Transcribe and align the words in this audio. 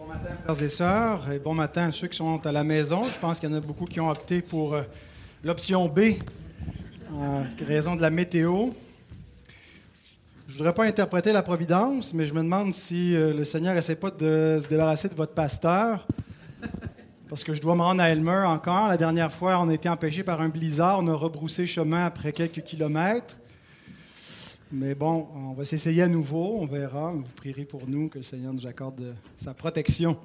Bon 0.00 0.06
matin, 0.06 0.30
frères 0.44 0.62
et 0.62 0.68
sœurs, 0.70 1.30
et 1.30 1.38
bon 1.38 1.52
matin 1.52 1.88
à 1.88 1.92
ceux 1.92 2.08
qui 2.08 2.16
sont 2.16 2.46
à 2.46 2.52
la 2.52 2.64
maison. 2.64 3.04
Je 3.12 3.18
pense 3.18 3.38
qu'il 3.38 3.50
y 3.50 3.52
en 3.52 3.56
a 3.56 3.60
beaucoup 3.60 3.84
qui 3.84 4.00
ont 4.00 4.08
opté 4.08 4.40
pour 4.40 4.72
euh, 4.72 4.82
l'option 5.44 5.88
B, 5.88 6.14
en 7.12 7.44
raison 7.66 7.96
de 7.96 8.00
la 8.00 8.08
météo. 8.08 8.70
Je 10.48 10.52
ne 10.52 10.58
voudrais 10.58 10.72
pas 10.72 10.84
interpréter 10.84 11.34
la 11.34 11.42
providence, 11.42 12.14
mais 12.14 12.24
je 12.24 12.32
me 12.32 12.42
demande 12.42 12.72
si 12.72 13.14
euh, 13.14 13.34
le 13.34 13.44
Seigneur 13.44 13.74
n'essaie 13.74 13.94
pas 13.94 14.10
de 14.10 14.58
se 14.62 14.68
débarrasser 14.68 15.10
de 15.10 15.14
votre 15.14 15.34
pasteur, 15.34 16.06
parce 17.28 17.44
que 17.44 17.52
je 17.52 17.60
dois 17.60 17.74
me 17.74 17.82
rendre 17.82 18.00
à 18.00 18.08
Elmer 18.08 18.44
encore. 18.46 18.88
La 18.88 18.96
dernière 18.96 19.30
fois, 19.30 19.60
on 19.60 19.68
a 19.68 19.74
été 19.74 19.90
empêché 19.90 20.22
par 20.22 20.40
un 20.40 20.48
blizzard, 20.48 21.00
on 21.00 21.08
a 21.08 21.14
rebroussé 21.14 21.66
chemin 21.66 22.06
après 22.06 22.32
quelques 22.32 22.62
kilomètres. 22.62 23.36
Mais 24.72 24.94
bon, 24.94 25.26
on 25.34 25.52
va 25.52 25.64
s'essayer 25.64 26.02
à 26.02 26.06
nouveau, 26.06 26.58
on 26.60 26.66
verra. 26.66 27.10
Vous 27.10 27.24
prierez 27.34 27.64
pour 27.64 27.88
nous 27.88 28.08
que 28.08 28.18
le 28.18 28.22
Seigneur 28.22 28.52
nous 28.52 28.68
accorde 28.68 29.16
sa 29.36 29.52
protection. 29.52 30.16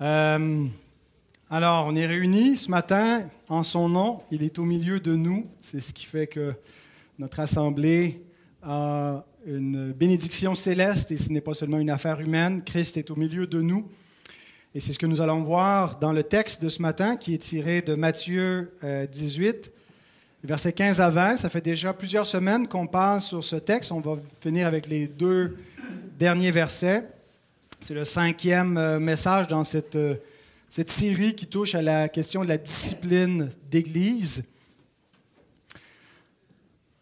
Euh, 0.00 0.66
alors, 1.50 1.86
on 1.88 1.96
est 1.96 2.06
réunis 2.06 2.56
ce 2.56 2.70
matin 2.70 3.28
en 3.48 3.64
son 3.64 3.88
nom. 3.88 4.20
Il 4.30 4.44
est 4.44 4.60
au 4.60 4.62
milieu 4.62 5.00
de 5.00 5.16
nous. 5.16 5.48
C'est 5.60 5.80
ce 5.80 5.92
qui 5.92 6.06
fait 6.06 6.28
que 6.28 6.54
notre 7.18 7.40
assemblée 7.40 8.22
a 8.62 9.24
une 9.46 9.90
bénédiction 9.90 10.54
céleste 10.54 11.10
et 11.10 11.16
ce 11.16 11.32
n'est 11.32 11.40
pas 11.40 11.54
seulement 11.54 11.78
une 11.78 11.90
affaire 11.90 12.20
humaine. 12.20 12.62
Christ 12.62 12.96
est 12.98 13.10
au 13.10 13.16
milieu 13.16 13.48
de 13.48 13.60
nous. 13.60 13.88
Et 14.76 14.80
c'est 14.80 14.92
ce 14.92 14.98
que 15.00 15.06
nous 15.06 15.20
allons 15.20 15.42
voir 15.42 15.98
dans 15.98 16.12
le 16.12 16.22
texte 16.22 16.62
de 16.62 16.68
ce 16.68 16.80
matin 16.82 17.16
qui 17.16 17.34
est 17.34 17.38
tiré 17.38 17.82
de 17.82 17.96
Matthieu 17.96 18.70
18 19.10 19.46
euh, 19.48 19.70
Versets 20.46 20.74
15 20.74 21.00
à 21.00 21.10
20, 21.10 21.38
ça 21.38 21.50
fait 21.50 21.60
déjà 21.60 21.92
plusieurs 21.92 22.24
semaines 22.24 22.68
qu'on 22.68 22.86
passe 22.86 23.26
sur 23.26 23.42
ce 23.42 23.56
texte. 23.56 23.90
On 23.90 23.98
va 23.98 24.16
finir 24.40 24.68
avec 24.68 24.86
les 24.86 25.08
deux 25.08 25.56
derniers 26.20 26.52
versets. 26.52 27.02
C'est 27.80 27.94
le 27.94 28.04
cinquième 28.04 28.78
euh, 28.78 29.00
message 29.00 29.48
dans 29.48 29.64
cette, 29.64 29.96
euh, 29.96 30.14
cette 30.68 30.88
série 30.88 31.34
qui 31.34 31.48
touche 31.48 31.74
à 31.74 31.82
la 31.82 32.08
question 32.08 32.44
de 32.44 32.48
la 32.48 32.58
discipline 32.58 33.50
d'Église. 33.68 34.44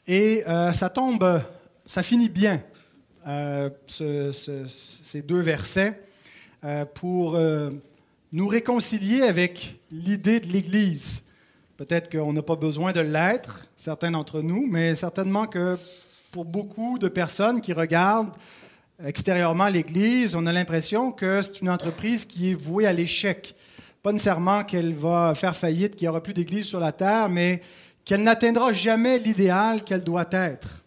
Et 0.07 0.43
euh, 0.49 0.73
ça 0.73 0.89
tombe, 0.89 1.43
ça 1.87 2.03
finit 2.03 2.31
bien, 2.31 2.63
ces 3.87 5.21
deux 5.23 5.41
versets, 5.41 6.01
pour 6.95 7.39
nous 8.33 8.49
réconcilier 8.49 9.21
avec 9.21 9.77
l'idée 9.93 10.41
de 10.41 10.47
l'Église. 10.47 11.24
Peut-être 11.77 12.09
qu'on 12.09 12.33
n'a 12.33 12.43
pas 12.43 12.55
besoin 12.55 12.93
de 12.93 13.01
l'être, 13.01 13.67
certains 13.77 14.13
d'entre 14.13 14.43
nous, 14.43 14.67
mais 14.71 14.95
certainement 14.95 15.47
que 15.47 15.77
pour 16.31 16.45
beaucoup 16.45 16.99
de 17.01 17.09
personnes 17.09 17.61
qui 17.61 17.73
regardent 17.73 18.31
extérieurement 19.05 19.67
l'Église, 19.67 20.37
on 20.37 20.47
a 20.47 20.53
l'impression 20.53 21.11
que 21.11 21.43
c'est 21.43 21.61
une 21.61 21.71
entreprise 21.71 22.27
qui 22.27 22.53
est 22.53 22.55
vouée 22.55 22.87
à 22.87 22.93
l'échec. 22.93 23.57
Pas 24.05 24.13
nécessairement 24.13 24.63
qu'elle 24.63 24.95
va 24.95 25.35
faire 25.35 25.57
faillite, 25.57 25.97
qu'il 25.97 26.05
n'y 26.05 26.11
aura 26.11 26.23
plus 26.23 26.35
d'Église 26.35 26.67
sur 26.67 26.79
la 26.79 26.93
terre, 26.93 27.29
mais 27.29 27.61
qu'elle 28.05 28.23
n'atteindra 28.23 28.73
jamais 28.73 29.19
l'idéal 29.19 29.83
qu'elle 29.83 30.05
doit 30.05 30.29
être. 30.31 30.85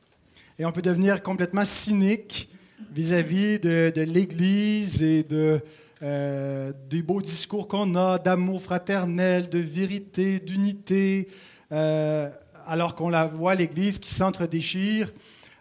Et 0.58 0.66
on 0.66 0.72
peut 0.72 0.82
devenir 0.82 1.22
complètement 1.22 1.66
cynique 1.66 2.50
vis-à-vis 2.94 3.60
de, 3.60 3.92
l'Église 3.96 5.04
et 5.04 5.24
de, 5.24 5.60
euh, 6.04 6.74
des 6.92 7.02
beaux 7.02 7.22
discours 7.22 7.68
qu'on 7.68 7.96
a 7.96 8.20
d'amour 8.20 8.62
fraternel, 8.62 9.50
de 9.50 9.58
vérité, 9.58 10.40
d'unité, 10.40 11.28
euh, 11.72 12.30
alors 12.68 12.94
qu'on 12.94 13.10
la 13.10 13.26
voit, 13.26 13.56
l'Église 13.56 13.98
qui 13.98 14.14
s'entre-déchire, 14.14 15.12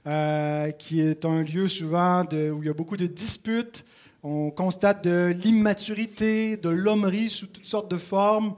euh, 0.06 0.70
qui 0.72 1.00
est 1.00 1.24
un 1.24 1.42
lieu 1.42 1.68
souvent 1.68 2.24
où 2.24 2.62
il 2.62 2.66
y 2.66 2.68
a 2.68 2.74
beaucoup 2.74 2.98
de 2.98 3.06
disputes. 3.06 3.86
On 4.22 4.50
constate 4.50 5.04
de 5.04 5.34
l'immaturité, 5.42 6.58
de 6.58 6.68
l'hommerie 6.68 7.30
sous 7.30 7.46
toutes 7.46 7.66
sortes 7.66 7.90
de 7.90 7.96
formes. 7.96 8.54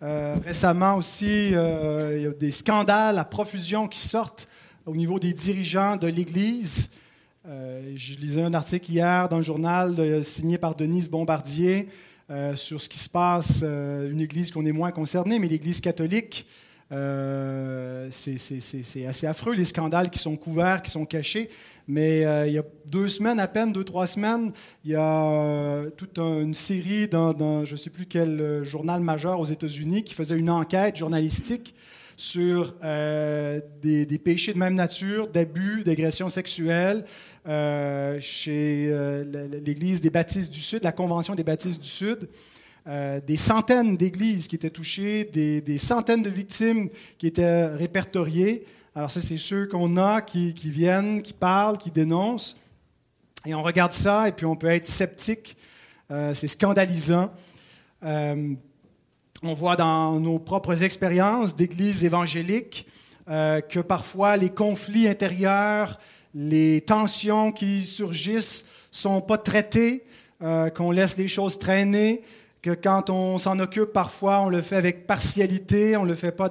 récemment 0.00 0.96
aussi, 0.96 1.50
il 1.50 2.22
y 2.22 2.26
a 2.26 2.30
des 2.38 2.50
scandales 2.50 3.18
à 3.18 3.24
profusion 3.24 3.86
qui 3.86 4.00
sortent 4.00 4.48
au 4.84 4.96
niveau 4.96 5.20
des 5.20 5.32
dirigeants 5.32 5.96
de 5.96 6.08
l'Église. 6.08 6.90
Euh, 7.46 7.92
je 7.94 8.14
lisais 8.14 8.40
un 8.40 8.54
article 8.54 8.90
hier 8.90 9.28
dans 9.28 9.36
le 9.36 9.42
journal 9.42 9.94
euh, 9.98 10.22
signé 10.22 10.56
par 10.56 10.74
Denise 10.74 11.10
Bombardier 11.10 11.90
euh, 12.30 12.56
sur 12.56 12.80
ce 12.80 12.88
qui 12.88 12.98
se 12.98 13.10
passe, 13.10 13.62
une 13.62 14.20
église 14.20 14.50
qu'on 14.50 14.64
est 14.64 14.72
moins 14.72 14.90
concerné, 14.90 15.38
mais 15.38 15.46
l'église 15.46 15.82
catholique. 15.82 16.46
c'est 16.90 19.06
assez 19.06 19.26
affreux 19.26 19.54
les 19.54 19.66
scandales 19.66 20.08
qui 20.08 20.18
sont 20.18 20.36
couverts, 20.36 20.80
qui 20.80 20.90
sont 20.90 21.04
cachés. 21.04 21.50
Mais 21.86 22.20
il 22.46 22.54
y 22.54 22.58
a 22.58 22.64
deux 22.86 23.08
semaines 23.08 23.38
à 23.38 23.46
peine, 23.46 23.74
deux, 23.74 23.84
trois 23.84 24.06
semaines, 24.06 24.50
il 24.86 24.92
y 24.92 24.96
a 24.96 25.82
toute 25.98 26.18
une 26.18 26.54
série 26.54 27.08
dans, 27.08 27.66
je 27.66 27.72
ne 27.72 27.76
sais 27.76 27.90
plus 27.90 28.06
quel 28.06 28.64
journal 28.64 29.02
majeur 29.02 29.38
aux 29.38 29.44
États-Unis 29.44 30.02
qui 30.02 30.14
faisait 30.14 30.38
une 30.38 30.48
enquête 30.48 30.96
journalistique 30.96 31.74
sur 32.16 32.72
des, 32.80 34.06
des, 34.06 34.18
péchés 34.18 34.54
de 34.54 34.58
même 34.58 34.76
nature, 34.76 35.28
d'abus, 35.28 35.82
d'agressions 35.84 36.30
sexuelles, 36.30 37.04
euh, 37.46 38.18
chez 38.22 38.88
euh, 38.90 39.22
l'Église 39.62 40.00
des 40.00 40.08
Baptistes 40.08 40.50
du 40.50 40.60
Sud, 40.60 40.82
la 40.82 40.92
Convention 40.92 41.34
des 41.34 41.44
Baptistes 41.44 41.80
du 41.80 41.88
Sud. 41.88 42.28
Euh, 42.86 43.20
des 43.20 43.36
centaines 43.36 43.96
d'églises 43.98 44.46
qui 44.46 44.56
étaient 44.56 44.70
touchées, 44.70 45.24
des, 45.24 45.78
centaines 45.78 46.22
de 46.22 46.30
victimes 46.30 46.88
qui 47.18 47.26
étaient 47.26 47.66
répertoriées. 47.66 48.64
Alors 48.94 49.10
ça, 49.10 49.20
c'est 49.20 49.38
ceux 49.38 49.66
qu'on 49.66 49.96
a 49.98 50.22
qui, 50.22 50.52
viennent, 50.64 51.20
qui 51.22 51.34
parlent, 51.34 51.76
qui 51.76 51.90
dénoncent. 51.90 52.56
Et 53.46 53.54
on 53.54 53.62
regarde 53.62 53.92
ça 53.92 54.28
et 54.28 54.32
puis 54.32 54.46
on 54.46 54.56
peut 54.56 54.68
être 54.68 54.88
sceptique. 54.88 55.56
c'est 56.08 56.48
scandalisant. 56.48 57.32
on 58.02 58.56
voit 59.42 59.76
dans 59.76 60.20
nos 60.20 60.38
propres 60.38 60.82
expériences 60.82 61.56
d'églises 61.56 62.04
évangéliques 62.04 62.86
que 63.26 63.80
parfois 63.80 64.36
les 64.36 64.50
conflits 64.50 65.08
intérieurs, 65.08 65.98
les 66.34 66.80
tensions 66.80 67.52
qui 67.52 67.86
surgissent 67.86 68.64
sont 68.90 69.20
pas 69.20 69.38
traitées, 69.38 70.04
euh, 70.42 70.68
qu'on 70.70 70.90
laisse 70.90 71.16
les 71.16 71.28
choses 71.28 71.58
traîner, 71.58 72.22
que 72.60 72.70
quand 72.70 73.10
on 73.10 73.38
s'en 73.38 73.58
occupe, 73.58 73.92
parfois 73.92 74.40
on 74.40 74.48
le 74.48 74.62
fait 74.62 74.76
avec 74.76 75.06
partialité, 75.06 75.96
on 75.96 76.04
le 76.04 76.14
fait 76.14 76.32
pas 76.32 76.50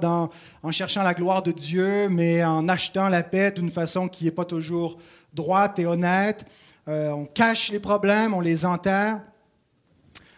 en 0.61 0.71
cherchant 0.71 1.03
la 1.03 1.13
gloire 1.13 1.41
de 1.41 1.51
Dieu, 1.51 2.07
mais 2.09 2.44
en 2.44 2.69
achetant 2.69 3.09
la 3.09 3.23
paix 3.23 3.51
d'une 3.51 3.71
façon 3.71 4.07
qui 4.07 4.25
n'est 4.25 4.31
pas 4.31 4.45
toujours 4.45 4.99
droite 5.33 5.79
et 5.79 5.85
honnête. 5.85 6.45
Euh, 6.88 7.11
on 7.11 7.25
cache 7.25 7.71
les 7.71 7.79
problèmes, 7.79 8.33
on 8.33 8.41
les 8.41 8.65
enterre. 8.65 9.21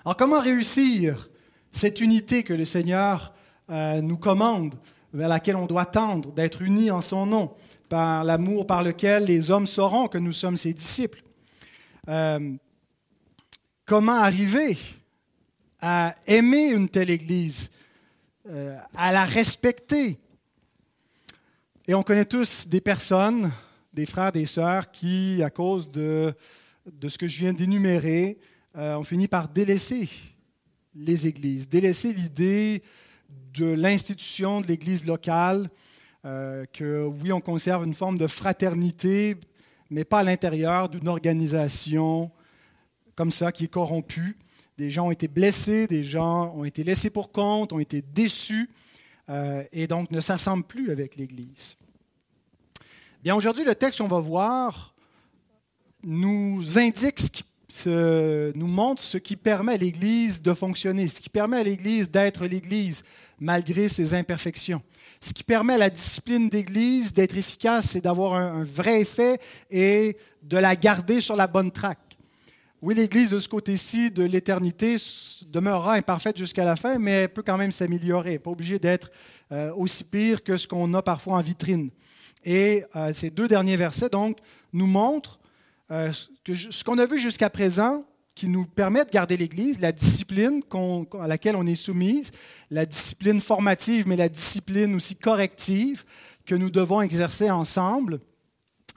Alors 0.06 0.16
comment 0.16 0.40
réussir 0.40 1.30
cette 1.72 2.00
unité 2.00 2.44
que 2.44 2.54
le 2.54 2.66
Seigneur 2.66 3.34
euh, 3.70 4.00
nous 4.02 4.18
commande, 4.18 4.76
vers 5.16 5.30
laquelle 5.30 5.56
on 5.56 5.66
doit 5.66 5.86
tendre, 5.86 6.32
d'être 6.34 6.62
unis 6.62 6.92
en 6.92 7.02
son 7.02 7.26
nom 7.26 7.56
par 7.88 8.24
l'amour 8.24 8.68
par 8.68 8.84
lequel 8.84 9.26
les 9.26 9.50
hommes 9.50 9.68
sauront 9.68 10.08
que 10.08 10.18
nous 10.18 10.34
sommes 10.34 10.58
ses 10.58 10.74
disciples. 10.74 11.24
Euh, 12.10 12.54
comment 13.86 14.16
arriver 14.16 14.78
à 15.80 16.16
aimer 16.28 16.68
une 16.68 16.90
telle 16.90 17.10
Église, 17.10 17.72
euh, 18.50 18.78
à 18.96 19.14
la 19.14 19.24
respecter? 19.24 20.20
Et 21.88 21.94
on 21.94 22.04
connaît 22.04 22.26
tous 22.26 22.68
des 22.68 22.82
personnes, 22.82 23.52
des 23.94 24.06
frères, 24.06 24.32
des 24.32 24.46
sœurs, 24.46 24.92
qui, 24.92 25.42
à 25.44 25.50
cause 25.50 25.90
de, 25.90 26.34
de 26.92 27.08
ce 27.08 27.18
que 27.18 27.28
je 27.28 27.38
viens 27.38 27.54
d'énumérer, 27.54 28.38
euh, 28.76 28.98
ont 28.98 29.04
fini 29.04 29.30
par 29.30 29.48
délaisser 29.48 30.10
les 30.94 31.28
églises, 31.28 31.70
délaisser 31.70 32.12
l'idée 32.12 32.84
de 33.58 33.72
l'institution 33.72 34.62
de 34.62 34.68
l'Église 34.68 35.06
locale, 35.06 35.70
euh, 36.26 36.66
que 36.74 37.06
oui, 37.06 37.32
on 37.32 37.42
conserve 37.42 37.86
une 37.86 37.94
forme 37.94 38.18
de 38.18 38.28
fraternité, 38.28 39.38
mais 39.90 40.04
pas 40.04 40.20
à 40.20 40.24
l'intérieur 40.24 40.90
d'une 40.90 41.08
organisation 41.08 42.32
comme 43.16 43.32
ça 43.32 43.52
qui 43.52 43.66
est 43.66 43.70
corrompue. 43.70 44.38
Des 44.78 44.92
gens 44.92 45.08
ont 45.08 45.12
été 45.12 45.28
blessés, 45.28 45.88
des 45.88 46.04
gens 46.04 46.54
ont 46.56 46.66
été 46.66 46.84
laissés 46.84 47.10
pour 47.10 47.32
compte, 47.32 47.72
ont 47.72 47.80
été 47.80 48.02
déçus 48.02 48.70
euh, 49.30 49.64
et 49.72 49.88
donc 49.88 50.12
ne 50.12 50.20
s'assemblent 50.20 50.66
plus 50.66 50.92
avec 50.92 51.16
l'Église. 51.16 51.78
Bien, 53.24 53.36
aujourd'hui, 53.36 53.64
le 53.64 53.74
texte 53.74 54.00
qu'on 54.00 54.08
va 54.08 54.20
voir 54.20 54.94
nous 56.04 56.78
indique, 56.78 57.20
ce 57.20 57.32
qui, 57.32 57.44
nous 58.58 58.68
montre 58.68 59.02
ce 59.02 59.18
qui 59.18 59.36
permet 59.36 59.74
à 59.74 59.78
l'Église 59.78 60.42
de 60.42 60.54
fonctionner, 60.54 61.08
ce 61.08 61.22
qui 61.22 61.30
permet 61.30 61.58
à 61.58 61.64
l'Église 61.64 62.12
d'être 62.12 62.46
l'Église 62.46 63.04
malgré 63.40 63.90
ses 63.90 64.14
imperfections. 64.14 64.82
Ce 65.22 65.34
qui 65.34 65.44
permet 65.44 65.74
à 65.74 65.78
la 65.78 65.90
discipline 65.90 66.50
d'Église 66.50 67.14
d'être 67.14 67.38
efficace, 67.38 67.90
c'est 67.92 68.02
d'avoir 68.02 68.34
un, 68.34 68.64
vrai 68.64 69.02
effet 69.02 69.40
et 69.72 70.18
de 70.44 70.58
la 70.58 70.76
garder 70.76 71.22
sur 71.22 71.36
la 71.36 71.48
bonne 71.48 71.72
traque. 71.72 72.18
Oui, 72.82 72.94
l'Église 72.94 73.32
de 73.32 73.40
ce 73.40 73.48
côté-ci 73.48 74.12
de 74.12 74.24
l'éternité 74.24 74.98
demeurera 75.48 75.94
imparfaite 75.94 76.38
jusqu'à 76.38 76.66
la 76.66 76.76
fin, 76.76 77.00
mais 77.00 77.12
elle 77.12 77.30
peut 77.30 77.42
quand 77.42 77.58
même 77.58 77.72
s'améliorer. 77.72 78.38
Pas 78.38 78.52
obligé 78.52 78.78
d'être 78.78 79.10
euh, 79.52 79.74
aussi 79.74 80.04
pire 80.04 80.44
que 80.44 80.58
ce 80.58 80.68
qu'on 80.68 80.94
a 80.94 81.02
parfois 81.02 81.38
en 81.38 81.42
vitrine. 81.42 81.90
Et 82.44 82.84
euh, 82.96 83.12
ces 83.14 83.32
deux 83.32 83.48
derniers 83.48 83.78
versets, 83.78 84.10
donc, 84.10 84.38
nous 84.72 84.86
montrent 84.86 85.40
euh, 85.90 86.12
que 86.44 86.54
ce 86.54 86.84
qu'on 86.84 87.00
a 87.00 87.06
vu 87.06 87.18
jusqu'à 87.18 87.50
présent, 87.50 88.06
qui 88.36 88.50
nous 88.50 88.66
permet 88.66 89.06
de 89.06 89.10
garder 89.10 89.38
l'Église, 89.38 89.80
la 89.80 89.94
discipline 89.94 90.62
à 91.20 91.28
laquelle 91.28 91.56
on 91.56 91.66
est 91.66 91.76
soumise, 91.76 92.32
la 92.70 92.86
discipline 92.86 93.40
formative, 93.40 94.08
mais 94.08 94.18
la 94.18 94.28
discipline 94.28 94.94
aussi 94.96 95.16
corrective 95.16 96.04
que 96.46 96.54
nous 96.54 96.70
devons 96.70 97.02
exercer 97.02 97.50
ensemble, 97.50 98.20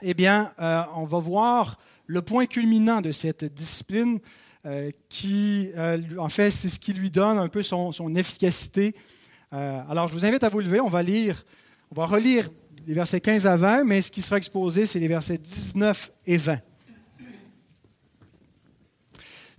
eh 0.03 0.13
bien, 0.15 0.51
euh, 0.61 0.83
on 0.97 1.07
va 1.07 1.21
voir 1.21 1.79
le 2.07 2.21
point 2.21 2.47
culminant 2.47 3.01
de 3.01 3.13
cette 3.13 3.45
discipline 3.45 4.19
euh, 4.67 4.91
qui, 5.09 5.71
euh, 5.77 5.99
en 6.19 6.29
fait, 6.29 6.51
c'est 6.51 6.69
ce 6.69 6.81
qui 6.81 6.93
lui 6.93 7.11
donne 7.11 7.39
un 7.39 7.49
peu 7.49 7.63
son, 7.63 7.93
son 7.93 8.15
efficacité. 8.17 8.95
alors, 9.51 10.09
je 10.09 10.15
vous 10.15 10.27
invite 10.27 10.45
à 10.45 10.49
vous 10.49 10.61
lever. 10.61 10.81
On 10.81 10.91
va 10.91 11.03
lire, 11.03 11.45
on 11.91 11.95
va 11.95 12.07
relire 12.07 12.49
les 12.87 12.95
versets 12.95 13.21
15 13.21 13.47
à 13.47 13.57
20, 13.57 13.85
mais 13.85 14.03
ce 14.03 14.11
qui 14.11 14.21
sera 14.21 14.37
exposé, 14.37 14.85
c'est 14.85 14.99
les 14.99 15.09
versets 15.09 15.39
19 15.39 16.13
et 16.27 16.37
20. 16.37 16.59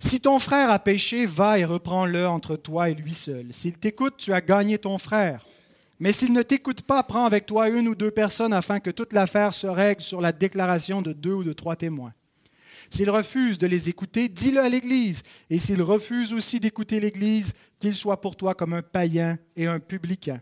Si 0.02 0.18
ton 0.18 0.38
frère 0.38 0.70
a 0.70 0.78
péché, 0.78 1.26
va 1.26 1.58
et 1.58 1.64
reprends-le 1.66 2.26
entre 2.26 2.56
toi 2.56 2.88
et 2.88 2.94
lui 2.94 3.12
seul. 3.12 3.52
S'il 3.52 3.78
t'écoute, 3.78 4.14
tu 4.16 4.32
as 4.32 4.40
gagné 4.40 4.78
ton 4.78 4.96
frère. 4.96 5.44
Mais 6.00 6.10
s'il 6.12 6.32
ne 6.32 6.42
t'écoute 6.42 6.80
pas, 6.80 7.02
prends 7.02 7.26
avec 7.26 7.44
toi 7.44 7.68
une 7.68 7.86
ou 7.86 7.94
deux 7.94 8.10
personnes 8.10 8.54
afin 8.54 8.80
que 8.80 8.88
toute 8.88 9.12
l'affaire 9.12 9.52
se 9.52 9.66
règle 9.66 10.00
sur 10.00 10.22
la 10.22 10.32
déclaration 10.32 11.02
de 11.02 11.12
deux 11.12 11.34
ou 11.34 11.44
de 11.44 11.52
trois 11.52 11.76
témoins. 11.76 12.14
S'il 12.88 13.10
refuse 13.10 13.58
de 13.58 13.66
les 13.66 13.90
écouter, 13.90 14.30
dis-le 14.30 14.60
à 14.60 14.70
l'Église. 14.70 15.22
Et 15.50 15.58
s'il 15.58 15.82
refuse 15.82 16.32
aussi 16.32 16.58
d'écouter 16.58 16.98
l'Église, 16.98 17.52
qu'il 17.78 17.94
soit 17.94 18.22
pour 18.22 18.36
toi 18.36 18.54
comme 18.54 18.72
un 18.72 18.82
païen 18.82 19.38
et 19.54 19.66
un 19.66 19.80
publicain. 19.80 20.40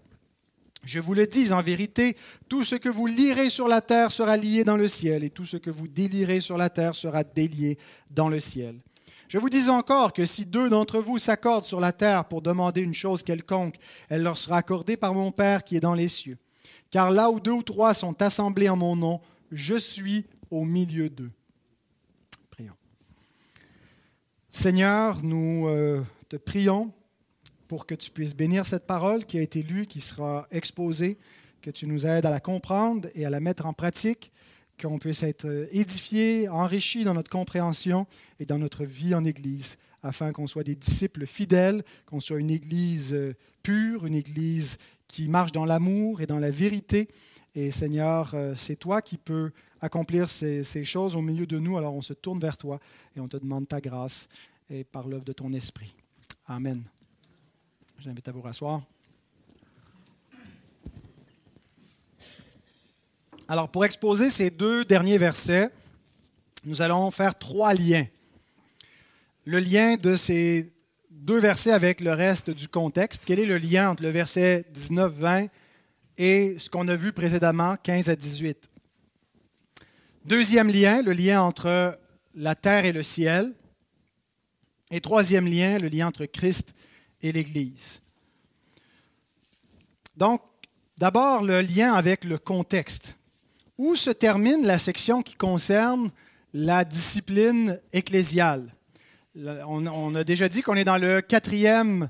Je 0.84 1.00
vous 1.00 1.14
le 1.14 1.26
dis 1.26 1.52
en 1.52 1.60
vérité, 1.60 2.16
tout 2.48 2.62
ce 2.62 2.76
que 2.76 2.88
vous 2.88 3.08
lirez 3.08 3.50
sur 3.50 3.66
la 3.66 3.80
terre 3.80 4.12
sera 4.12 4.36
lié 4.36 4.62
dans 4.62 4.76
le 4.76 4.86
ciel, 4.86 5.24
et 5.24 5.30
tout 5.30 5.44
ce 5.44 5.56
que 5.56 5.70
vous 5.70 5.88
délirez 5.88 6.40
sur 6.40 6.56
la 6.56 6.70
terre 6.70 6.94
sera 6.94 7.24
délié 7.24 7.76
dans 8.10 8.28
le 8.28 8.38
ciel. 8.38 8.80
Je 9.28 9.36
vous 9.36 9.50
dis 9.50 9.68
encore 9.68 10.14
que 10.14 10.24
si 10.24 10.46
deux 10.46 10.70
d'entre 10.70 11.00
vous 11.00 11.18
s'accordent 11.18 11.66
sur 11.66 11.80
la 11.80 11.92
terre 11.92 12.24
pour 12.24 12.40
demander 12.40 12.80
une 12.80 12.94
chose 12.94 13.22
quelconque, 13.22 13.74
elle 14.08 14.22
leur 14.22 14.38
sera 14.38 14.56
accordée 14.56 14.96
par 14.96 15.12
mon 15.12 15.32
Père 15.32 15.64
qui 15.64 15.76
est 15.76 15.80
dans 15.80 15.92
les 15.92 16.08
cieux. 16.08 16.38
Car 16.90 17.10
là 17.10 17.30
où 17.30 17.38
deux 17.38 17.52
ou 17.52 17.62
trois 17.62 17.92
sont 17.92 18.22
assemblés 18.22 18.70
en 18.70 18.76
mon 18.76 18.96
nom, 18.96 19.20
je 19.52 19.74
suis 19.74 20.24
au 20.50 20.64
milieu 20.64 21.10
d'eux. 21.10 21.30
Prions. 22.48 22.76
Seigneur, 24.50 25.22
nous 25.22 25.68
euh, 25.68 26.02
te 26.30 26.36
prions 26.36 26.90
pour 27.68 27.84
que 27.84 27.94
tu 27.94 28.10
puisses 28.10 28.34
bénir 28.34 28.64
cette 28.64 28.86
parole 28.86 29.26
qui 29.26 29.38
a 29.38 29.42
été 29.42 29.62
lue, 29.62 29.84
qui 29.84 30.00
sera 30.00 30.46
exposée, 30.50 31.18
que 31.60 31.70
tu 31.70 31.86
nous 31.86 32.06
aides 32.06 32.24
à 32.24 32.30
la 32.30 32.40
comprendre 32.40 33.10
et 33.14 33.26
à 33.26 33.30
la 33.30 33.40
mettre 33.40 33.66
en 33.66 33.74
pratique 33.74 34.32
qu'on 34.80 34.98
puisse 34.98 35.22
être 35.22 35.46
euh, 35.46 35.66
édifié, 35.72 36.48
enrichi 36.48 37.04
dans 37.04 37.14
notre 37.14 37.30
compréhension 37.30 38.06
et 38.40 38.46
dans 38.46 38.58
notre 38.58 38.84
vie 38.84 39.14
en 39.14 39.24
Église, 39.24 39.76
afin 40.02 40.32
qu'on 40.32 40.46
soit 40.46 40.64
des 40.64 40.74
disciples 40.74 41.26
fidèles, 41.26 41.84
qu'on 42.06 42.20
soit 42.20 42.38
une 42.38 42.50
Église 42.50 43.12
euh, 43.12 43.34
pure, 43.62 44.06
une 44.06 44.14
Église 44.14 44.78
qui 45.08 45.28
marche 45.28 45.52
dans 45.52 45.64
l'amour 45.64 46.20
et 46.20 46.26
dans 46.26 46.38
la 46.38 46.50
vérité. 46.50 47.08
Et 47.54 47.70
Seigneur, 47.70 48.32
euh, 48.34 48.54
c'est 48.56 48.76
toi 48.76 49.02
qui 49.02 49.18
peux 49.18 49.50
accomplir 49.80 50.30
ces, 50.30 50.64
ces, 50.64 50.84
choses 50.84 51.16
au 51.16 51.22
milieu 51.22 51.46
de 51.46 51.58
nous. 51.58 51.76
Alors 51.76 51.94
on 51.94 52.02
se 52.02 52.12
tourne 52.12 52.40
vers 52.40 52.56
toi 52.56 52.78
et 53.16 53.20
on 53.20 53.28
te 53.28 53.36
demande 53.36 53.66
ta 53.68 53.80
grâce 53.80 54.28
et 54.70 54.84
par 54.84 55.08
l'œuvre 55.08 55.24
de 55.24 55.32
ton 55.32 55.52
esprit. 55.52 55.94
Amen. 56.46 56.82
J'invite 57.98 58.28
à 58.28 58.32
vous 58.32 58.42
rasseoir. 58.42 58.82
Alors, 63.50 63.70
pour 63.70 63.86
exposer 63.86 64.28
ces 64.28 64.50
deux 64.50 64.84
derniers 64.84 65.16
versets, 65.16 65.70
nous 66.64 66.82
allons 66.82 67.10
faire 67.10 67.38
trois 67.38 67.72
liens. 67.72 68.06
Le 69.46 69.58
lien 69.58 69.96
de 69.96 70.16
ces 70.16 70.70
deux 71.10 71.38
versets 71.38 71.72
avec 71.72 72.02
le 72.02 72.12
reste 72.12 72.50
du 72.50 72.68
contexte. 72.68 73.22
Quel 73.24 73.38
est 73.38 73.46
le 73.46 73.56
lien 73.56 73.88
entre 73.88 74.02
le 74.02 74.10
verset 74.10 74.66
19-20 74.74 75.48
et 76.18 76.58
ce 76.58 76.68
qu'on 76.68 76.88
a 76.88 76.94
vu 76.94 77.14
précédemment, 77.14 77.76
15 77.82 78.10
à 78.10 78.16
18? 78.16 78.68
Deuxième 80.26 80.68
lien, 80.68 81.00
le 81.00 81.12
lien 81.12 81.40
entre 81.40 81.98
la 82.34 82.54
terre 82.54 82.84
et 82.84 82.92
le 82.92 83.02
ciel. 83.02 83.54
Et 84.90 85.00
troisième 85.00 85.46
lien, 85.46 85.78
le 85.78 85.88
lien 85.88 86.06
entre 86.06 86.26
Christ 86.26 86.74
et 87.22 87.32
l'Église. 87.32 88.02
Donc, 90.18 90.42
d'abord, 90.98 91.42
le 91.42 91.62
lien 91.62 91.94
avec 91.94 92.24
le 92.24 92.36
contexte 92.36 93.17
où 93.78 93.94
se 93.94 94.10
termine 94.10 94.66
la 94.66 94.78
section 94.78 95.22
qui 95.22 95.36
concerne 95.36 96.10
la 96.52 96.84
discipline 96.84 97.80
ecclésiale? 97.92 98.74
On, 99.36 100.14
a 100.16 100.24
déjà 100.24 100.48
dit 100.48 100.62
qu'on 100.62 100.74
est 100.74 100.84
dans 100.84 100.98
le 100.98 101.20
quatrième 101.20 102.08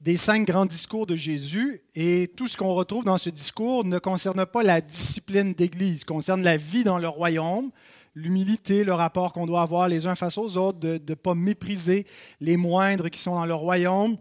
des 0.00 0.16
cinq 0.16 0.46
grands 0.46 0.66
discours 0.66 1.06
de 1.06 1.16
Jésus 1.16 1.82
et 1.96 2.30
tout 2.36 2.46
ce 2.46 2.56
qu'on 2.56 2.74
retrouve 2.74 3.04
dans 3.04 3.18
ce 3.18 3.30
discours 3.30 3.84
ne 3.84 3.98
concerne 3.98 4.46
pas 4.46 4.62
la 4.62 4.80
discipline 4.80 5.54
d'Église, 5.54 6.04
concerne 6.04 6.42
la 6.42 6.56
vie 6.56 6.84
dans 6.84 6.98
le 6.98 7.08
royaume, 7.08 7.70
l'humilité, 8.14 8.84
le 8.84 8.94
rapport 8.94 9.32
qu'on 9.32 9.46
doit 9.46 9.62
avoir 9.62 9.88
les 9.88 10.06
uns 10.06 10.14
face 10.14 10.38
aux 10.38 10.56
autres, 10.56 10.78
de 10.78 11.00
ne 11.08 11.14
pas 11.14 11.34
mépriser 11.34 12.06
les 12.40 12.56
moindres 12.56 13.10
qui 13.10 13.20
sont 13.20 13.34
dans 13.34 13.46
le 13.46 13.54
royaume. 13.54 14.16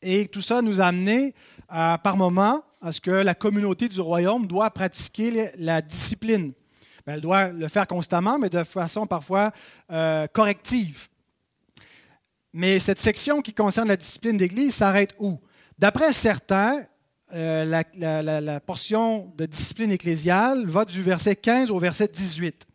Et 0.00 0.28
tout 0.28 0.42
ça 0.42 0.62
nous 0.62 0.80
a 0.80 0.86
amené 0.86 1.34
par 1.68 2.16
moments 2.16 2.62
à 2.80 2.92
ce 2.92 3.00
que 3.00 3.10
la 3.10 3.34
communauté 3.34 3.88
du 3.88 4.00
royaume 4.00 4.46
doit 4.46 4.70
pratiquer 4.70 5.50
la 5.58 5.82
discipline. 5.82 6.52
Ben, 7.06 7.14
elle 7.14 7.20
doit 7.20 7.48
le 7.48 7.68
faire 7.68 7.86
constamment, 7.86 8.38
mais 8.38 8.50
de 8.50 8.64
façon 8.64 9.06
parfois 9.06 9.52
euh, 9.90 10.26
corrective. 10.26 11.08
Mais 12.52 12.78
cette 12.78 12.98
section 12.98 13.42
qui 13.42 13.54
concerne 13.54 13.88
la 13.88 13.96
discipline 13.96 14.36
d'Église 14.36 14.74
s'arrête 14.74 15.14
où? 15.18 15.38
D'après 15.78 16.12
certains, 16.12 16.84
euh, 17.32 17.64
la, 17.64 18.40
la, 18.40 18.60
portion 18.60 19.32
de 19.36 19.46
discipline 19.46 19.92
ecclésiale 19.92 20.66
va 20.66 20.84
du 20.84 21.02
verset 21.02 21.36
15 21.36 21.70
au 21.70 21.78
verset 21.78 22.08
18. 22.08 22.66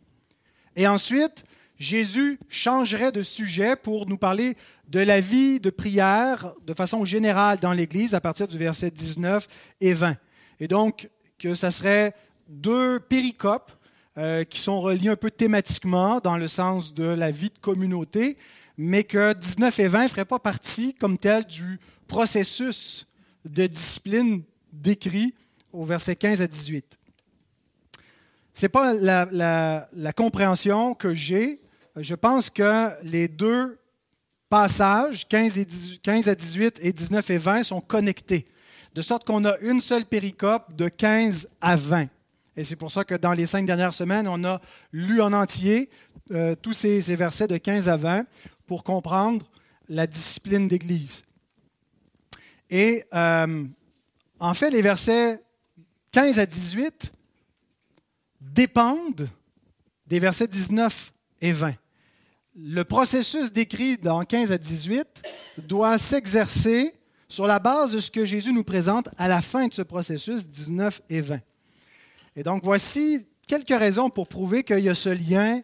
Et 0.77 0.87
ensuite, 0.87 1.43
Jésus 1.77 2.39
changerait 2.47 3.11
de 3.11 3.21
sujet 3.21 3.75
pour 3.75 4.07
nous 4.07 4.17
parler 4.17 4.55
de 4.87 4.99
la 4.99 5.19
vie 5.19 5.59
de 5.59 5.69
prière 5.69 6.53
de 6.65 6.73
façon 6.73 7.05
générale 7.05 7.59
dans 7.59 7.73
l'Église 7.73 8.13
à 8.13 8.21
partir 8.21 8.47
du 8.47 8.57
verset 8.57 8.91
19 8.91 9.47
et 9.81 9.93
20. 9.93 10.15
Et 10.59 10.67
donc, 10.67 11.09
que 11.37 11.53
ça 11.53 11.71
serait 11.71 12.13
deux 12.47 12.99
péricopes 12.99 13.71
euh, 14.17 14.43
qui 14.45 14.59
sont 14.59 14.79
reliés 14.79 15.09
un 15.09 15.15
peu 15.17 15.31
thématiquement 15.31 16.19
dans 16.19 16.37
le 16.37 16.47
sens 16.47 16.93
de 16.93 17.03
la 17.03 17.31
vie 17.31 17.49
de 17.49 17.59
communauté, 17.59 18.37
mais 18.77 19.03
que 19.03 19.33
19 19.33 19.79
et 19.79 19.87
20 19.87 20.03
ne 20.03 20.07
feraient 20.07 20.25
pas 20.25 20.39
partie 20.39 20.93
comme 20.93 21.17
tel 21.17 21.43
du 21.45 21.79
processus 22.07 23.07
de 23.43 23.67
discipline 23.67 24.43
décrit 24.71 25.33
au 25.73 25.83
verset 25.83 26.15
15 26.15 26.41
à 26.41 26.47
18. 26.47 26.97
Ce 28.53 28.65
n'est 28.65 28.69
pas 28.69 28.93
la, 28.93 29.89
la 29.91 30.13
compréhension 30.13 30.93
que 30.93 31.13
j'ai. 31.13 31.59
Je 31.97 32.15
pense 32.15 32.49
que 32.49 32.91
les 33.03 33.29
deux 33.29 33.79
passages, 34.49 35.27
15, 35.27 35.59
et 35.59 35.67
15 36.03 36.29
à 36.29 36.35
18 36.35 36.79
et 36.81 36.91
19 36.91 37.29
et 37.29 37.37
20, 37.37 37.63
sont 37.63 37.79
connectés, 37.81 38.45
de 38.93 39.01
sorte 39.01 39.25
qu'on 39.25 39.45
a 39.45 39.57
une 39.59 39.79
seule 39.79 40.05
péricope 40.05 40.75
de 40.75 40.89
15 40.89 41.49
à 41.61 41.75
20. 41.75 42.07
Et 42.57 42.63
c'est 42.63 42.75
pour 42.75 42.91
ça 42.91 43.03
que 43.03 43.15
dans 43.15 43.33
les 43.33 43.45
cinq 43.45 43.65
dernières 43.65 43.93
semaines, 43.93 44.27
on 44.27 44.43
a 44.43 44.61
lu 44.91 45.21
en 45.21 45.33
entier 45.33 45.89
euh, 46.31 46.55
tous 46.55 46.73
ces, 46.73 46.99
versets 47.15 47.47
de 47.47 47.57
15 47.57 47.89
à 47.89 47.97
20 47.97 48.25
pour 48.65 48.83
comprendre 48.83 49.45
la 49.87 50.07
discipline 50.07 50.67
d'Église. 50.67 51.23
Et 52.69 53.03
euh, 53.13 53.65
en 54.39 54.53
fait, 54.53 54.69
les 54.69 54.81
versets 54.81 55.41
15 56.11 56.39
à 56.39 56.45
18 56.45 57.13
dépendent 58.41 59.29
des 60.07 60.19
versets 60.19 60.47
19 60.47 61.13
et 61.41 61.51
20 61.51 61.73
le 62.55 62.83
processus 62.83 63.51
décrit 63.51 63.97
dans 63.97 64.23
15 64.23 64.51
à 64.51 64.57
18 64.57 65.05
doit 65.57 65.97
s'exercer 65.97 66.93
sur 67.27 67.47
la 67.47 67.59
base 67.59 67.91
de 67.91 67.99
ce 67.99 68.09
que 68.09 68.25
Jésus 68.25 68.53
nous 68.53 68.63
présente 68.63 69.09
à 69.17 69.27
la 69.27 69.41
fin 69.41 69.67
de 69.67 69.73
ce 69.73 69.81
processus, 69.81 70.47
19 70.47 71.01
et 71.09 71.21
20. 71.21 71.39
Et 72.37 72.43
donc 72.43 72.63
voici 72.63 73.25
quelques 73.47 73.77
raisons 73.77 74.09
pour 74.09 74.27
prouver 74.27 74.63
qu'il 74.63 74.79
y 74.79 74.89
a 74.89 74.95
ce 74.95 75.09
lien 75.09 75.61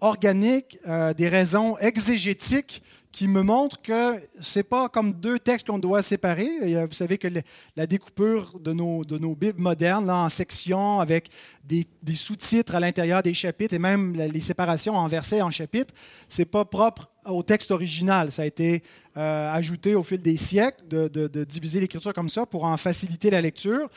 organique, 0.00 0.78
euh, 0.88 1.12
des 1.12 1.28
raisons 1.28 1.78
exégétiques 1.78 2.82
qui 3.12 3.28
me 3.28 3.42
montre 3.42 3.80
que 3.82 4.20
ce 4.40 4.58
n'est 4.58 4.62
pas 4.64 4.88
comme 4.88 5.12
deux 5.12 5.38
textes 5.38 5.66
qu'on 5.66 5.78
doit 5.78 6.02
séparer. 6.02 6.48
Vous 6.86 6.94
savez 6.94 7.18
que 7.18 7.28
la 7.76 7.86
découpure 7.86 8.58
de 8.58 8.72
nos, 8.72 9.04
de 9.04 9.18
nos 9.18 9.36
Bibles 9.36 9.60
modernes 9.60 10.10
en 10.10 10.30
sections 10.30 10.98
avec 10.98 11.28
des, 11.62 11.86
sous-titres 12.14 12.74
à 12.74 12.80
l'intérieur 12.80 13.22
des 13.22 13.34
chapitres 13.34 13.74
et 13.74 13.78
même 13.78 14.14
les 14.14 14.40
séparations 14.40 14.96
en 14.96 15.06
versets 15.08 15.38
et 15.38 15.42
en 15.42 15.50
chapitres, 15.50 15.92
ce 16.28 16.40
n'est 16.40 16.46
pas 16.46 16.64
propre 16.64 17.10
au 17.26 17.42
texte 17.42 17.70
original. 17.70 18.32
Ça 18.32 18.42
a 18.42 18.46
été 18.46 18.82
euh, 19.18 19.52
ajouté 19.52 19.94
au 19.94 20.02
fil 20.02 20.22
des 20.22 20.38
siècles 20.38 20.82
de, 20.88 21.44
diviser 21.44 21.80
l'écriture 21.80 22.14
comme 22.14 22.30
ça 22.30 22.46
pour 22.46 22.64
en 22.64 22.76
faciliter 22.78 23.30
la 23.30 23.42
lecture. 23.42 23.90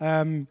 Euh, 0.00 0.42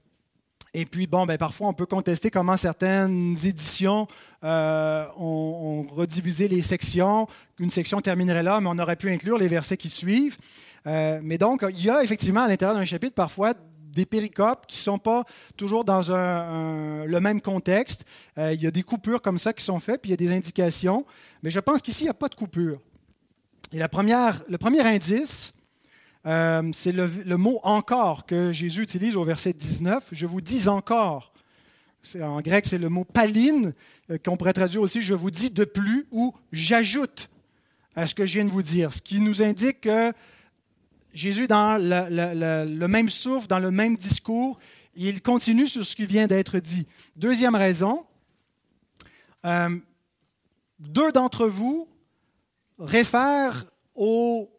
Et 0.73 0.85
puis, 0.85 1.05
bon, 1.05 1.25
ben, 1.25 1.37
parfois, 1.37 1.67
on 1.67 1.73
peut 1.73 1.85
contester 1.85 2.31
comment 2.31 2.55
certaines 2.55 3.35
éditions 3.43 4.07
euh, 4.43 5.05
ont, 5.17 5.85
redivisé 5.89 6.47
les 6.47 6.61
sections. 6.61 7.27
Une 7.59 7.69
section 7.69 7.99
terminerait 7.99 8.43
là, 8.43 8.61
mais 8.61 8.69
on 8.71 8.79
aurait 8.79 8.95
pu 8.95 9.11
inclure 9.11 9.37
les 9.37 9.49
versets 9.49 9.75
qui 9.75 9.89
suivent. 9.89 10.37
Euh, 10.87 11.19
mais 11.21 11.37
donc, 11.37 11.65
il 11.69 11.83
y 11.83 11.89
a 11.89 12.01
effectivement 12.03 12.41
à 12.41 12.47
l'intérieur 12.47 12.77
d'un 12.77 12.85
chapitre 12.85 13.15
parfois 13.15 13.53
des 13.93 14.05
péricopes 14.05 14.65
qui 14.65 14.77
ne 14.77 14.83
sont 14.83 14.97
pas 14.97 15.25
toujours 15.57 15.83
dans 15.83 15.99
le 15.99 17.19
même 17.19 17.41
contexte. 17.41 18.05
Euh, 18.37 18.53
il 18.53 18.61
y 18.61 18.67
a 18.67 18.71
des 18.71 18.83
coupures 18.83 19.21
comme 19.21 19.39
ça 19.39 19.51
qui 19.51 19.65
sont 19.65 19.81
faites, 19.81 20.01
puis 20.01 20.09
il 20.09 20.11
y 20.11 20.13
a 20.13 20.17
des 20.17 20.31
indications. 20.31 21.05
Mais 21.43 21.49
je 21.49 21.59
pense 21.59 21.81
qu'ici, 21.81 22.03
il 22.03 22.05
n'y 22.05 22.11
a 22.11 22.13
pas 22.13 22.29
de 22.29 22.35
coupure. 22.35 22.79
Et 23.73 23.79
la 23.79 23.89
première, 23.89 24.41
le 24.47 24.57
premier 24.57 24.81
indice, 24.81 25.53
euh, 26.25 26.69
c'est 26.73 26.91
le, 26.91 27.37
mot 27.37 27.59
encore 27.63 28.25
que 28.25 28.51
Jésus 28.51 28.83
utilise 28.83 29.15
au 29.15 29.23
verset 29.23 29.53
19. 29.53 30.09
Je 30.11 30.25
vous 30.25 30.41
dis 30.41 30.67
encore. 30.67 31.33
En 32.21 32.41
grec, 32.41 32.65
c'est 32.67 32.77
le 32.77 32.89
mot 32.89 33.03
paline, 33.03 33.73
euh, 34.09 34.17
qu'on 34.17 34.37
pourrait 34.37 34.53
traduire 34.53 34.81
aussi 34.81 35.01
je 35.01 35.13
vous 35.13 35.31
dis 35.31 35.51
de 35.51 35.65
plus 35.65 36.07
ou 36.11 36.33
j'ajoute 36.51 37.29
à 37.95 38.07
ce 38.07 38.15
que 38.15 38.25
je 38.25 38.33
viens 38.33 38.45
de 38.45 38.51
vous 38.51 38.63
dire. 38.63 38.93
Ce 38.93 39.01
qui 39.01 39.19
nous 39.19 39.41
indique 39.41 39.81
que 39.81 40.13
Jésus, 41.13 41.47
dans 41.47 41.77
le, 41.77 42.87
même 42.87 43.09
souffle, 43.09 43.47
dans 43.47 43.59
le 43.59 43.71
même 43.71 43.97
discours, 43.97 44.59
il 44.95 45.21
continue 45.21 45.67
sur 45.67 45.85
ce 45.85 45.95
qui 45.95 46.05
vient 46.05 46.27
d'être 46.27 46.59
dit. 46.59 46.87
Deuxième 47.15 47.55
raison, 47.55 48.05
euh, 49.45 49.77
deux 50.79 51.11
d'entre 51.11 51.47
vous 51.47 51.87
réfèrent 52.79 53.65
aux 53.95 54.49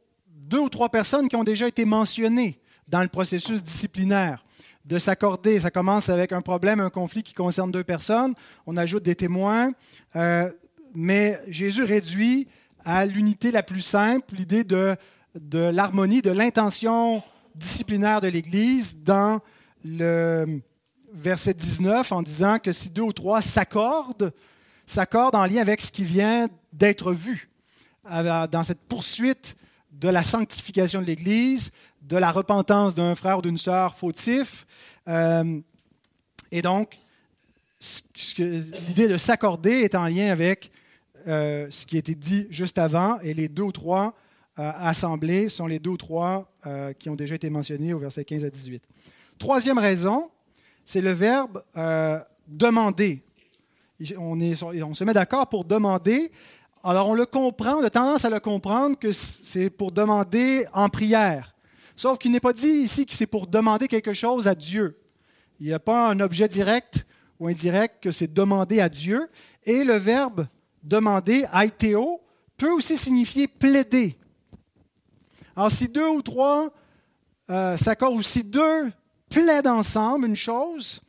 deux 0.48 0.58
ou 0.58 0.68
trois 0.68 0.88
personnes 0.88 1.28
qui 1.28 1.36
ont 1.36 1.44
déjà 1.44 1.68
été 1.68 1.84
mentionnées 1.84 2.58
dans 2.88 3.02
le 3.02 3.08
processus 3.08 3.62
disciplinaire. 3.62 4.44
De 4.84 4.98
s'accorder, 4.98 5.60
ça 5.60 5.70
commence 5.70 6.08
avec 6.08 6.32
un 6.32 6.42
problème, 6.42 6.80
un 6.80 6.90
conflit 6.90 7.22
qui 7.22 7.34
concerne 7.34 7.70
deux 7.70 7.84
personnes, 7.84 8.34
on 8.66 8.76
ajoute 8.76 9.04
des 9.04 9.14
témoins, 9.14 9.72
euh, 10.16 10.50
mais 10.94 11.38
Jésus 11.46 11.84
réduit 11.84 12.48
à 12.84 13.06
l'unité 13.06 13.52
la 13.52 13.62
plus 13.62 13.80
simple 13.80 14.34
l'idée 14.34 14.64
de, 14.64 14.96
de 15.38 15.60
l'harmonie, 15.60 16.20
de 16.20 16.32
l'intention 16.32 17.22
disciplinaire 17.54 18.20
de 18.20 18.26
l'Église 18.26 18.98
dans 19.02 19.40
le 19.84 20.60
verset 21.14 21.54
19 21.54 22.10
en 22.10 22.22
disant 22.22 22.58
que 22.58 22.72
si 22.72 22.90
deux 22.90 23.02
ou 23.02 23.12
trois 23.12 23.40
s'accordent, 23.40 24.32
s'accordent 24.86 25.36
en 25.36 25.46
lien 25.46 25.60
avec 25.60 25.80
ce 25.80 25.92
qui 25.92 26.04
vient 26.04 26.48
d'être 26.72 27.12
vu 27.12 27.50
dans 28.04 28.64
cette 28.64 28.80
poursuite 28.80 29.56
de 30.02 30.08
la 30.08 30.24
sanctification 30.24 31.00
de 31.00 31.06
l'Église, 31.06 31.70
de 32.02 32.16
la 32.16 32.32
repentance 32.32 32.94
d'un 32.94 33.14
frère 33.14 33.38
ou 33.38 33.42
d'une 33.42 33.56
sœur 33.56 33.94
fautif. 33.94 34.66
Euh, 35.06 35.60
et 36.50 36.60
donc, 36.60 36.98
l'idée 38.36 39.06
de 39.06 39.16
s'accorder 39.16 39.70
est 39.70 39.94
en 39.94 40.06
lien 40.06 40.30
avec 40.30 40.72
euh, 41.28 41.68
ce 41.70 41.86
qui 41.86 41.96
a 41.96 41.98
été 42.00 42.16
dit 42.16 42.48
juste 42.50 42.78
avant, 42.78 43.20
et 43.20 43.32
les 43.32 43.46
deux 43.46 43.62
ou 43.62 43.72
trois 43.72 44.16
euh, 44.58 44.72
assemblées 44.74 45.48
sont 45.48 45.68
les 45.68 45.78
deux 45.78 45.90
ou 45.90 45.96
trois 45.96 46.48
qui 47.00 47.10
ont 47.10 47.16
déjà 47.16 47.34
été 47.34 47.50
mentionnés 47.50 47.92
au 47.92 47.98
verset 47.98 48.24
15 48.24 48.44
à 48.44 48.50
18. 48.50 48.84
Troisième 49.36 49.78
raison, 49.78 50.30
c'est 50.84 51.00
le 51.00 51.10
verbe 51.10 51.60
demander. 52.46 53.20
On 54.16 54.94
se 54.94 55.02
met 55.02 55.12
d'accord 55.12 55.48
pour 55.48 55.64
demander, 55.64 56.30
alors 56.84 57.08
on 57.08 57.14
le 57.14 57.26
comprend, 57.26 57.76
on 57.76 57.84
a 57.84 57.90
tendance 57.90 58.24
à 58.24 58.30
le 58.30 58.40
comprendre 58.40 58.98
que 58.98 59.12
c'est 59.12 59.70
pour 59.70 59.92
demander 59.92 60.66
en 60.72 60.88
prière. 60.88 61.54
Sauf 61.94 62.18
qu'il 62.18 62.32
n'est 62.32 62.40
pas 62.40 62.52
dit 62.52 62.66
ici 62.66 63.06
que 63.06 63.14
c'est 63.14 63.26
pour 63.26 63.46
demander 63.46 63.86
quelque 63.86 64.12
chose 64.12 64.48
à 64.48 64.54
Dieu. 64.54 64.98
Il 65.60 65.66
n'y 65.66 65.72
a 65.72 65.78
pas 65.78 66.08
un 66.08 66.18
objet 66.20 66.48
direct 66.48 67.06
ou 67.38 67.46
indirect 67.48 68.02
que 68.02 68.10
c'est 68.10 68.32
demander 68.32 68.80
à 68.80 68.88
Dieu. 68.88 69.28
Et 69.64 69.84
le 69.84 69.94
verbe 69.94 70.46
demander, 70.82 71.44
aiteo, 71.54 72.20
peut 72.56 72.70
aussi 72.70 72.96
signifier 72.96 73.46
plaider. 73.46 74.18
Alors 75.54 75.70
si 75.70 75.88
deux 75.88 76.08
ou 76.08 76.22
trois 76.22 76.72
euh, 77.50 77.76
s'accordent, 77.76 78.16
ou 78.16 78.22
si 78.22 78.42
deux 78.42 78.90
plaident 79.28 79.68
ensemble 79.68 80.26
une 80.26 80.36
chose, 80.36 81.00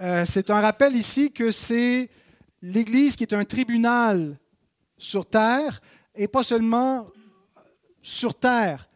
euh, 0.00 0.24
c'est 0.26 0.50
un 0.50 0.60
rappel 0.60 0.96
ici 0.96 1.30
que 1.30 1.50
c'est 1.50 2.08
l'Église 2.62 3.14
qui 3.14 3.24
est 3.24 3.34
un 3.34 3.44
tribunal 3.44 4.38
sur 4.98 5.26
terre, 5.26 5.80
et 6.14 6.28
pas 6.28 6.42
seulement 6.42 7.06
sur 8.02 8.34
terre. 8.34 8.88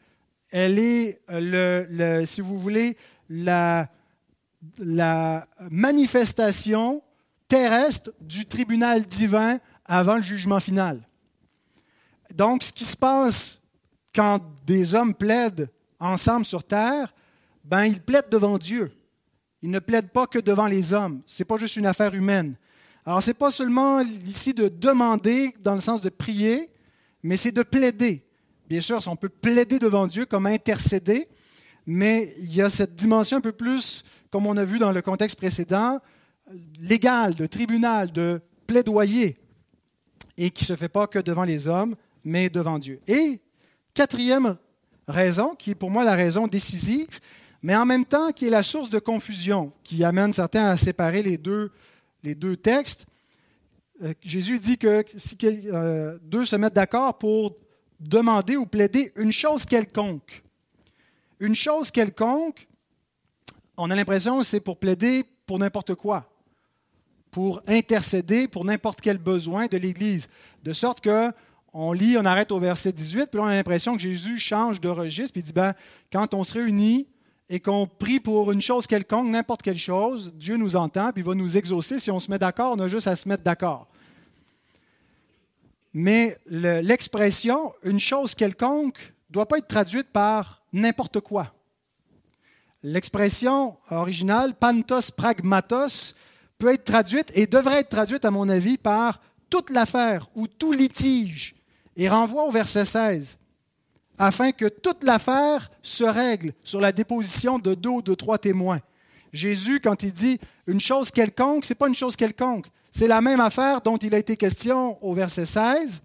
Elle 0.50 0.78
est, 0.78 1.22
le, 1.28 2.24
si 2.26 2.40
vous 2.40 2.58
voulez, 2.58 2.96
la, 3.28 3.88
la 4.78 5.46
manifestation 5.70 7.02
terrestre 7.48 8.12
du 8.20 8.46
tribunal 8.46 9.04
divin 9.06 9.58
avant 9.84 10.16
le 10.16 10.22
jugement 10.22 10.60
final. 10.60 11.06
Donc, 12.34 12.62
ce 12.62 12.72
qui 12.72 12.84
se 12.84 12.96
passe 12.96 13.60
quand 14.14 14.40
des 14.66 14.94
hommes 14.94 15.14
plaident 15.14 15.68
ensemble 15.98 16.44
sur 16.44 16.64
terre, 16.64 17.14
ben, 17.64 17.84
ils 17.84 18.00
plaident 18.00 18.30
devant 18.30 18.58
Dieu. 18.58 18.92
Ils 19.62 19.70
ne 19.70 19.78
plaident 19.78 20.10
pas 20.10 20.26
que 20.26 20.38
devant 20.38 20.66
les 20.66 20.92
hommes. 20.92 21.22
Ce 21.26 21.42
n'est 21.42 21.46
pas 21.46 21.56
juste 21.56 21.76
une 21.76 21.86
affaire 21.86 22.14
humaine. 22.14 22.56
Alors, 23.04 23.22
ce 23.22 23.30
n'est 23.30 23.34
pas 23.34 23.50
seulement 23.50 24.00
ici 24.00 24.54
de 24.54 24.68
demander 24.68 25.54
dans 25.60 25.74
le 25.74 25.80
sens 25.80 26.00
de 26.00 26.08
prier, 26.08 26.70
mais 27.22 27.36
c'est 27.36 27.50
de 27.50 27.62
plaider. 27.62 28.24
Bien 28.68 28.80
sûr, 28.80 29.00
on 29.06 29.16
peut 29.16 29.28
plaider 29.28 29.78
devant 29.78 30.06
Dieu 30.06 30.24
comme 30.24 30.46
intercéder, 30.46 31.26
mais 31.84 32.32
il 32.38 32.54
y 32.54 32.62
a 32.62 32.68
cette 32.68 32.94
dimension 32.94 33.38
un 33.38 33.40
peu 33.40 33.52
plus, 33.52 34.04
comme 34.30 34.46
on 34.46 34.56
a 34.56 34.64
vu 34.64 34.78
dans 34.78 34.92
le 34.92 35.02
contexte 35.02 35.36
précédent, 35.36 35.98
légale, 36.80 37.34
de 37.34 37.46
tribunal, 37.46 38.12
de 38.12 38.40
plaidoyer, 38.68 39.36
et 40.36 40.50
qui 40.50 40.62
ne 40.62 40.66
se 40.68 40.76
fait 40.76 40.88
pas 40.88 41.08
que 41.08 41.18
devant 41.18 41.44
les 41.44 41.66
hommes, 41.66 41.96
mais 42.24 42.50
devant 42.50 42.78
Dieu. 42.78 43.00
Et 43.08 43.40
quatrième 43.94 44.56
raison, 45.08 45.56
qui 45.56 45.72
est 45.72 45.74
pour 45.74 45.90
moi 45.90 46.04
la 46.04 46.14
raison 46.14 46.46
décisive, 46.46 47.18
mais 47.62 47.74
en 47.74 47.84
même 47.84 48.04
temps 48.04 48.30
qui 48.30 48.46
est 48.46 48.50
la 48.50 48.62
source 48.62 48.90
de 48.90 49.00
confusion, 49.00 49.72
qui 49.82 50.04
amène 50.04 50.32
certains 50.32 50.66
à 50.66 50.76
séparer 50.76 51.22
les 51.22 51.36
deux 51.36 51.72
les 52.22 52.34
deux 52.34 52.56
textes, 52.56 53.06
euh, 54.02 54.14
Jésus 54.22 54.58
dit 54.58 54.78
que 54.78 55.04
si 55.16 55.36
euh, 55.44 56.18
deux 56.22 56.44
se 56.44 56.56
mettent 56.56 56.74
d'accord 56.74 57.18
pour 57.18 57.56
demander 58.00 58.56
ou 58.56 58.66
plaider 58.66 59.12
une 59.16 59.32
chose 59.32 59.64
quelconque, 59.64 60.42
une 61.40 61.54
chose 61.54 61.90
quelconque, 61.90 62.68
on 63.76 63.90
a 63.90 63.96
l'impression 63.96 64.38
que 64.38 64.44
c'est 64.44 64.60
pour 64.60 64.78
plaider 64.78 65.24
pour 65.46 65.58
n'importe 65.58 65.94
quoi, 65.94 66.28
pour 67.30 67.62
intercéder 67.66 68.48
pour 68.48 68.64
n'importe 68.64 69.00
quel 69.00 69.18
besoin 69.18 69.66
de 69.66 69.76
l'Église. 69.76 70.28
De 70.62 70.72
sorte 70.72 71.00
que 71.00 71.32
on 71.74 71.92
lit, 71.92 72.18
on 72.18 72.24
arrête 72.26 72.52
au 72.52 72.58
verset 72.58 72.92
18, 72.92 73.28
puis 73.30 73.38
là, 73.38 73.44
on 73.44 73.48
a 73.48 73.52
l'impression 73.52 73.96
que 73.96 74.02
Jésus 74.02 74.38
change 74.38 74.80
de 74.80 74.90
registre, 74.90 75.32
puis 75.32 75.40
il 75.40 75.44
dit, 75.44 75.52
ben, 75.54 75.72
quand 76.12 76.34
on 76.34 76.44
se 76.44 76.52
réunit 76.52 77.08
et 77.52 77.60
qu'on 77.60 77.86
prie 77.86 78.18
pour 78.18 78.50
une 78.50 78.62
chose 78.62 78.86
quelconque, 78.86 79.26
n'importe 79.26 79.60
quelle 79.60 79.76
chose, 79.76 80.32
Dieu 80.36 80.56
nous 80.56 80.74
entend, 80.74 81.12
puis 81.12 81.22
va 81.22 81.34
nous 81.34 81.58
exaucer. 81.58 81.98
Si 81.98 82.10
on 82.10 82.18
se 82.18 82.30
met 82.30 82.38
d'accord, 82.38 82.72
on 82.74 82.80
a 82.80 82.88
juste 82.88 83.06
à 83.06 83.14
se 83.14 83.28
mettre 83.28 83.42
d'accord. 83.42 83.88
Mais 85.92 86.38
l'expression 86.46 87.74
une 87.82 88.00
chose 88.00 88.34
quelconque 88.34 89.12
ne 89.28 89.34
doit 89.34 89.46
pas 89.46 89.58
être 89.58 89.68
traduite 89.68 90.08
par 90.08 90.62
n'importe 90.72 91.20
quoi. 91.20 91.52
L'expression 92.82 93.76
originale 93.90 94.54
pantos 94.54 95.10
pragmatos 95.14 96.14
peut 96.56 96.72
être 96.72 96.84
traduite 96.84 97.30
et 97.34 97.46
devrait 97.46 97.80
être 97.80 97.90
traduite, 97.90 98.24
à 98.24 98.30
mon 98.30 98.48
avis, 98.48 98.78
par 98.78 99.20
toute 99.50 99.68
l'affaire 99.68 100.26
ou 100.34 100.46
tout 100.46 100.72
litige 100.72 101.54
et 101.96 102.08
renvoie 102.08 102.44
au 102.44 102.50
verset 102.50 102.86
16 102.86 103.36
afin 104.18 104.52
que 104.52 104.66
toute 104.66 105.04
l'affaire 105.04 105.70
se 105.82 106.04
règle 106.04 106.52
sur 106.62 106.80
la 106.80 106.92
déposition 106.92 107.58
de 107.58 107.74
deux 107.74 107.90
ou 107.90 108.02
de 108.02 108.14
trois 108.14 108.38
témoins. 108.38 108.80
Jésus, 109.32 109.80
quand 109.80 110.02
il 110.02 110.12
dit 110.12 110.38
une 110.66 110.80
chose 110.80 111.10
quelconque, 111.10 111.64
ce 111.64 111.72
n'est 111.72 111.76
pas 111.78 111.88
une 111.88 111.94
chose 111.94 112.16
quelconque. 112.16 112.66
C'est 112.90 113.08
la 113.08 113.20
même 113.20 113.40
affaire 113.40 113.80
dont 113.80 113.96
il 113.96 114.14
a 114.14 114.18
été 114.18 114.36
question 114.36 115.02
au 115.02 115.14
verset 115.14 115.46
16, 115.46 116.02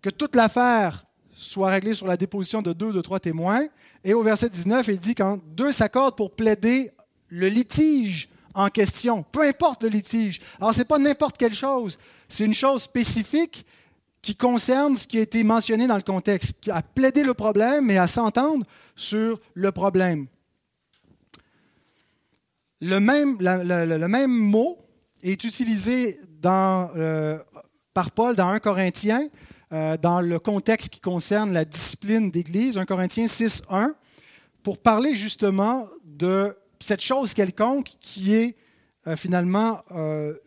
que 0.00 0.10
toute 0.10 0.34
l'affaire 0.34 1.04
soit 1.34 1.68
réglée 1.68 1.94
sur 1.94 2.06
la 2.06 2.16
déposition 2.16 2.62
de 2.62 2.72
deux 2.72 2.86
ou 2.86 2.92
de 2.92 3.00
trois 3.02 3.20
témoins. 3.20 3.66
Et 4.02 4.14
au 4.14 4.22
verset 4.22 4.48
19, 4.48 4.88
il 4.88 4.98
dit 4.98 5.14
quand 5.14 5.38
deux 5.54 5.72
s'accordent 5.72 6.16
pour 6.16 6.34
plaider 6.34 6.90
le 7.28 7.48
litige 7.48 8.28
en 8.54 8.68
question, 8.68 9.22
peu 9.30 9.42
importe 9.42 9.82
le 9.82 9.90
litige. 9.90 10.40
Alors, 10.58 10.72
ce 10.72 10.78
n'est 10.78 10.84
pas 10.84 10.98
n'importe 10.98 11.36
quelle 11.36 11.54
chose, 11.54 11.98
c'est 12.28 12.44
une 12.44 12.54
chose 12.54 12.82
spécifique 12.82 13.64
qui 14.22 14.36
concerne 14.36 14.96
ce 14.96 15.06
qui 15.06 15.18
a 15.18 15.22
été 15.22 15.42
mentionné 15.42 15.86
dans 15.86 15.96
le 15.96 16.02
contexte, 16.02 16.68
à 16.68 16.82
plaider 16.82 17.22
le 17.22 17.34
problème 17.34 17.90
et 17.90 17.98
à 17.98 18.06
s'entendre 18.06 18.66
sur 18.94 19.40
le 19.54 19.72
problème. 19.72 20.26
Le 22.82 22.98
même, 22.98 23.36
le 23.40 24.06
même 24.06 24.30
mot 24.30 24.78
est 25.22 25.44
utilisé 25.44 26.18
euh, 26.46 27.38
par 27.92 28.10
Paul 28.10 28.34
dans 28.36 28.48
1 28.48 28.58
Corinthiens, 28.58 29.28
euh, 29.72 29.96
dans 29.96 30.20
le 30.20 30.38
contexte 30.38 30.88
qui 30.88 31.00
concerne 31.00 31.52
la 31.52 31.64
discipline 31.64 32.30
d'Église, 32.30 32.78
1 32.78 32.84
Corinthiens 32.86 33.28
6, 33.28 33.64
1, 33.68 33.94
pour 34.62 34.78
parler 34.78 35.14
justement 35.14 35.88
de 36.04 36.56
cette 36.80 37.02
chose 37.02 37.34
quelconque 37.34 37.90
qui 38.00 38.34
est 38.34 38.56
euh, 39.06 39.16
finalement 39.16 39.82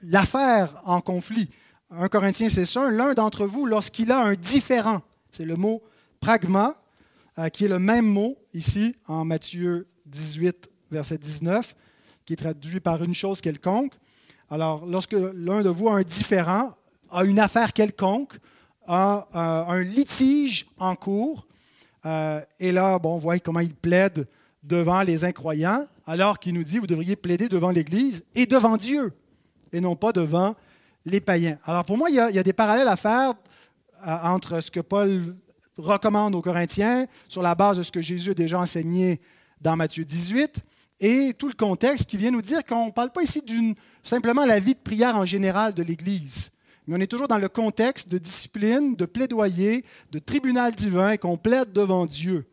l'affaire 0.01 0.81
en 0.85 1.01
conflit. 1.01 1.49
1 1.95 2.07
Corinthiens, 2.07 2.49
c'est 2.49 2.65
ça. 2.65 2.89
L'un 2.89 3.13
d'entre 3.13 3.45
vous, 3.45 3.65
lorsqu'il 3.65 4.11
a 4.11 4.19
un 4.19 4.33
différent, 4.33 5.01
c'est 5.31 5.45
le 5.45 5.55
mot 5.55 5.83
pragma, 6.19 6.81
euh, 7.37 7.49
qui 7.49 7.65
est 7.65 7.67
le 7.67 7.79
même 7.79 8.05
mot 8.05 8.37
ici 8.53 8.95
en 9.07 9.25
Matthieu 9.25 9.87
18, 10.07 10.69
verset 10.91 11.17
19, 11.17 11.75
qui 12.25 12.33
est 12.33 12.37
traduit 12.37 12.79
par 12.79 13.03
une 13.03 13.13
chose 13.13 13.41
quelconque. 13.41 13.93
Alors, 14.49 14.85
lorsque 14.85 15.13
l'un 15.13 15.61
de 15.61 15.69
vous 15.69 15.89
a 15.89 15.95
un 15.95 16.03
différent, 16.03 16.73
a 17.11 17.23
une 17.25 17.39
affaire 17.39 17.73
quelconque, 17.73 18.33
a 18.87 19.27
un 19.69 19.83
litige 19.83 20.65
en 20.77 20.95
cours, 20.95 21.47
et 22.59 22.71
là, 22.71 22.99
bon, 22.99 23.21
on 23.23 23.39
comment 23.39 23.61
il 23.61 23.73
plaide 23.73 24.27
devant 24.61 25.01
les 25.03 25.23
incroyants, 25.23 25.87
alors 26.05 26.39
qu'il 26.39 26.53
nous 26.53 26.63
dit, 26.63 26.79
vous 26.79 26.87
devriez 26.87 27.15
plaider 27.15 27.47
devant 27.47 27.69
l'Église 27.69 28.25
et 28.35 28.45
devant 28.45 28.77
Dieu, 28.77 29.13
et 29.71 29.79
non 29.79 29.95
pas 29.95 30.11
devant 30.11 30.55
les 31.05 31.19
païens. 31.19 31.57
Alors 31.65 31.85
pour 31.85 31.97
moi, 31.97 32.09
il 32.09 32.15
y 32.15 32.19
a, 32.19 32.43
des 32.43 32.53
parallèles 32.53 32.87
à 32.87 32.95
faire 32.95 33.33
euh, 34.07 34.17
entre 34.23 34.61
ce 34.61 34.71
que 34.71 34.79
Paul 34.79 35.35
recommande 35.77 36.35
aux 36.35 36.41
Corinthiens 36.41 37.07
sur 37.27 37.41
la 37.41 37.55
base 37.55 37.77
de 37.77 37.83
ce 37.83 37.91
que 37.91 38.01
Jésus 38.01 38.31
a 38.31 38.33
déjà 38.33 38.59
enseigné 38.59 39.19
dans 39.61 39.75
Matthieu 39.75 40.05
18 40.05 40.61
et 40.99 41.33
tout 41.37 41.47
le 41.47 41.53
contexte 41.53 42.09
qui 42.09 42.17
vient 42.17 42.31
nous 42.31 42.41
dire 42.41 42.63
qu'on 42.63 42.87
ne 42.87 42.91
parle 42.91 43.11
pas 43.11 43.23
ici 43.23 43.41
d'une 43.41 43.75
simplement 44.03 44.45
la 44.45 44.59
vie 44.59 44.75
de 44.75 44.79
prière 44.79 45.15
en 45.15 45.25
général 45.25 45.73
de 45.73 45.83
l'Église, 45.83 46.51
mais 46.85 46.95
on 46.97 47.01
est 47.01 47.07
toujours 47.07 47.27
dans 47.27 47.37
le 47.37 47.49
contexte 47.49 48.09
de 48.09 48.17
discipline, 48.17 48.95
de 48.95 49.05
plaidoyer, 49.05 49.83
de 50.11 50.19
tribunal 50.19 50.73
divin 50.73 51.17
qu'on 51.17 51.37
plaide 51.37 51.73
devant 51.73 52.05
Dieu. 52.05 52.45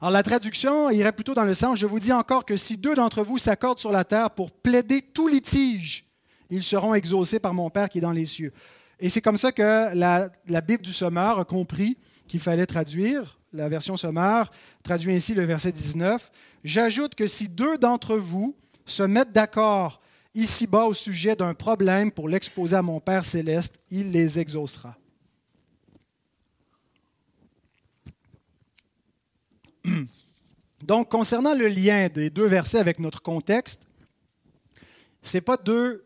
Alors 0.00 0.12
la 0.12 0.22
traduction 0.22 0.90
irait 0.90 1.12
plutôt 1.12 1.34
dans 1.34 1.44
le 1.44 1.54
sens, 1.54 1.78
je 1.78 1.86
vous 1.86 2.00
dis 2.00 2.12
encore 2.12 2.44
que 2.44 2.56
si 2.56 2.76
deux 2.76 2.94
d'entre 2.94 3.22
vous 3.22 3.38
s'accordent 3.38 3.78
sur 3.78 3.92
la 3.92 4.04
terre 4.04 4.30
pour 4.30 4.50
plaider 4.50 5.02
tout 5.02 5.28
litige, 5.28 6.03
ils 6.54 6.62
seront 6.62 6.94
exaucés 6.94 7.40
par 7.40 7.52
mon 7.52 7.68
Père 7.68 7.88
qui 7.88 7.98
est 7.98 8.00
dans 8.00 8.12
les 8.12 8.26
cieux. 8.26 8.52
Et 9.00 9.10
c'est 9.10 9.20
comme 9.20 9.36
ça 9.36 9.50
que 9.50 9.92
la, 9.94 10.30
Bible 10.60 10.84
du 10.84 10.92
Sommeur 10.92 11.40
a 11.40 11.44
compris 11.44 11.98
qu'il 12.28 12.38
fallait 12.38 12.66
traduire. 12.66 13.40
La 13.52 13.68
version 13.68 13.96
Sommeur 13.96 14.52
traduit 14.84 15.12
ainsi 15.12 15.34
le 15.34 15.42
verset 15.44 15.72
19. 15.72 16.30
J'ajoute 16.62 17.16
que 17.16 17.26
si 17.26 17.48
deux 17.48 17.76
d'entre 17.76 18.16
vous 18.16 18.56
se 18.86 19.02
mettent 19.02 19.32
d'accord 19.32 20.00
ici-bas 20.34 20.84
au 20.86 20.94
sujet 20.94 21.34
d'un 21.34 21.54
problème 21.54 22.12
pour 22.12 22.28
l'exposer 22.28 22.76
à 22.76 22.82
mon 22.82 23.00
Père 23.00 23.24
céleste, 23.24 23.80
il 23.90 24.12
les 24.12 24.38
exaucera. 24.38 24.96
Donc, 30.84 31.10
concernant 31.10 31.54
le 31.54 31.66
lien 31.66 32.08
des 32.08 32.30
deux 32.30 32.46
versets 32.46 32.78
avec 32.78 33.00
notre 33.00 33.22
contexte, 33.22 33.82
ce 35.22 35.36
n'est 35.36 35.40
pas 35.40 35.56
deux 35.56 36.04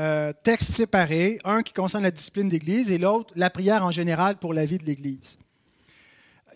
euh, 0.00 0.32
textes 0.42 0.72
séparés, 0.72 1.38
un 1.44 1.62
qui 1.62 1.72
concerne 1.72 2.02
la 2.02 2.10
discipline 2.10 2.48
d'Église 2.48 2.90
et 2.90 2.98
l'autre 2.98 3.32
la 3.36 3.50
prière 3.50 3.84
en 3.84 3.92
général 3.92 4.36
pour 4.36 4.52
la 4.52 4.64
vie 4.64 4.78
de 4.78 4.84
l'Église. 4.84 5.38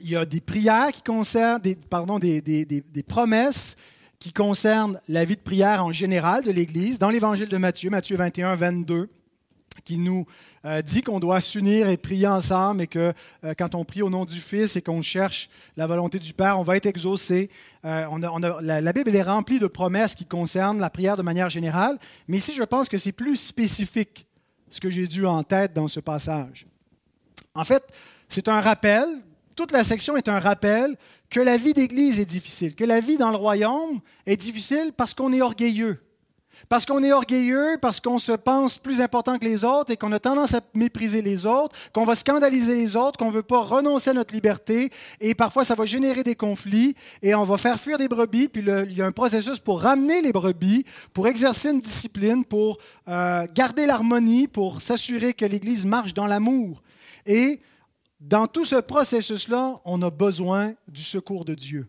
Il 0.00 0.10
y 0.10 0.16
a 0.16 0.24
des 0.24 0.40
prières 0.40 0.90
qui 0.90 1.02
concernent, 1.02 1.60
des, 1.60 1.76
pardon, 1.76 2.18
des, 2.18 2.40
des 2.40 3.02
promesses 3.02 3.76
qui 4.18 4.32
concernent 4.32 4.98
la 5.08 5.24
vie 5.24 5.36
de 5.36 5.40
prière 5.40 5.84
en 5.84 5.92
général 5.92 6.42
de 6.42 6.50
l'Église 6.50 6.98
dans 6.98 7.10
l'Évangile 7.10 7.48
de 7.48 7.56
Matthieu, 7.58 7.90
Matthieu 7.90 8.16
21, 8.16 8.56
22 8.56 9.08
qui 9.82 9.98
nous 9.98 10.26
euh, 10.64 10.82
dit 10.82 11.02
qu'on 11.02 11.20
doit 11.20 11.40
s'unir 11.40 11.88
et 11.88 11.96
prier 11.96 12.26
ensemble 12.26 12.82
et 12.82 12.86
que 12.86 13.12
euh, 13.44 13.54
quand 13.56 13.74
on 13.74 13.84
prie 13.84 14.02
au 14.02 14.10
nom 14.10 14.24
du 14.24 14.40
Fils 14.40 14.76
et 14.76 14.82
qu'on 14.82 15.02
cherche 15.02 15.48
la 15.76 15.86
volonté 15.86 16.18
du 16.18 16.32
Père, 16.32 16.58
on 16.58 16.62
va 16.62 16.76
être 16.76 16.86
exaucé. 16.86 17.50
Euh, 17.84 18.06
la, 18.62 18.92
Bible 18.92 19.14
est 19.14 19.22
remplie 19.22 19.58
de 19.58 19.66
promesses 19.66 20.14
qui 20.14 20.24
concernent 20.24 20.80
la 20.80 20.90
prière 20.90 21.16
de 21.16 21.22
manière 21.22 21.50
générale, 21.50 21.98
mais 22.28 22.38
ici 22.38 22.54
je 22.54 22.62
pense 22.62 22.88
que 22.88 22.98
c'est 22.98 23.12
plus 23.12 23.36
spécifique 23.36 24.26
ce 24.70 24.80
que 24.80 24.90
j'ai 24.90 25.06
dû 25.06 25.26
en 25.26 25.42
tête 25.42 25.72
dans 25.72 25.88
ce 25.88 26.00
passage. 26.00 26.66
En 27.54 27.64
fait, 27.64 27.84
c'est 28.28 28.48
un 28.48 28.60
rappel, 28.60 29.06
toute 29.54 29.70
la 29.72 29.84
section 29.84 30.16
est 30.16 30.28
un 30.28 30.40
rappel 30.40 30.96
que 31.30 31.40
la 31.40 31.56
vie 31.56 31.74
d'Église 31.74 32.18
est 32.18 32.24
difficile, 32.24 32.74
que 32.74 32.84
la 32.84 33.00
vie 33.00 33.16
dans 33.16 33.30
le 33.30 33.36
royaume 33.36 34.00
est 34.26 34.36
difficile 34.36 34.92
parce 34.96 35.14
qu'on 35.14 35.32
est 35.32 35.42
orgueilleux. 35.42 36.03
Parce 36.68 36.86
qu'on 36.86 37.02
est 37.02 37.12
orgueilleux, 37.12 37.78
parce 37.80 38.00
qu'on 38.00 38.18
se 38.18 38.32
pense 38.32 38.78
plus 38.78 39.00
important 39.00 39.38
que 39.38 39.44
les 39.44 39.64
autres 39.64 39.90
et 39.90 39.96
qu'on 39.96 40.12
a 40.12 40.18
tendance 40.18 40.54
à 40.54 40.60
mépriser 40.74 41.22
les 41.22 41.46
autres, 41.46 41.76
qu'on 41.92 42.04
va 42.04 42.14
scandaliser 42.14 42.74
les 42.74 42.96
autres, 42.96 43.18
qu'on 43.18 43.30
ne 43.30 43.36
veut 43.36 43.42
pas 43.42 43.62
renoncer 43.62 44.10
à 44.10 44.12
notre 44.12 44.34
liberté. 44.34 44.90
Et 45.20 45.34
parfois, 45.34 45.64
ça 45.64 45.74
va 45.74 45.84
générer 45.84 46.22
des 46.22 46.34
conflits 46.34 46.94
et 47.22 47.34
on 47.34 47.44
va 47.44 47.56
faire 47.56 47.78
fuir 47.78 47.98
des 47.98 48.08
brebis. 48.08 48.48
Puis 48.48 48.62
il 48.62 48.96
y 48.96 49.02
a 49.02 49.06
un 49.06 49.12
processus 49.12 49.58
pour 49.58 49.82
ramener 49.82 50.22
les 50.22 50.32
brebis, 50.32 50.84
pour 51.12 51.26
exercer 51.26 51.70
une 51.70 51.80
discipline, 51.80 52.44
pour 52.44 52.78
euh, 53.08 53.46
garder 53.54 53.86
l'harmonie, 53.86 54.48
pour 54.48 54.80
s'assurer 54.80 55.34
que 55.34 55.44
l'Église 55.44 55.84
marche 55.84 56.14
dans 56.14 56.26
l'amour. 56.26 56.82
Et 57.26 57.60
dans 58.20 58.46
tout 58.46 58.64
ce 58.64 58.76
processus-là, 58.76 59.80
on 59.84 60.00
a 60.02 60.10
besoin 60.10 60.74
du 60.88 61.02
secours 61.02 61.44
de 61.44 61.54
Dieu. 61.54 61.86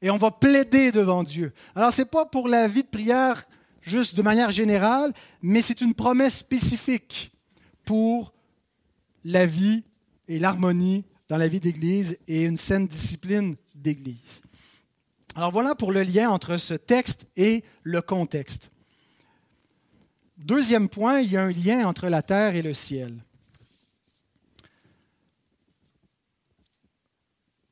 Et 0.00 0.10
on 0.10 0.16
va 0.16 0.30
plaider 0.30 0.90
devant 0.90 1.22
Dieu. 1.22 1.52
Alors, 1.76 1.92
ce 1.92 2.02
n'est 2.02 2.08
pas 2.08 2.24
pour 2.24 2.48
la 2.48 2.66
vie 2.66 2.82
de 2.82 2.88
prière 2.88 3.44
juste 3.82 4.14
de 4.14 4.22
manière 4.22 4.50
générale, 4.50 5.12
mais 5.42 5.62
c'est 5.62 5.80
une 5.80 5.94
promesse 5.94 6.38
spécifique 6.38 7.32
pour 7.84 8.32
la 9.24 9.46
vie 9.46 9.84
et 10.28 10.38
l'harmonie 10.38 11.04
dans 11.28 11.36
la 11.36 11.48
vie 11.48 11.60
d'Église 11.60 12.18
et 12.26 12.42
une 12.42 12.56
saine 12.56 12.86
discipline 12.86 13.56
d'Église. 13.74 14.42
Alors 15.34 15.50
voilà 15.50 15.74
pour 15.74 15.92
le 15.92 16.02
lien 16.02 16.30
entre 16.30 16.56
ce 16.56 16.74
texte 16.74 17.26
et 17.36 17.64
le 17.82 18.02
contexte. 18.02 18.70
Deuxième 20.36 20.88
point, 20.88 21.20
il 21.20 21.30
y 21.32 21.36
a 21.36 21.44
un 21.44 21.52
lien 21.52 21.86
entre 21.86 22.08
la 22.08 22.22
terre 22.22 22.56
et 22.56 22.62
le 22.62 22.74
ciel. 22.74 23.24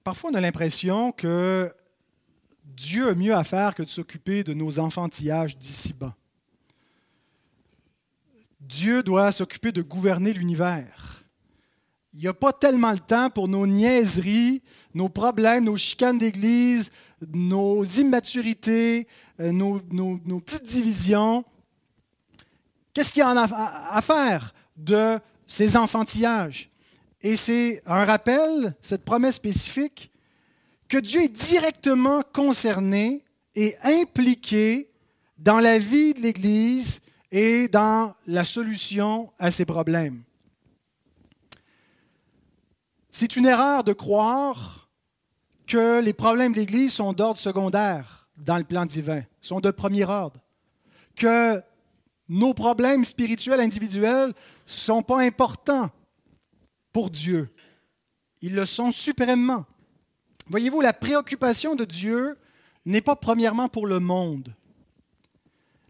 Parfois, 0.04 0.30
on 0.30 0.34
a 0.34 0.40
l'impression 0.40 1.12
que 1.12 1.72
Dieu 2.80 3.10
a 3.10 3.14
mieux 3.14 3.34
à 3.34 3.44
faire 3.44 3.74
que 3.74 3.82
de 3.82 3.90
s'occuper 3.90 4.42
de 4.42 4.54
nos 4.54 4.78
enfantillages 4.78 5.58
d'ici-bas. 5.58 6.16
Dieu 8.58 9.02
doit 9.02 9.32
s'occuper 9.32 9.70
de 9.70 9.82
gouverner 9.82 10.32
l'univers. 10.32 11.22
Il 12.14 12.20
n'y 12.20 12.26
a 12.26 12.32
pas 12.32 12.54
tellement 12.54 12.92
le 12.92 12.98
temps 12.98 13.28
pour 13.28 13.48
nos 13.48 13.66
niaiseries, 13.66 14.62
nos 14.94 15.10
problèmes, 15.10 15.64
nos 15.64 15.76
chicanes 15.76 16.16
d'église, 16.16 16.90
nos 17.34 17.84
immaturités, 17.84 19.06
euh, 19.40 19.52
nos, 19.52 19.82
nos 19.92 20.40
petites 20.40 20.64
divisions. 20.64 21.44
Qu'est-ce 22.94 23.12
qu'il 23.12 23.20
y 23.20 23.22
a 23.22 23.30
à 23.90 24.00
faire 24.00 24.54
de 24.78 25.18
ces 25.46 25.76
enfantillages? 25.76 26.70
Et 27.20 27.36
c'est 27.36 27.82
un 27.84 28.06
rappel, 28.06 28.74
cette 28.80 29.04
promesse 29.04 29.34
spécifique, 29.34 30.10
que 30.90 30.98
Dieu 30.98 31.22
est 31.22 31.28
directement 31.28 32.22
concerné 32.34 33.24
et 33.54 33.76
impliqué 33.84 34.90
dans 35.38 35.60
la 35.60 35.78
vie 35.78 36.12
de 36.12 36.20
l'Église 36.20 37.00
et 37.30 37.68
dans 37.68 38.14
la 38.26 38.44
solution 38.44 39.32
à 39.38 39.52
ses 39.52 39.64
problèmes. 39.64 40.22
C'est 43.12 43.36
une 43.36 43.46
erreur 43.46 43.84
de 43.84 43.92
croire 43.92 44.88
que 45.66 46.00
les 46.00 46.12
problèmes 46.12 46.52
de 46.52 46.58
l'Église 46.58 46.94
sont 46.94 47.12
d'ordre 47.12 47.38
secondaire 47.38 48.28
dans 48.36 48.58
le 48.58 48.64
plan 48.64 48.84
divin, 48.84 49.22
sont 49.40 49.60
de 49.60 49.70
premier 49.70 50.04
ordre, 50.04 50.40
que 51.14 51.62
nos 52.28 52.52
problèmes 52.52 53.04
spirituels 53.04 53.60
individuels 53.60 54.28
ne 54.30 54.32
sont 54.66 55.02
pas 55.02 55.20
importants 55.20 55.90
pour 56.92 57.10
Dieu. 57.10 57.48
Ils 58.42 58.54
le 58.54 58.66
sont 58.66 58.90
suprêmement. 58.90 59.66
Voyez-vous, 60.50 60.80
la 60.80 60.92
préoccupation 60.92 61.76
de 61.76 61.84
Dieu 61.84 62.36
n'est 62.84 63.00
pas 63.00 63.14
premièrement 63.14 63.68
pour 63.68 63.86
le 63.86 64.00
monde. 64.00 64.52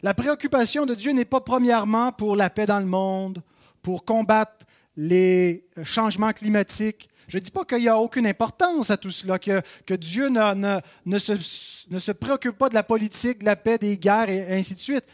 La 0.03 0.13
préoccupation 0.13 0.85
de 0.85 0.95
Dieu 0.95 1.13
n'est 1.13 1.25
pas 1.25 1.41
premièrement 1.41 2.13
pour 2.13 2.37
la 2.37 2.51
paix 2.51 2.67
dans 2.67 2.79
le 2.79 2.85
monde, 2.85 3.43
pour 3.81 4.05
combattre 4.05 4.67
les 4.99 5.67
changements 5.83 6.33
climatiques. 6.33 7.09
Je 7.27 7.39
ne 7.39 7.43
dis 7.43 7.51
pas 7.51 7.65
qu'il 7.65 7.79
n'y 7.79 7.89
a 7.89 7.99
aucune 7.99 8.27
importance 8.27 8.91
à 8.91 8.99
tout 8.99 9.11
cela, 9.11 9.39
que, 9.39 9.95
Dieu 9.95 10.29
ne, 10.29 11.19
se, 11.19 11.89
ne 11.91 11.99
se 11.99 12.13
préoccupe 12.13 12.59
pas 12.59 12.69
de 12.69 12.75
la 12.75 12.83
politique, 12.83 13.39
de 13.39 13.47
la 13.47 13.57
paix, 13.57 13.79
des 13.79 13.97
guerres 13.97 14.29
et 14.29 14.59
ainsi 14.59 14.75
de 14.75 14.81
suite. 14.81 15.07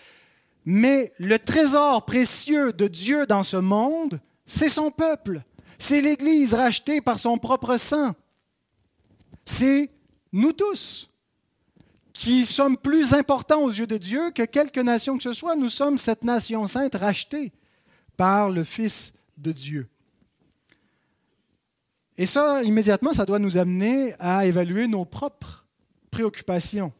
Mais 0.64 1.12
le 1.18 1.38
trésor 1.38 2.04
précieux 2.04 2.72
de 2.72 2.88
Dieu 2.88 3.26
dans 3.26 3.44
ce 3.44 3.58
monde, 3.58 4.20
c'est 4.44 4.68
son 4.68 4.90
peuple. 4.90 5.42
C'est 5.78 6.00
l'Église 6.00 6.52
rachetée 6.52 7.00
par 7.00 7.20
son 7.20 7.38
propre 7.38 7.76
sang 7.76 8.12
c'est 9.46 9.90
nous 10.32 10.52
tous 10.52 11.10
qui 12.12 12.46
sommes 12.46 12.76
plus 12.76 13.12
importants 13.12 13.62
aux 13.62 13.70
yeux 13.70 13.86
de 13.86 13.98
Dieu 13.98 14.30
que 14.30 14.42
quelque 14.42 14.80
nation 14.80 15.16
que 15.16 15.22
ce 15.22 15.32
soit. 15.32 15.54
Nous 15.54 15.68
sommes 15.68 15.98
cette 15.98 16.24
nation 16.24 16.66
sainte 16.66 16.94
rachetée 16.94 17.52
par 18.16 18.50
le 18.50 18.64
Fils 18.64 19.14
de 19.36 19.52
Dieu. 19.52 19.88
Et 22.16 22.24
ça, 22.24 22.62
immédiatement, 22.62 23.12
ça 23.12 23.26
doit 23.26 23.38
nous 23.38 23.58
amener 23.58 24.14
à 24.18 24.46
évaluer 24.46 24.88
nos 24.88 25.04
propres 25.04 25.66
préoccupations. 26.10 26.92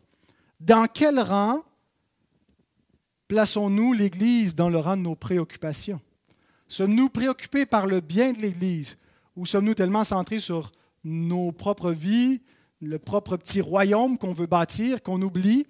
Dans 0.60 0.86
quel 0.86 1.18
rang 1.18 1.62
plaçons-nous 3.28 3.94
l'Église 3.94 4.54
dans 4.54 4.68
le 4.68 4.78
rang 4.78 4.98
de 4.98 5.02
nos 5.02 5.16
préoccupations? 5.16 6.00
Sommes-nous 6.68 7.08
préoccupés 7.08 7.64
par 7.64 7.86
le 7.86 8.00
bien 8.00 8.32
de 8.32 8.38
l'Église 8.38 8.98
ou 9.34 9.46
sommes-nous 9.46 9.74
tellement 9.74 10.04
centrés 10.04 10.40
sur 10.40 10.72
nos 11.06 11.52
propres 11.52 11.92
vies, 11.92 12.42
le 12.80 12.98
propre 12.98 13.36
petit 13.36 13.60
royaume 13.60 14.18
qu'on 14.18 14.32
veut 14.32 14.46
bâtir, 14.46 15.02
qu'on 15.02 15.22
oublie 15.22 15.66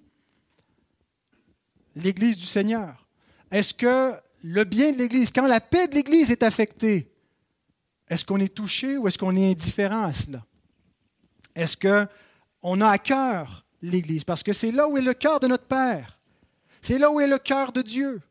l'Église 1.95 2.39
du 2.39 2.45
Seigneur? 2.47 3.07
Est-ce 3.51 3.75
que 3.75 4.15
le 4.43 4.65
bien 4.65 4.93
de 4.93 4.97
l'Église, 4.97 5.31
quand 5.33 5.47
la 5.47 5.61
paix 5.61 5.89
de 5.89 5.95
l'Église 5.95 6.31
est 6.31 6.43
affectée, 6.43 7.13
est-ce 8.09 8.25
qu'on 8.25 8.41
est 8.41 8.55
touché 8.55 8.97
ou 8.97 9.09
est-ce 9.09 9.19
qu'on 9.19 9.37
est 9.37 9.51
indifférent 9.51 10.05
à 10.05 10.13
cela? 10.13 10.45
Est-ce 11.55 11.77
qu'on 11.77 12.81
a 12.81 12.89
à 12.89 12.99
cœur 12.99 13.67
l'Église? 13.83 14.25
Parce 14.25 14.43
que 14.43 14.55
c'est 14.55 14.73
là 14.73 14.89
où 14.89 14.97
est 14.97 15.03
le 15.03 15.15
cœur 15.15 15.39
de 15.39 15.49
notre 15.49 15.67
Père. 15.67 16.19
C'est 16.81 16.99
là 16.99 17.11
où 17.11 17.21
est 17.21 17.27
le 17.27 17.39
cœur 17.39 17.73
de 17.73 17.83
Dieu. 17.83 18.23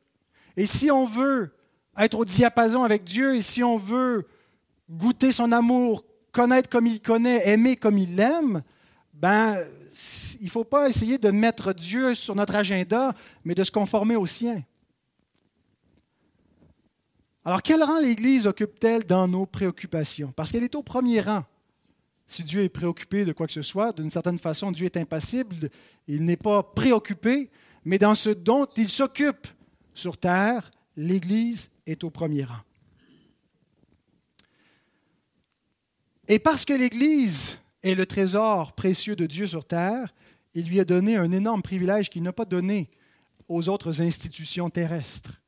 Et 0.57 0.65
si 0.65 0.89
on 0.89 1.05
veut 1.05 1.53
être 1.97 2.17
au 2.17 2.25
diapason 2.25 2.83
avec 2.83 3.03
Dieu 3.03 3.35
et 3.35 3.41
si 3.43 3.63
on 3.63 3.77
veut 3.77 4.27
goûter 4.89 5.31
son 5.31 5.51
amour, 5.51 6.03
connaître 6.35 6.69
comme 6.69 6.85
il 6.85 7.01
connaît, 7.01 7.47
aimer 7.47 7.77
comme 7.77 7.97
il 7.97 8.15
l'aime, 8.17 8.61
ben, 9.13 9.57
il 10.41 10.45
ne 10.45 10.49
faut 10.49 10.65
pas 10.65 10.89
essayer 10.89 11.17
de 11.17 11.31
mettre 11.31 11.73
Dieu 11.73 12.13
sur 12.13 12.35
notre 12.35 12.55
agenda, 12.55 13.15
mais 13.45 13.55
de 13.55 13.63
se 13.63 13.71
conformer 13.71 14.17
au 14.17 14.25
sien. 14.25 14.61
Alors, 17.45 17.61
quel 17.61 17.81
rang 17.81 17.99
l'Église 17.99 18.47
occupe-t-elle 18.47 19.05
dans 19.05 19.29
nos 19.29 19.45
préoccupations? 19.45 20.33
Parce 20.35 20.51
qu'elle 20.51 20.63
est 20.63 20.75
au 20.75 20.83
premier 20.83 21.21
rang. 21.21 21.45
Si 22.27 22.43
Dieu 22.43 22.63
est 22.63 22.69
préoccupé 22.69 23.23
de 23.23 23.31
quoi 23.31 23.47
que 23.47 23.53
ce 23.53 23.61
soit, 23.61 23.93
d'une 23.93 24.11
certaine 24.11 24.39
façon, 24.39 24.71
Dieu 24.71 24.87
est 24.87 24.97
impassible, 24.97 25.69
il 26.07 26.25
n'est 26.25 26.37
pas 26.37 26.63
préoccupé, 26.63 27.49
mais 27.85 27.99
dans 27.99 28.15
ce 28.15 28.31
dont 28.31 28.67
il 28.75 28.89
s'occupe 28.89 29.47
sur 29.93 30.17
terre, 30.17 30.69
l'Église 30.97 31.69
est 31.85 32.03
au 32.03 32.09
premier 32.09 32.43
rang. 32.43 32.59
Et 36.27 36.39
parce 36.39 36.65
que 36.65 36.73
l'Église 36.73 37.59
est 37.83 37.95
le 37.95 38.05
trésor 38.05 38.73
précieux 38.73 39.15
de 39.15 39.25
Dieu 39.25 39.47
sur 39.47 39.65
terre, 39.65 40.13
il 40.53 40.67
lui 40.67 40.79
a 40.79 40.85
donné 40.85 41.17
un 41.17 41.31
énorme 41.31 41.61
privilège 41.61 42.09
qu'il 42.09 42.23
n'a 42.23 42.33
pas 42.33 42.45
donné 42.45 42.89
aux 43.47 43.69
autres 43.69 44.01
institutions 44.01 44.69
terrestres 44.69 45.41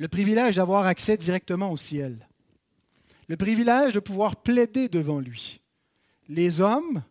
le 0.00 0.08
privilège 0.08 0.56
d'avoir 0.56 0.86
accès 0.86 1.18
directement 1.18 1.70
au 1.70 1.76
ciel, 1.76 2.26
le 3.28 3.36
privilège 3.36 3.92
de 3.92 4.00
pouvoir 4.00 4.36
plaider 4.36 4.88
devant 4.88 5.20
lui. 5.20 5.60
Les 6.26 6.62
hommes, 6.62 7.02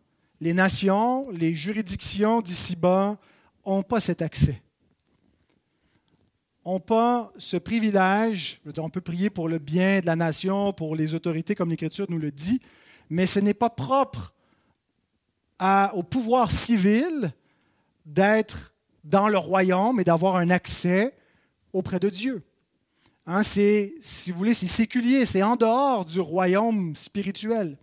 les 0.41 0.53
nations, 0.53 1.29
les 1.29 1.53
juridictions 1.53 2.41
d'ici-bas 2.41 3.19
n'ont 3.63 3.83
pas 3.83 4.01
cet 4.01 4.23
accès. 4.23 4.63
N'ont 6.65 6.79
pas 6.79 7.31
ce 7.37 7.57
privilège. 7.57 8.61
On 8.77 8.89
peut 8.89 9.01
prier 9.01 9.29
pour 9.29 9.49
le 9.49 9.57
bien 9.57 10.01
de 10.01 10.05
la 10.05 10.15
nation, 10.15 10.71
pour 10.73 10.95
les 10.95 11.13
autorités, 11.13 11.55
comme 11.55 11.69
l'Écriture 11.69 12.05
nous 12.09 12.19
le 12.19 12.31
dit, 12.31 12.59
mais 13.09 13.25
ce 13.25 13.39
n'est 13.39 13.53
pas 13.53 13.69
propre 13.69 14.33
au 15.93 16.03
pouvoir 16.03 16.51
civil 16.51 17.33
d'être 18.05 18.73
dans 19.03 19.27
le 19.27 19.37
royaume 19.37 19.99
et 19.99 20.03
d'avoir 20.03 20.35
un 20.35 20.49
accès 20.49 21.15
auprès 21.73 21.99
de 21.99 22.09
Dieu. 22.09 22.43
Hein, 23.25 23.43
c'est, 23.43 23.95
si 23.99 24.31
vous 24.31 24.37
voulez, 24.37 24.53
c'est 24.53 24.67
séculier, 24.67 25.25
c'est 25.25 25.43
en 25.43 25.55
dehors 25.55 26.05
du 26.05 26.19
royaume 26.19 26.95
spirituel, 26.95 27.77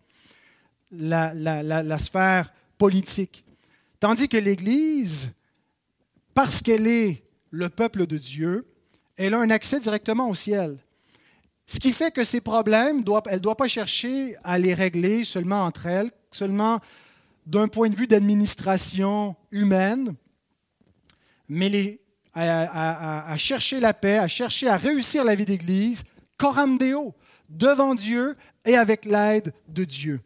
la, 0.93 1.35
la 1.35 1.99
sphère 1.99 2.53
politique. 2.79 3.45
Tandis 4.01 4.29
que 4.29 4.37
l'Église, 4.37 5.33
parce 6.35 6.63
qu'elle 6.63 6.87
est 6.87 7.26
le 7.51 7.69
peuple 7.69 8.07
de 8.07 8.19
Dieu, 8.19 8.67
elle 9.17 9.35
a 9.35 9.39
un 9.39 9.51
accès 9.51 9.81
directement 9.81 10.29
au 10.29 10.35
ciel. 10.35 10.79
Ce 11.67 11.81
qui 11.81 11.93
fait 11.93 12.13
que 12.13 12.23
ces 12.23 12.41
problèmes, 12.41 13.05
elle 13.27 13.35
ne 13.35 13.39
doit 13.39 13.57
pas 13.57 13.69
chercher 13.69 14.37
à 14.45 14.59
les 14.59 14.75
régler 14.75 15.25
seulement 15.25 15.65
entre 15.65 15.87
elles, 15.87 16.11
seulement 16.31 16.81
d'un 17.47 17.69
point 17.69 17.89
de 17.89 17.97
vue 17.97 18.07
d'administration 18.07 19.35
humaine, 19.51 20.15
mais 21.49 21.69
les 21.69 22.01
à, 22.39 23.35
chercher 23.39 23.81
la 23.81 23.95
paix, 23.95 24.19
à 24.19 24.29
chercher 24.29 24.69
à 24.69 24.77
réussir 24.77 25.25
la 25.25 25.35
vie 25.35 25.47
d'Église, 25.47 26.05
coram 26.37 26.77
deo, 26.77 27.15
devant 27.49 27.95
Dieu 27.95 28.37
et 28.65 28.77
avec 28.77 29.05
l'aide 29.07 29.55
de 29.69 29.85
Dieu. 29.85 30.21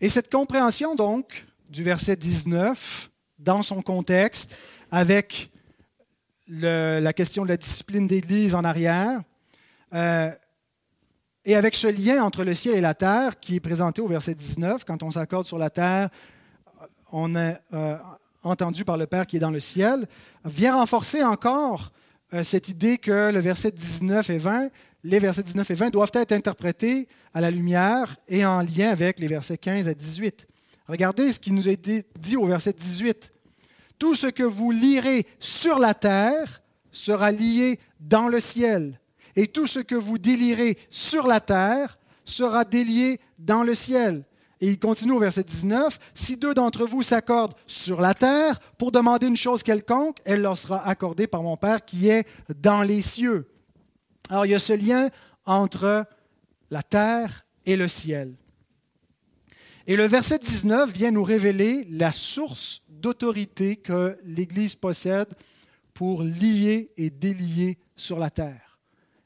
Et 0.00 0.08
cette 0.08 0.30
compréhension, 0.30 0.94
donc, 0.94 1.46
du 1.68 1.82
verset 1.82 2.16
19, 2.16 3.07
dans 3.38 3.62
son 3.62 3.82
contexte, 3.82 4.56
avec 4.90 5.50
la 6.48 7.12
question 7.12 7.44
de 7.44 7.48
la 7.48 7.56
discipline 7.56 8.06
d'Église 8.06 8.54
en 8.54 8.64
arrière, 8.64 9.20
euh, 9.94 10.30
et 11.44 11.56
avec 11.56 11.74
ce 11.74 11.86
lien 11.86 12.22
entre 12.22 12.44
le 12.44 12.54
ciel 12.54 12.74
et 12.74 12.80
la 12.80 12.94
terre 12.94 13.40
qui 13.40 13.56
est 13.56 13.60
présenté 13.60 14.02
au 14.02 14.08
verset 14.08 14.34
19, 14.34 14.84
quand 14.84 15.02
on 15.02 15.10
s'accorde 15.10 15.46
sur 15.46 15.58
la 15.58 15.70
terre, 15.70 16.10
on 17.12 17.34
est, 17.36 17.58
euh, 17.72 17.96
entendu 18.42 18.84
par 18.84 18.96
le 18.96 19.06
Père 19.06 19.26
qui 19.26 19.36
est 19.36 19.40
dans 19.40 19.50
le 19.50 19.60
ciel, 19.60 20.06
vient 20.44 20.76
renforcer 20.76 21.22
encore 21.22 21.92
euh, 22.34 22.44
cette 22.44 22.68
idée 22.68 22.98
que 22.98 23.32
verset 23.38 23.70
19 23.70 24.28
et 24.30 24.38
20, 24.38 24.68
les 25.04 25.18
versets 25.18 25.42
19 25.42 25.70
et 25.70 25.74
20 25.74 25.90
doivent 25.90 26.10
être 26.14 26.32
interprétés 26.32 27.08
à 27.32 27.40
la 27.40 27.50
lumière 27.50 28.16
et 28.28 28.44
en 28.44 28.60
lien 28.60 28.90
avec 28.90 29.18
les 29.20 29.28
versets 29.28 29.56
15 29.56 29.88
à 29.88 29.94
18. 29.94 30.46
Regardez 30.88 31.32
ce 31.32 31.38
qui 31.38 31.52
nous 31.52 31.68
est 31.68 31.88
dit 32.18 32.36
au 32.36 32.46
verset 32.46 32.72
18. 32.72 33.32
Tout 33.98 34.14
ce 34.14 34.26
que 34.26 34.42
vous 34.42 34.70
lirez 34.70 35.26
sur 35.38 35.78
la 35.78 35.92
terre 35.92 36.62
sera 36.90 37.30
lié 37.30 37.78
dans 38.00 38.28
le 38.28 38.40
ciel, 38.40 38.98
et 39.36 39.48
tout 39.48 39.66
ce 39.66 39.80
que 39.80 39.94
vous 39.94 40.18
délirez 40.18 40.78
sur 40.88 41.26
la 41.26 41.40
terre 41.40 41.98
sera 42.24 42.64
délié 42.64 43.20
dans 43.38 43.62
le 43.62 43.74
ciel. 43.74 44.24
Et 44.60 44.70
il 44.70 44.78
continue 44.78 45.12
au 45.12 45.18
verset 45.18 45.44
19, 45.44 45.98
Si 46.14 46.36
deux 46.36 46.54
d'entre 46.54 46.84
vous 46.84 47.02
s'accordent 47.02 47.54
sur 47.66 48.00
la 48.00 48.14
terre 48.14 48.58
pour 48.76 48.90
demander 48.90 49.28
une 49.28 49.36
chose 49.36 49.62
quelconque, 49.62 50.18
elle 50.24 50.42
leur 50.42 50.58
sera 50.58 50.84
accordée 50.86 51.26
par 51.26 51.42
mon 51.42 51.56
Père 51.56 51.84
qui 51.84 52.08
est 52.08 52.26
dans 52.60 52.82
les 52.82 53.02
cieux. 53.02 53.48
Alors 54.28 54.46
il 54.46 54.50
y 54.50 54.54
a 54.54 54.58
ce 54.58 54.72
lien 54.72 55.10
entre 55.44 56.06
la 56.70 56.82
terre 56.82 57.46
et 57.64 57.76
le 57.76 57.86
ciel. 57.86 58.34
Et 59.90 59.96
le 59.96 60.04
verset 60.04 60.38
19 60.38 60.92
vient 60.92 61.10
nous 61.10 61.24
révéler 61.24 61.86
la 61.88 62.12
source 62.12 62.82
d'autorité 62.90 63.76
que 63.76 64.18
l'Église 64.22 64.74
possède 64.74 65.28
pour 65.94 66.22
lier 66.22 66.90
et 66.98 67.08
délier 67.08 67.78
sur 67.96 68.18
la 68.18 68.28
terre. 68.28 68.78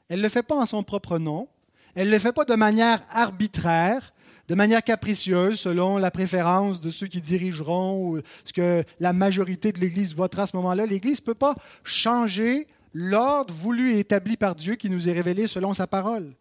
Elle 0.07 0.19
ne 0.19 0.23
le 0.23 0.29
fait 0.29 0.41
pas 0.41 0.55
en 0.55 0.65
son 0.65 0.81
propre 0.81 1.19
nom, 1.19 1.49
elle 1.95 2.07
ne 2.07 2.13
le 2.13 2.19
fait 2.19 2.31
pas 2.31 2.45
de 2.45 2.55
manière 2.55 3.05
arbitraire, 3.09 4.13
de 4.47 4.55
manière 4.55 4.81
capricieuse, 4.81 5.59
selon 5.59 5.97
la 5.97 6.11
préférence 6.11 6.79
de 6.79 6.91
ceux 6.91 7.07
qui 7.07 7.19
dirigeront 7.19 7.99
ou 7.99 8.21
ce 8.45 8.53
que 8.53 8.85
la 9.01 9.11
majorité 9.11 9.73
de 9.73 9.81
l'Église 9.81 10.15
votera 10.15 10.43
à 10.43 10.47
ce 10.47 10.55
moment-là. 10.55 10.85
L'Église 10.85 11.19
ne 11.19 11.25
peut 11.25 11.33
pas 11.33 11.55
changer 11.83 12.67
l'ordre 12.93 13.53
voulu 13.53 13.95
et 13.95 13.99
établi 13.99 14.37
par 14.37 14.55
Dieu 14.55 14.75
qui 14.75 14.89
nous 14.89 15.09
est 15.09 15.13
révélé 15.13 15.45
selon 15.45 15.73
sa 15.73 15.87
parole. 15.87 16.33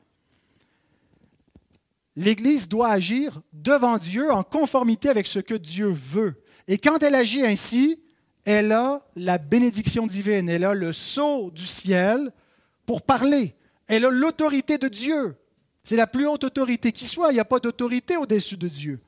L'Église 2.17 2.69
doit 2.69 2.91
agir 2.91 3.41
devant 3.53 3.99
Dieu 3.99 4.31
en 4.31 4.43
conformité 4.43 5.09
avec 5.09 5.27
ce 5.27 5.39
que 5.39 5.55
Dieu 5.55 5.89
veut. 5.89 6.43
Et 6.69 6.79
quand 6.79 7.03
elle 7.03 7.15
agit 7.15 7.45
ainsi, 7.45 8.01
elle 8.45 8.73
a 8.73 9.07
la 9.17 9.39
bénédiction 9.39 10.07
divine, 10.07 10.49
elle 10.49 10.65
a 10.65 10.75
le 10.75 10.93
sceau 10.93 11.51
du 11.51 11.65
ciel 11.65 12.33
pour 12.87 13.03
parler, 13.03 13.55
elle 13.87 14.05
a 14.05 14.11
l'autorité 14.11 14.79
de 14.79 14.89
Dieu. 14.89 15.37
C'est 15.85 15.97
la 15.97 16.07
plus 16.07 16.27
haute 16.27 16.45
autorité 16.45 16.93
qui 16.93 17.07
soit. 17.07 17.31
Il 17.31 17.35
n'y 17.35 17.41
a 17.41 17.45
pas 17.45 17.59
d'autorité 17.59 18.17
au-dessus 18.17 18.57
de 18.57 18.69
Dieu. 18.69 19.01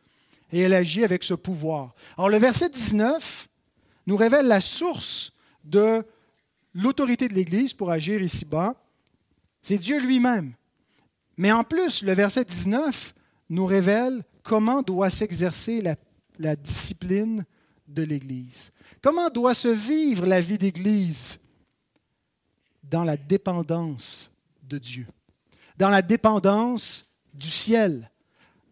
Et 0.53 0.61
elle 0.61 0.75
agit 0.75 1.05
avec 1.05 1.25
ce 1.25 1.35
pouvoir. 1.35 1.95
Alors 2.17 2.29
le 2.29 2.39
verset 2.39 2.69
19 2.69 3.49
nous 4.07 4.17
révèle 4.17 4.47
la 4.47 4.61
source 4.61 5.33
de 5.65 6.05
l'autorité 6.75 7.29
de 7.29 7.35
l'Église 7.35 7.73
pour 7.73 7.91
agir 7.91 8.23
ici-bas. 8.23 8.75
C'est 9.63 9.79
Dieu 9.79 10.01
lui-même. 10.01 10.55
Mais 11.37 11.53
en 11.53 11.65
plus, 11.65 12.03
le 12.03 12.13
verset 12.13 12.45
19 12.45 13.15
nous 13.51 13.67
révèle 13.67 14.23
comment 14.43 14.83
doit 14.83 15.11
s'exercer 15.11 15.83
la, 16.39 16.57
discipline 16.57 17.45
de 17.89 18.03
l'Église. 18.03 18.73
Comment 19.03 19.31
doit 19.31 19.55
se 19.55 19.69
vivre 19.69 20.27
la 20.27 20.41
vie 20.41 20.59
d'Église? 20.59 21.41
Dans 22.83 23.05
la 23.05 23.17
dépendance 23.17 24.31
de 24.63 24.79
Dieu 24.79 25.07
dans 25.77 25.89
la 25.89 26.03
dépendance 26.03 27.07
du 27.33 27.49
ciel, 27.49 28.11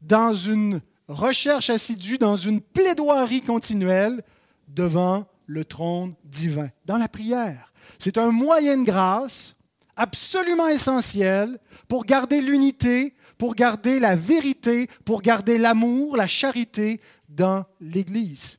dans 0.00 0.34
une 0.34 0.80
recherche 1.08 1.70
assidue, 1.70 2.18
dans 2.18 2.36
une 2.36 2.60
plaidoirie 2.60 3.42
continuelle 3.42 4.22
devant 4.68 5.26
le 5.46 5.64
trône 5.64 6.14
divin, 6.24 6.70
dans 6.86 6.96
la 6.96 7.08
prière. 7.08 7.72
C'est 7.98 8.18
un 8.18 8.30
moyen 8.30 8.78
de 8.78 8.84
grâce 8.84 9.56
absolument 9.96 10.68
essentiel 10.68 11.58
pour 11.88 12.04
garder 12.04 12.40
l'unité, 12.40 13.14
pour 13.38 13.54
garder 13.54 14.00
la 14.00 14.16
vérité, 14.16 14.88
pour 15.04 15.22
garder 15.22 15.58
l'amour, 15.58 16.16
la 16.16 16.26
charité 16.26 17.00
dans 17.28 17.64
l'Église. 17.80 18.58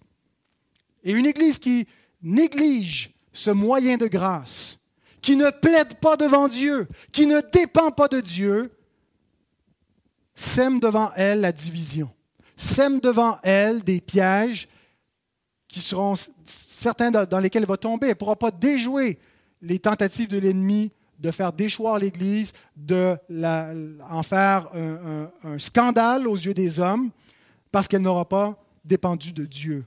Et 1.03 1.11
une 1.11 1.25
Église 1.25 1.59
qui 1.59 1.87
néglige 2.21 3.11
ce 3.33 3.51
moyen 3.51 3.97
de 3.97 4.07
grâce, 4.07 4.77
qui 5.21 5.35
ne 5.35 5.49
plaide 5.49 5.95
pas 5.95 6.17
devant 6.17 6.47
Dieu, 6.47 6.87
qui 7.11 7.25
ne 7.25 7.41
dépend 7.51 7.91
pas 7.91 8.07
de 8.07 8.19
Dieu, 8.19 8.71
sème 10.35 10.79
devant 10.79 11.11
elle 11.15 11.41
la 11.41 11.51
division, 11.51 12.09
sème 12.55 12.99
devant 12.99 13.39
elle 13.43 13.83
des 13.83 14.01
pièges 14.01 14.67
qui 15.67 15.79
seront 15.79 16.15
certains 16.45 17.09
dans 17.09 17.39
lesquels 17.39 17.63
elle 17.63 17.69
va 17.69 17.77
tomber. 17.77 18.07
Elle 18.07 18.13
ne 18.13 18.17
pourra 18.17 18.35
pas 18.35 18.51
déjouer 18.51 19.17
les 19.61 19.79
tentatives 19.79 20.27
de 20.27 20.37
l'ennemi 20.37 20.91
de 21.23 21.31
faire 21.31 21.53
déchoir 21.53 21.97
l'Église, 21.97 22.51
de 22.75 23.17
en 24.09 24.23
faire 24.23 24.69
un 24.73 25.57
scandale 25.57 26.27
aux 26.27 26.35
yeux 26.35 26.53
des 26.53 26.81
hommes, 26.81 27.11
parce 27.71 27.87
qu'elle 27.87 28.01
n'aura 28.01 28.27
pas 28.27 28.61
dépendu 28.83 29.31
de 29.31 29.45
Dieu. 29.45 29.85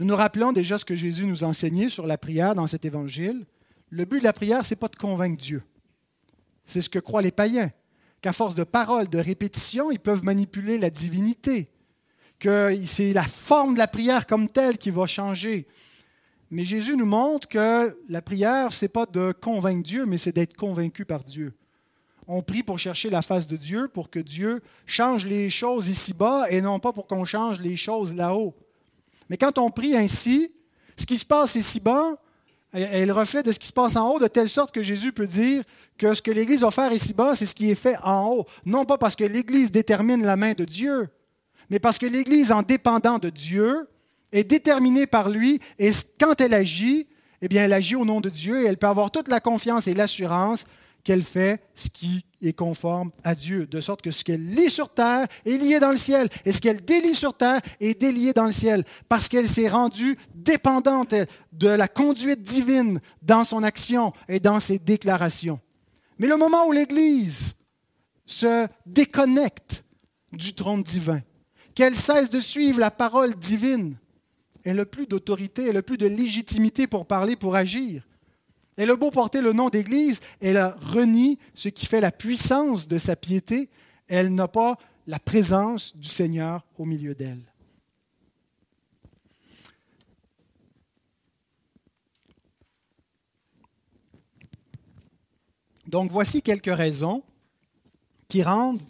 Nous 0.00 0.06
nous 0.06 0.16
rappelons 0.16 0.52
déjà 0.52 0.76
ce 0.76 0.84
que 0.84 0.96
Jésus 0.96 1.24
nous 1.24 1.44
a 1.44 1.46
enseigné 1.46 1.88
sur 1.88 2.06
la 2.06 2.18
prière 2.18 2.56
dans 2.56 2.66
cet 2.66 2.84
évangile. 2.84 3.46
Le 3.90 4.04
but 4.04 4.18
de 4.18 4.24
la 4.24 4.32
prière, 4.32 4.66
ce 4.66 4.74
n'est 4.74 4.78
pas 4.78 4.88
de 4.88 4.96
convaincre 4.96 5.40
Dieu. 5.40 5.62
C'est 6.64 6.82
ce 6.82 6.88
que 6.88 6.98
croient 6.98 7.22
les 7.22 7.30
païens, 7.30 7.70
qu'à 8.22 8.32
force 8.32 8.56
de 8.56 8.64
paroles, 8.64 9.08
de 9.08 9.18
répétitions, 9.18 9.92
ils 9.92 10.00
peuvent 10.00 10.24
manipuler 10.24 10.78
la 10.78 10.90
divinité, 10.90 11.70
que 12.40 12.76
c'est 12.86 13.12
la 13.12 13.22
forme 13.22 13.74
de 13.74 13.78
la 13.78 13.88
prière 13.88 14.26
comme 14.26 14.48
telle 14.48 14.78
qui 14.78 14.90
va 14.90 15.06
changer. 15.06 15.68
Mais 16.50 16.64
Jésus 16.64 16.96
nous 16.96 17.06
montre 17.06 17.46
que 17.46 17.96
la 18.08 18.22
prière, 18.22 18.72
ce 18.72 18.84
n'est 18.84 18.88
pas 18.88 19.06
de 19.06 19.32
convaincre 19.32 19.84
Dieu, 19.84 20.04
mais 20.04 20.18
c'est 20.18 20.32
d'être 20.32 20.56
convaincu 20.56 21.04
par 21.04 21.20
Dieu. 21.20 21.52
On 22.26 22.42
prie 22.42 22.62
pour 22.62 22.78
chercher 22.78 23.08
la 23.08 23.22
face 23.22 23.46
de 23.46 23.56
Dieu, 23.56 23.88
pour 23.88 24.10
que 24.10 24.18
Dieu 24.18 24.60
change 24.84 25.26
les 25.26 25.48
choses 25.50 25.88
ici-bas 25.88 26.50
et 26.50 26.60
non 26.60 26.78
pas 26.78 26.92
pour 26.92 27.06
qu'on 27.06 27.24
change 27.24 27.60
les 27.60 27.76
choses 27.76 28.14
là-haut. 28.14 28.54
Mais 29.28 29.36
quand 29.36 29.58
on 29.58 29.70
prie 29.70 29.96
ainsi, 29.96 30.52
ce 30.96 31.06
qui 31.06 31.16
se 31.16 31.24
passe 31.24 31.54
ici-bas 31.54 32.16
est 32.72 33.06
le 33.06 33.12
reflet 33.12 33.42
de 33.42 33.52
ce 33.52 33.58
qui 33.58 33.68
se 33.68 33.72
passe 33.72 33.96
en 33.96 34.10
haut, 34.10 34.18
de 34.18 34.28
telle 34.28 34.48
sorte 34.48 34.72
que 34.72 34.82
Jésus 34.82 35.12
peut 35.12 35.26
dire 35.26 35.64
que 35.98 36.14
ce 36.14 36.22
que 36.22 36.30
l'Église 36.30 36.60
va 36.60 36.70
faire 36.70 36.92
ici-bas, 36.92 37.34
c'est 37.34 37.46
ce 37.46 37.54
qui 37.54 37.70
est 37.70 37.76
fait 37.76 37.96
en 38.02 38.28
haut. 38.28 38.46
Non 38.64 38.84
pas 38.84 38.98
parce 38.98 39.16
que 39.16 39.24
l'Église 39.24 39.70
détermine 39.70 40.24
la 40.24 40.36
main 40.36 40.52
de 40.52 40.64
Dieu, 40.64 41.08
mais 41.68 41.78
parce 41.78 41.98
que 41.98 42.06
l'Église, 42.06 42.52
en 42.52 42.62
dépendant 42.62 43.18
de 43.18 43.30
Dieu, 43.30 43.88
est 44.32 44.44
déterminée 44.44 45.06
par 45.06 45.28
lui, 45.28 45.60
et 45.78 45.90
quand 46.20 46.40
elle 46.40 46.54
agit, 46.54 47.06
eh 47.42 47.48
bien, 47.48 47.64
elle 47.64 47.72
agit 47.72 47.96
au 47.96 48.04
nom 48.04 48.20
de 48.20 48.28
Dieu, 48.28 48.62
et 48.62 48.66
elle 48.66 48.76
peut 48.76 48.86
avoir 48.86 49.10
toute 49.10 49.28
la 49.28 49.40
confiance 49.40 49.86
et 49.86 49.94
l'assurance 49.94 50.66
qu'elle 51.04 51.22
fait 51.22 51.62
ce 51.74 51.88
qui 51.88 52.24
est 52.42 52.52
conforme 52.52 53.10
à 53.24 53.34
Dieu, 53.34 53.66
de 53.66 53.80
sorte 53.80 54.02
que 54.02 54.10
ce 54.10 54.24
qu'elle 54.24 54.50
lit 54.50 54.70
sur 54.70 54.92
terre 54.92 55.26
est 55.46 55.56
lié 55.56 55.80
dans 55.80 55.90
le 55.90 55.96
ciel, 55.96 56.28
et 56.44 56.52
ce 56.52 56.60
qu'elle 56.60 56.84
délie 56.84 57.14
sur 57.14 57.34
terre 57.34 57.60
est 57.80 57.98
délié 57.98 58.32
dans 58.32 58.44
le 58.44 58.52
ciel, 58.52 58.84
parce 59.08 59.28
qu'elle 59.28 59.48
s'est 59.48 59.68
rendue 59.68 60.16
dépendante 60.34 61.14
de 61.52 61.68
la 61.68 61.88
conduite 61.88 62.42
divine 62.42 63.00
dans 63.22 63.44
son 63.44 63.62
action 63.62 64.12
et 64.28 64.40
dans 64.40 64.60
ses 64.60 64.78
déclarations. 64.78 65.60
Mais 66.18 66.26
le 66.26 66.36
moment 66.36 66.66
où 66.66 66.72
l'Église 66.72 67.54
se 68.26 68.68
déconnecte 68.86 69.84
du 70.32 70.54
trône 70.54 70.82
divin, 70.82 71.20
qu'elle 71.74 71.94
cesse 71.94 72.30
de 72.30 72.40
suivre 72.40 72.78
la 72.78 72.90
parole 72.90 73.34
divine, 73.36 73.96
elle 74.64 74.76
n'a 74.76 74.84
plus 74.84 75.06
d'autorité, 75.06 75.66
elle 75.66 75.74
n'a 75.74 75.82
plus 75.82 75.98
de 75.98 76.06
légitimité 76.06 76.86
pour 76.86 77.06
parler, 77.06 77.36
pour 77.36 77.56
agir. 77.56 78.06
Elle 78.76 78.90
a 78.90 78.96
beau 78.96 79.10
porter 79.10 79.40
le 79.40 79.52
nom 79.52 79.68
d'Église, 79.68 80.20
elle 80.40 80.56
a 80.56 80.76
renie 80.80 81.38
ce 81.54 81.68
qui 81.68 81.86
fait 81.86 82.00
la 82.00 82.12
puissance 82.12 82.88
de 82.88 82.98
sa 82.98 83.16
piété. 83.16 83.68
Elle 84.08 84.34
n'a 84.34 84.48
pas 84.48 84.78
la 85.06 85.18
présence 85.18 85.96
du 85.96 86.08
Seigneur 86.08 86.64
au 86.78 86.84
milieu 86.84 87.14
d'elle. 87.14 87.42
Donc 95.86 96.10
voici 96.12 96.40
quelques 96.40 96.74
raisons 96.74 97.24
qui 98.28 98.42
rendent 98.42 98.80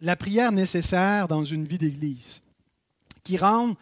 la 0.00 0.16
prière 0.16 0.52
nécessaire 0.52 1.28
dans 1.28 1.44
une 1.44 1.66
vie 1.66 1.76
d'Église, 1.76 2.40
qui 3.22 3.36
rendent 3.36 3.76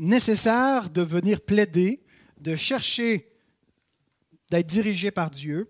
nécessaire 0.00 0.88
de 0.88 1.02
venir 1.02 1.42
plaider, 1.42 2.02
de 2.40 2.56
chercher 2.56 3.30
d'être 4.50 4.66
dirigé 4.66 5.10
par 5.10 5.30
Dieu 5.30 5.68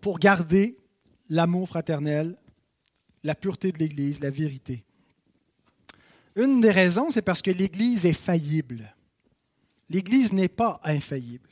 pour 0.00 0.18
garder 0.18 0.76
l'amour 1.28 1.68
fraternel, 1.68 2.36
la 3.22 3.36
pureté 3.36 3.70
de 3.70 3.78
l'Église, 3.78 4.20
la 4.20 4.30
vérité. 4.30 4.84
Une 6.34 6.60
des 6.60 6.72
raisons, 6.72 7.10
c'est 7.12 7.22
parce 7.22 7.42
que 7.42 7.52
l'Église 7.52 8.04
est 8.06 8.12
faillible. 8.12 8.92
L'Église 9.88 10.32
n'est 10.32 10.48
pas 10.48 10.80
infaillible. 10.82 11.48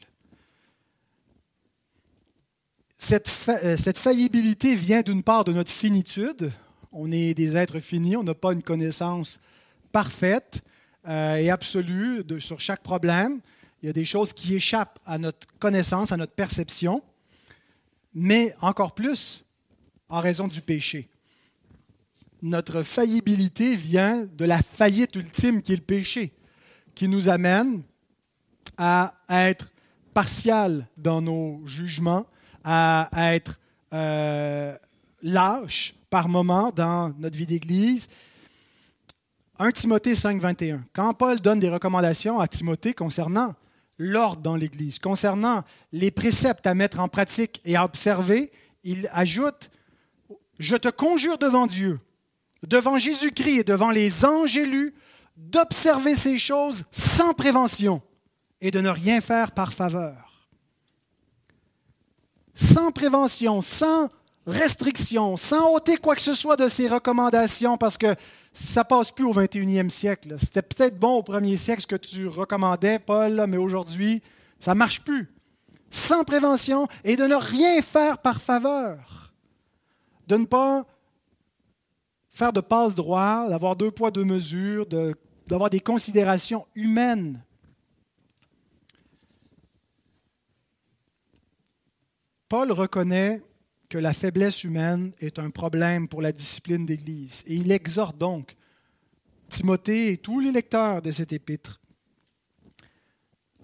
Cette, 2.97 3.31
euh, 3.49 3.77
cette 3.77 3.99
faillibilité 3.99 4.75
vient 4.75 5.03
d'une 5.03 5.23
part 5.23 5.45
de 5.45 5.53
notre 5.53 5.71
finitude. 5.71 6.51
On 6.91 7.13
est 7.13 7.33
des 7.35 7.57
êtres 7.57 7.79
finis, 7.81 8.17
on 8.17 8.25
n'a 8.25 8.35
pas 8.35 8.53
une 8.53 8.63
connaissance 8.63 9.41
parfaite 9.93 10.63
euh, 11.09 11.37
et 11.37 11.51
absolue 11.51 12.25
de, 12.25 12.39
sur 12.39 12.61
chaque 12.61 12.83
problème. 12.83 13.41
Il 13.83 13.87
y 13.87 13.91
a 13.91 13.93
des 13.93 14.05
choses 14.05 14.33
qui 14.33 14.55
échappent 14.55 14.99
à 15.07 15.17
notre 15.19 15.47
connaissance, 15.59 16.13
à 16.13 16.17
notre 16.17 16.35
perception, 16.35 17.03
mais 18.15 18.55
encore 18.61 18.95
plus 18.95 19.45
en 20.09 20.21
raison 20.21 20.47
du 20.47 20.61
péché. 20.61 21.09
Notre 22.43 22.83
faillibilité 22.83 23.77
vient 23.77 24.27
de 24.27 24.45
la 24.45 24.61
faillite 24.61 25.17
ultime 25.17 25.63
qui 25.63 25.73
est 25.73 25.77
le 25.77 25.83
péché, 25.83 26.33
qui 26.95 27.09
nous 27.09 27.29
amène 27.29 27.83
à 28.77 29.15
être 29.29 29.73
partial 30.13 30.87
dans 30.97 31.23
nos 31.23 31.67
jugements, 31.67 32.27
à 32.65 33.09
être 33.35 33.61
euh, 33.93 34.77
lâche 35.23 35.95
par 36.11 36.29
moment 36.29 36.73
dans 36.75 37.15
notre 37.19 37.37
vie 37.37 37.47
d'Église 37.47 38.09
1 39.63 39.73
Timothée 39.73 40.17
5, 40.17 40.41
21. 40.41 40.83
Quand 40.95 41.13
Paul 41.13 41.39
donne 41.39 41.61
des 41.61 41.69
recommandations 41.69 42.41
à 42.41 42.49
Timothée 42.49 42.95
concernant 42.95 43.55
l'ordre 43.99 44.41
dans 44.41 44.57
l'Église. 44.57 44.99
Concernant 44.99 45.65
les 45.93 46.11
préceptes 46.11 46.67
à 46.67 46.73
mettre 46.73 46.99
en 46.99 47.09
pratique 47.09 47.61
et 47.67 47.77
à 47.77 47.85
observer, 47.85 48.51
il 48.85 49.11
ajoute, 49.13 49.71
Je 50.59 50.77
te 50.77 50.89
conjure 50.89 51.37
devant 51.37 51.67
Dieu, 51.67 52.01
devant 52.67 52.99
Jésus-Christ 52.99 53.59
et 53.59 53.65
devant 53.65 53.91
les 53.91 54.25
anges 54.25 54.57
élus, 54.57 54.95
d'observer 55.37 56.17
ces 56.17 56.39
choses 56.39 56.85
sans 56.91 57.35
prévention 57.35 58.01
et 58.63 58.71
de 58.71 58.81
ne 58.81 58.89
rien 58.89 59.21
faire 59.21 59.53
par 59.53 59.75
faveur. 59.75 60.49
Sans 62.55 62.93
prévention, 62.93 63.61
sans 63.61 64.09
restriction, 64.47 65.37
sans 65.37 65.75
ôter 65.75 65.99
quoi 65.99 66.17
que 66.17 66.23
ce 66.23 66.35
soit 66.35 66.57
de 66.57 66.69
ces 66.69 66.89
recommandations, 66.89 67.77
parce 67.77 67.99
que 67.99 68.17
ça 68.53 68.85
passe 68.85 69.13
plus 69.13 69.25
au 69.25 69.33
21e 69.33 69.91
siècle. 69.91 70.37
C'était 70.39 70.63
peut-être 70.63 70.99
bon 70.99 71.19
au 71.19 71.23
premier 71.23 71.57
siècle 71.57 71.83
ce 71.83 71.87
que 71.87 71.97
tu 71.97 72.27
recommandais, 72.27 72.99
Paul, 72.99 73.45
mais 73.49 73.57
aujourd'hui, 73.57 74.23
ça 74.59 74.75
marche 74.75 75.03
plus. 75.03 75.33
Sans 75.91 76.25
prévention 76.25 76.87
et 77.05 77.17
de 77.17 77.25
ne 77.25 77.35
rien 77.35 77.81
faire 77.83 78.19
par 78.19 78.41
faveur. 78.41 79.33
De 80.27 80.37
ne 80.37 80.45
pas 80.45 80.85
faire 82.29 82.53
de 82.53 82.61
passe 82.61 82.95
droit, 82.95 83.49
d'avoir 83.49 83.77
deux 83.77 83.91
poids, 83.91 84.11
deux 84.11 84.25
mesures, 84.25 84.87
d'avoir 85.47 85.71
des 85.71 85.81
considérations 85.81 86.67
humaines. 86.75 87.43
Paul 92.49 92.73
reconnaît 92.73 93.43
que 93.91 93.99
la 93.99 94.15
faiblesse 94.15 94.63
humaine 94.63 95.13
est 95.19 95.39
un 95.41 95.51
problème 95.51 96.09
pour 96.09 96.23
la 96.23 96.33
discipline 96.33 96.87
d'Église. 96.87 97.43
Et 97.47 97.57
il 97.57 97.71
exhorte 97.73 98.17
donc 98.17 98.57
Timothée 99.49 100.13
et 100.13 100.17
tous 100.17 100.39
les 100.39 100.53
lecteurs 100.53 101.03
de 101.03 101.11
cet 101.11 101.33
épître 101.33 101.81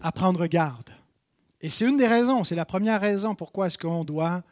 à 0.01 0.11
prendre 0.11 0.47
garde. 0.49 0.91
Et 1.61 1.69
c'est 1.69 1.89
une 1.89 1.97
des 1.97 2.09
raisons, 2.09 2.43
c'est 2.43 2.57
la 2.57 2.65
première 2.67 3.01
raison 3.01 3.37
pourquoi 3.37 3.69
est-ce 3.69 3.79
qu'on 3.79 4.05
doit 4.05 4.43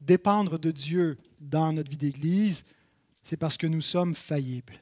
dépendre 0.00 0.58
de 0.58 0.70
Dieu 0.70 1.18
dans 1.40 1.72
notre 1.72 1.90
vie 1.90 1.96
d'Église, 1.96 2.64
c'est 3.22 3.36
parce 3.36 3.56
que 3.56 3.66
nous 3.66 3.82
sommes 3.82 4.14
faillibles. 4.14 4.74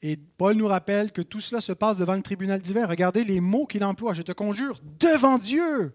Et 0.00 0.16
Paul 0.16 0.56
nous 0.56 0.66
rappelle 0.66 1.12
que 1.12 1.20
tout 1.20 1.40
cela 1.40 1.60
se 1.60 1.72
passe 1.72 1.98
devant 1.98 2.14
le 2.14 2.22
tribunal 2.22 2.62
divin. 2.62 2.86
Regardez 2.86 3.22
les 3.22 3.40
mots 3.40 3.66
qu'il 3.66 3.84
emploie, 3.84 4.14
je 4.14 4.22
te 4.22 4.32
conjure, 4.32 4.80
devant 4.98 5.36
Dieu 5.36 5.92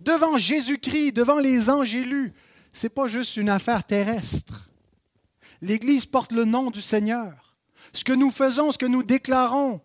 devant 0.00 0.38
Jésus-Christ, 0.38 1.12
devant 1.12 1.38
les 1.38 1.70
anges 1.70 1.94
élus. 1.94 2.32
Ce 2.72 2.86
n'est 2.86 2.90
pas 2.90 3.08
juste 3.08 3.36
une 3.36 3.48
affaire 3.48 3.84
terrestre. 3.84 4.68
L'Église 5.60 6.06
porte 6.06 6.32
le 6.32 6.44
nom 6.44 6.70
du 6.70 6.80
Seigneur. 6.80 7.56
Ce 7.92 8.04
que 8.04 8.12
nous 8.12 8.30
faisons, 8.30 8.70
ce 8.70 8.78
que 8.78 8.86
nous 8.86 9.02
déclarons, 9.02 9.80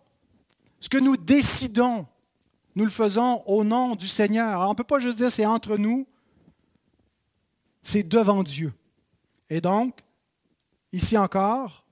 ce 0.80 0.88
que 0.88 0.98
nous 0.98 1.16
décidons, 1.16 2.06
nous 2.76 2.84
le 2.84 2.90
faisons 2.90 3.42
au 3.46 3.64
nom 3.64 3.96
du 3.96 4.08
Seigneur. 4.08 4.60
on 4.60 4.70
ne 4.70 4.74
peut 4.74 4.84
pas 4.84 5.00
juste 5.00 5.18
dire 5.18 5.30
c'est 5.30 5.46
entre 5.46 5.76
nous. 5.76 6.06
c'est 7.82 8.02
devant 8.02 8.42
Dieu. 8.42 8.72
Et 9.50 9.60
donc, 9.60 10.00
ici 10.92 11.16
encore, 11.18 11.84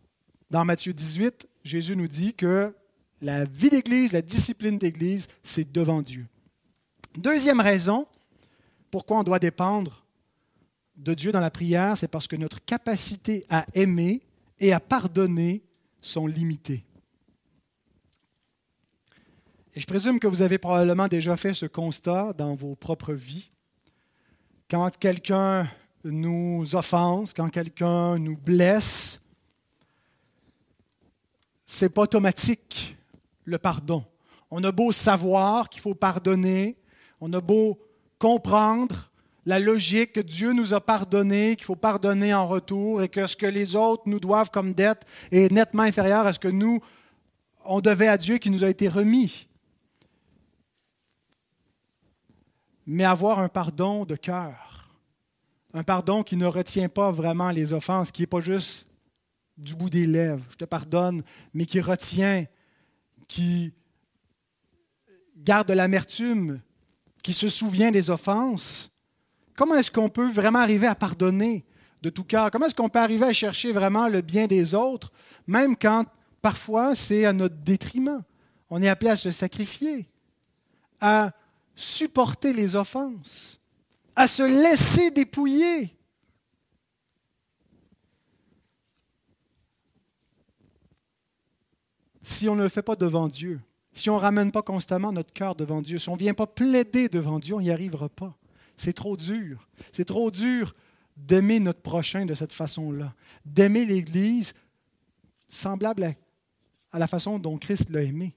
dans 0.51 0.65
Matthieu 0.65 0.93
18, 0.93 1.49
Jésus 1.65 1.97
nous 1.97 2.09
dit 2.09 2.35
que 2.35 2.75
la 3.21 3.45
vie 3.45 3.71
d'Église, 3.71 4.13
la 4.13 4.23
discipline 4.23 4.79
d'Église, 4.79 5.29
c'est 5.43 5.71
devant 5.71 6.03
Dieu. 6.03 6.27
Deuxième 7.17 7.61
raison 7.61 8.07
pourquoi 8.91 9.19
on 9.21 9.23
doit 9.23 9.39
dépendre 9.39 10.05
de 10.97 11.15
Dieu 11.15 11.33
dans 11.33 11.41
la 11.41 11.51
prière, 11.51 11.97
c'est 11.97 12.09
parce 12.09 12.27
que 12.27 12.37
notre 12.37 12.63
capacité 12.63 13.45
à 13.49 13.67
aimer 13.75 14.21
et 14.61 14.73
à 14.73 14.81
pardonner 14.81 15.63
sont 16.01 16.27
limitées. 16.27 16.85
Et 19.75 19.81
je 19.81 19.87
présume 19.87 20.21
que 20.21 20.27
vous 20.27 20.43
avez 20.43 20.59
probablement 20.59 21.09
déjà 21.09 21.35
fait 21.37 21.55
ce 21.55 21.65
constat 21.65 22.35
dans 22.35 22.55
vos 22.55 22.77
propres 22.77 23.15
vies. 23.15 23.51
Quand 24.69 24.95
quelqu'un 24.99 25.67
nous 26.05 26.75
offense, 26.75 27.33
quand 27.33 27.49
quelqu'un 27.49 28.19
nous 28.19 28.37
blesse, 28.37 29.21
c'est 31.65 31.89
pas 31.89 32.03
automatique 32.03 32.97
le 33.45 33.57
pardon. 33.57 34.05
On 34.51 34.63
a 34.65 34.73
beau 34.73 34.93
savoir 34.93 35.71
qu'il 35.71 35.81
faut 35.81 35.95
pardonner, 35.95 36.77
on 37.23 37.33
a 37.35 37.41
beau 37.41 37.79
comprendre 38.19 39.13
la 39.47 39.61
logique 39.61 40.15
que 40.15 40.21
Dieu 40.21 40.53
nous 40.53 40.75
a 40.75 40.81
pardonné, 40.81 41.55
qu'il 41.55 41.65
faut 41.65 41.77
pardonner 41.77 42.35
en 42.35 42.49
retour 42.49 43.01
et 43.01 43.09
que 43.09 43.29
ce 43.29 43.37
que 43.37 43.47
les 43.47 43.77
autres 43.77 44.03
nous 44.07 44.19
doivent 44.19 44.51
comme 44.51 44.75
dette 44.75 45.07
est 45.31 45.51
nettement 45.53 45.85
inférieur 45.85 46.27
à 46.27 46.33
ce 46.33 46.41
que 46.41 46.49
nous, 46.49 46.81
on 47.65 47.81
devait 47.81 48.09
à 48.09 48.19
Dieu 48.19 48.39
qui 48.39 48.51
nous 48.51 48.65
a 48.65 48.69
été 48.69 48.89
remis. 48.89 49.47
Mais 52.89 53.05
avoir 53.05 53.39
un 53.39 53.49
pardon 53.49 54.05
de 54.05 54.17
cœur, 54.17 54.91
un 55.75 55.85
pardon 55.85 56.25
qui 56.25 56.37
ne 56.37 56.47
retient 56.47 56.89
pas 56.89 57.13
vraiment 57.13 57.53
les 57.53 57.73
offenses, 57.73 58.11
qui 58.11 58.23
n'est 58.23 58.27
pas 58.27 58.41
juste 58.41 58.89
du 59.57 59.77
bout 59.77 59.91
des 59.91 60.09
lèvres, 60.09 60.45
je 60.51 60.57
te 60.57 60.65
pardonne, 60.65 61.23
mais 61.55 61.67
qui 61.67 61.81
retient, 61.81 62.47
qui 63.29 63.73
garde 65.37 65.71
l'amertume, 65.71 66.61
qui 67.23 67.33
se 67.33 67.49
souvient 67.49 67.91
des 67.91 68.11
offenses, 68.11 68.91
comment 69.55 69.77
est-ce 69.77 69.91
qu'on 69.91 70.09
peut 70.09 70.31
vraiment 70.31 70.59
arriver 70.59 70.87
à 70.87 70.95
pardonner 70.95 71.65
de 72.03 72.11
tout 72.11 72.25
cœur? 72.25 72.51
Comment 72.51 72.67
est-ce 72.67 72.75
qu'on 72.75 72.89
peut 72.89 72.99
arriver 72.99 73.27
à 73.27 73.33
chercher 73.33 73.73
vraiment 73.73 74.09
le 74.09 74.21
bien 74.21 74.47
des 74.47 74.75
autres, 74.75 75.13
même 75.47 75.77
quand 75.77 76.05
parfois 76.41 76.95
c'est 76.95 77.25
à 77.25 77.33
notre 77.33 77.57
détriment? 77.57 78.23
On 78.71 78.83
est 78.83 78.89
appelé 78.89 79.11
à 79.11 79.17
se 79.17 79.31
sacrifier, 79.31 80.09
à 81.01 81.33
supporter 81.77 82.53
les 82.53 82.75
offenses, 82.75 83.61
à 84.17 84.27
se 84.27 84.43
laisser 84.43 85.11
dépouiller. 85.11 85.97
Si 92.23 92.49
on 92.49 92.55
ne 92.55 92.63
le 92.63 92.69
fait 92.69 92.83
pas 92.83 92.95
devant 92.97 93.29
Dieu, 93.29 93.61
si 93.93 94.09
on 94.11 94.17
ne 94.17 94.21
ramène 94.21 94.53
pas 94.53 94.63
constamment 94.63 95.13
notre 95.13 95.33
cœur 95.33 95.55
devant 95.55 95.83
Dieu, 95.83 95.99
si 95.99 96.09
on 96.09 96.15
ne 96.15 96.19
vient 96.19 96.35
pas 96.35 96.47
plaider 96.47 97.09
devant 97.09 97.39
Dieu, 97.39 97.55
on 97.55 97.61
n'y 97.61 97.71
arrivera 97.71 98.09
pas. 98.09 98.35
C'est 98.77 98.95
trop 98.95 99.17
dur. 99.17 99.69
C'est 99.93 100.07
trop 100.07 100.31
dur 100.31 100.75
d'aimer 101.17 101.61
notre 101.61 101.81
prochain 101.81 102.27
de 102.27 102.35
cette 102.35 102.53
façon-là, 102.53 103.13
d'aimer 103.45 103.85
l'Église 103.85 104.55
semblable 105.49 106.15
à, 106.91 106.99
la 106.99 107.07
façon 107.07 107.39
dont 107.39 107.59
Christ 107.59 107.91
l'a 107.91 108.03
aimé. 108.03 108.35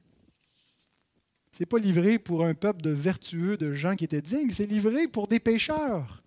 Ce 1.51 1.61
n'est 1.61 1.67
pas 1.67 1.77
livré 1.77 2.19
pour 2.19 2.45
un 2.45 2.53
peuple 2.53 2.81
de 2.81 2.89
vertueux, 2.89 3.55
de 3.55 3.73
gens 3.73 3.95
qui 3.95 4.03
étaient 4.03 4.21
dignes, 4.21 4.51
c'est 4.51 4.65
livré 4.65 5.07
pour 5.07 5.27
des 5.27 5.39
pécheurs. 5.39 6.21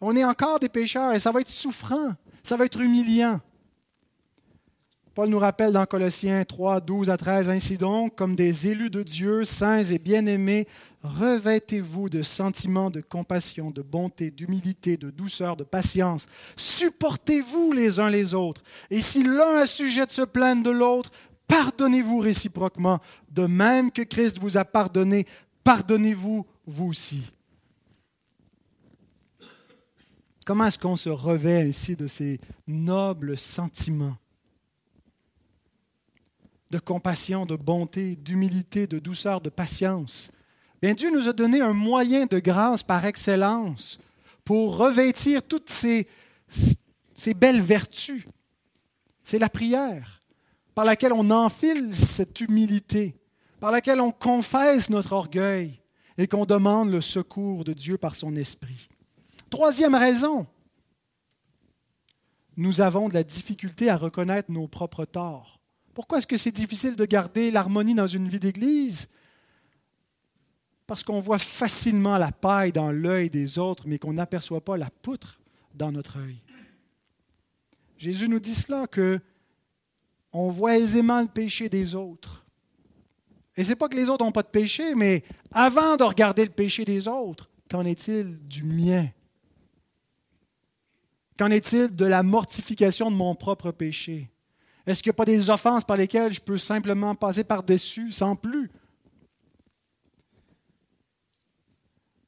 On 0.00 0.16
est 0.16 0.24
encore 0.24 0.58
des 0.58 0.70
pécheurs 0.70 1.12
et 1.12 1.18
ça 1.18 1.30
va 1.30 1.42
être 1.42 1.50
souffrant, 1.50 2.14
ça 2.42 2.56
va 2.56 2.64
être 2.64 2.80
humiliant. 2.80 3.40
Paul 5.14 5.28
nous 5.28 5.38
rappelle 5.38 5.72
dans 5.72 5.86
Colossiens 5.86 6.44
3, 6.44 6.80
12 6.80 7.08
à 7.08 7.16
13, 7.16 7.48
Ainsi 7.48 7.78
donc, 7.78 8.16
comme 8.16 8.34
des 8.34 8.66
élus 8.66 8.90
de 8.90 9.04
Dieu, 9.04 9.44
saints 9.44 9.84
et 9.84 10.00
bien-aimés, 10.00 10.66
revêtez-vous 11.04 12.08
de 12.08 12.22
sentiments 12.22 12.90
de 12.90 13.00
compassion, 13.00 13.70
de 13.70 13.80
bonté, 13.80 14.32
d'humilité, 14.32 14.96
de 14.96 15.10
douceur, 15.10 15.54
de 15.54 15.62
patience. 15.62 16.26
Supportez-vous 16.56 17.70
les 17.70 18.00
uns 18.00 18.10
les 18.10 18.34
autres. 18.34 18.64
Et 18.90 19.00
si 19.00 19.22
l'un 19.22 19.58
a 19.58 19.66
sujet 19.66 20.04
de 20.04 20.10
se 20.10 20.22
plaindre 20.22 20.64
de 20.64 20.72
l'autre, 20.72 21.12
pardonnez-vous 21.46 22.18
réciproquement. 22.18 22.98
De 23.30 23.46
même 23.46 23.92
que 23.92 24.02
Christ 24.02 24.40
vous 24.40 24.56
a 24.56 24.64
pardonné, 24.64 25.28
pardonnez-vous 25.62 26.44
vous 26.66 26.86
aussi. 26.88 27.22
Comment 30.44 30.66
est-ce 30.66 30.78
qu'on 30.80 30.96
se 30.96 31.08
revêt 31.08 31.68
ainsi 31.68 31.94
de 31.94 32.08
ces 32.08 32.40
nobles 32.66 33.38
sentiments? 33.38 34.16
De 36.74 36.80
compassion, 36.80 37.46
de 37.46 37.54
bonté, 37.54 38.16
d'humilité, 38.16 38.88
de 38.88 38.98
douceur, 38.98 39.40
de 39.40 39.48
patience. 39.48 40.32
Bien, 40.82 40.92
Dieu 40.92 41.08
nous 41.12 41.28
a 41.28 41.32
donné 41.32 41.60
un 41.60 41.72
moyen 41.72 42.26
de 42.26 42.40
grâce 42.40 42.82
par 42.82 43.04
excellence 43.04 44.00
pour 44.44 44.76
revêtir 44.76 45.44
toutes 45.44 45.70
ces, 45.70 46.08
ces 47.14 47.32
belles 47.32 47.62
vertus. 47.62 48.26
C'est 49.22 49.38
la 49.38 49.48
prière 49.48 50.20
par 50.74 50.84
laquelle 50.84 51.12
on 51.12 51.30
enfile 51.30 51.94
cette 51.94 52.40
humilité, 52.40 53.14
par 53.60 53.70
laquelle 53.70 54.00
on 54.00 54.10
confesse 54.10 54.90
notre 54.90 55.12
orgueil 55.12 55.80
et 56.18 56.26
qu'on 56.26 56.44
demande 56.44 56.90
le 56.90 57.00
secours 57.00 57.62
de 57.62 57.72
Dieu 57.72 57.98
par 57.98 58.16
son 58.16 58.34
esprit. 58.34 58.88
Troisième 59.48 59.94
raison, 59.94 60.48
nous 62.56 62.80
avons 62.80 63.08
de 63.08 63.14
la 63.14 63.22
difficulté 63.22 63.90
à 63.90 63.96
reconnaître 63.96 64.50
nos 64.50 64.66
propres 64.66 65.04
torts. 65.04 65.60
Pourquoi 65.94 66.18
est-ce 66.18 66.26
que 66.26 66.36
c'est 66.36 66.50
difficile 66.50 66.96
de 66.96 67.04
garder 67.04 67.50
l'harmonie 67.50 67.94
dans 67.94 68.06
une 68.06 68.28
vie 68.28 68.40
d'Église? 68.40 69.08
Parce 70.86 71.02
qu'on 71.02 71.20
voit 71.20 71.38
facilement 71.38 72.18
la 72.18 72.32
paille 72.32 72.72
dans 72.72 72.90
l'œil 72.90 73.30
des 73.30 73.58
autres, 73.58 73.84
mais 73.86 73.98
qu'on 73.98 74.12
n'aperçoit 74.12 74.62
pas 74.62 74.76
la 74.76 74.90
poutre 74.90 75.40
dans 75.74 75.92
notre 75.92 76.18
œil. 76.18 76.42
Jésus 77.96 78.28
nous 78.28 78.40
dit 78.40 78.54
cela, 78.54 78.86
que 78.86 79.20
on 80.32 80.50
voit 80.50 80.76
aisément 80.76 81.22
le 81.22 81.28
péché 81.28 81.68
des 81.68 81.94
autres. 81.94 82.44
Et 83.56 83.62
ce 83.62 83.70
n'est 83.70 83.76
pas 83.76 83.88
que 83.88 83.96
les 83.96 84.08
autres 84.08 84.24
n'ont 84.24 84.32
pas 84.32 84.42
de 84.42 84.48
péché, 84.48 84.96
mais 84.96 85.22
avant 85.52 85.96
de 85.96 86.02
regarder 86.02 86.44
le 86.44 86.50
péché 86.50 86.84
des 86.84 87.06
autres, 87.06 87.48
qu'en 87.70 87.84
est-il 87.84 88.40
du 88.48 88.64
mien? 88.64 89.08
Qu'en 91.38 91.50
est-il 91.50 91.94
de 91.94 92.04
la 92.04 92.24
mortification 92.24 93.12
de 93.12 93.16
mon 93.16 93.36
propre 93.36 93.70
péché? 93.70 94.28
Est-ce 94.86 95.02
qu'il 95.02 95.10
n'y 95.10 95.14
a 95.14 95.16
pas 95.16 95.24
des 95.24 95.50
offenses 95.50 95.84
par 95.84 95.96
lesquelles 95.96 96.32
je 96.32 96.40
peux 96.40 96.58
simplement 96.58 97.14
passer 97.14 97.44
par-dessus 97.44 98.12
sans 98.12 98.36
plus? 98.36 98.70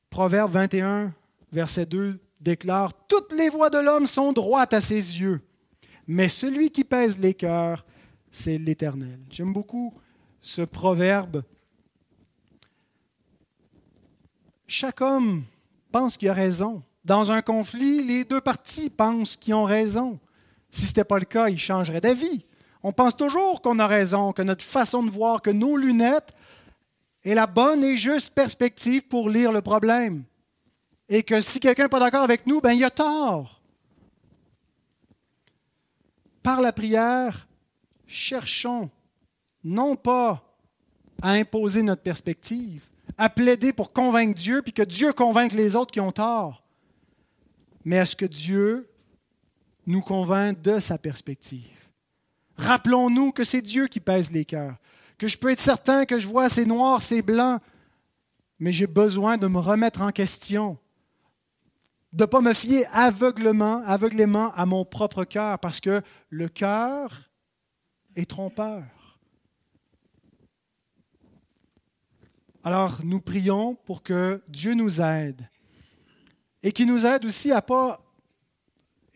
Proverbe 0.08 0.52
21, 0.52 1.12
verset 1.52 1.84
2 1.86 2.18
déclare, 2.40 2.92
Toutes 3.06 3.32
les 3.32 3.50
voies 3.50 3.70
de 3.70 3.78
l'homme 3.78 4.06
sont 4.06 4.32
droites 4.32 4.72
à 4.72 4.80
ses 4.80 5.20
yeux, 5.20 5.40
mais 6.06 6.28
celui 6.28 6.70
qui 6.70 6.84
pèse 6.84 7.18
les 7.18 7.34
cœurs, 7.34 7.84
c'est 8.30 8.58
l'Éternel. 8.58 9.18
J'aime 9.30 9.52
beaucoup 9.52 9.94
ce 10.40 10.62
proverbe. 10.62 11.42
Chaque 14.68 15.00
homme 15.00 15.44
pense 15.92 16.16
qu'il 16.16 16.28
a 16.28 16.34
raison. 16.34 16.82
Dans 17.04 17.30
un 17.30 17.42
conflit, 17.42 18.02
les 18.02 18.24
deux 18.24 18.40
parties 18.40 18.90
pensent 18.90 19.36
qu'ils 19.36 19.54
ont 19.54 19.64
raison. 19.64 20.18
Si 20.70 20.82
ce 20.82 20.86
n'était 20.88 21.04
pas 21.04 21.18
le 21.18 21.24
cas, 21.24 21.48
il 21.48 21.58
changerait 21.58 22.00
d'avis. 22.00 22.44
On 22.82 22.92
pense 22.92 23.16
toujours 23.16 23.62
qu'on 23.62 23.78
a 23.78 23.86
raison, 23.86 24.32
que 24.32 24.42
notre 24.42 24.64
façon 24.64 25.02
de 25.02 25.10
voir, 25.10 25.42
que 25.42 25.50
nos 25.50 25.76
lunettes 25.76 26.32
est 27.24 27.34
la 27.34 27.46
bonne 27.46 27.82
et 27.82 27.96
juste 27.96 28.34
perspective 28.34 29.02
pour 29.08 29.28
lire 29.28 29.52
le 29.52 29.62
problème. 29.62 30.24
Et 31.08 31.22
que 31.22 31.40
si 31.40 31.60
quelqu'un 31.60 31.84
n'est 31.84 31.88
pas 31.88 32.00
d'accord 32.00 32.22
avec 32.22 32.46
nous, 32.46 32.60
ben 32.60 32.72
il 32.72 32.84
a 32.84 32.90
tort. 32.90 33.60
Par 36.42 36.60
la 36.60 36.72
prière, 36.72 37.48
cherchons 38.06 38.90
non 39.64 39.96
pas 39.96 40.44
à 41.22 41.30
imposer 41.30 41.82
notre 41.82 42.02
perspective, 42.02 42.88
à 43.18 43.28
plaider 43.28 43.72
pour 43.72 43.92
convaincre 43.92 44.38
Dieu, 44.38 44.62
puis 44.62 44.72
que 44.72 44.82
Dieu 44.82 45.12
convainque 45.12 45.52
les 45.52 45.74
autres 45.74 45.92
qui 45.92 46.00
ont 46.00 46.12
tort, 46.12 46.62
mais 47.84 47.98
à 47.98 48.04
ce 48.04 48.14
que 48.14 48.26
Dieu 48.26 48.88
nous 49.86 50.00
convainc 50.00 50.60
de 50.60 50.80
sa 50.80 50.98
perspective. 50.98 51.70
Rappelons-nous 52.56 53.32
que 53.32 53.44
c'est 53.44 53.62
Dieu 53.62 53.86
qui 53.86 54.00
pèse 54.00 54.30
les 54.30 54.44
cœurs, 54.44 54.76
que 55.18 55.28
je 55.28 55.38
peux 55.38 55.50
être 55.50 55.60
certain 55.60 56.04
que 56.04 56.18
je 56.18 56.26
vois 56.26 56.48
c'est 56.48 56.64
noir, 56.64 57.02
c'est 57.02 57.22
blanc, 57.22 57.60
mais 58.58 58.72
j'ai 58.72 58.86
besoin 58.86 59.36
de 59.36 59.46
me 59.46 59.58
remettre 59.58 60.00
en 60.00 60.10
question, 60.10 60.78
de 62.12 62.24
ne 62.24 62.26
pas 62.26 62.40
me 62.40 62.54
fier 62.54 62.86
aveuglement, 62.92 63.82
aveuglément 63.86 64.52
à 64.54 64.66
mon 64.66 64.84
propre 64.84 65.24
cœur, 65.24 65.58
parce 65.58 65.80
que 65.80 66.02
le 66.30 66.48
cœur 66.48 67.30
est 68.16 68.30
trompeur. 68.30 68.84
Alors 72.64 73.00
nous 73.04 73.20
prions 73.20 73.74
pour 73.74 74.02
que 74.02 74.42
Dieu 74.48 74.74
nous 74.74 75.00
aide 75.00 75.48
et 76.64 76.72
qui 76.72 76.84
nous 76.84 77.06
aide 77.06 77.24
aussi 77.24 77.52
à 77.52 77.56
ne 77.56 77.60
pas 77.60 78.05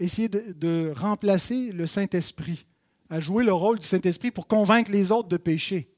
essayer 0.01 0.28
de, 0.28 0.92
remplacer 0.96 1.72
le 1.72 1.86
Saint-Esprit, 1.86 2.66
à 3.09 3.20
jouer 3.20 3.44
le 3.44 3.53
rôle 3.53 3.78
du 3.78 3.86
Saint-Esprit 3.86 4.30
pour 4.30 4.46
convaincre 4.46 4.90
les 4.90 5.12
autres 5.12 5.28
de 5.28 5.36
pécher, 5.36 5.88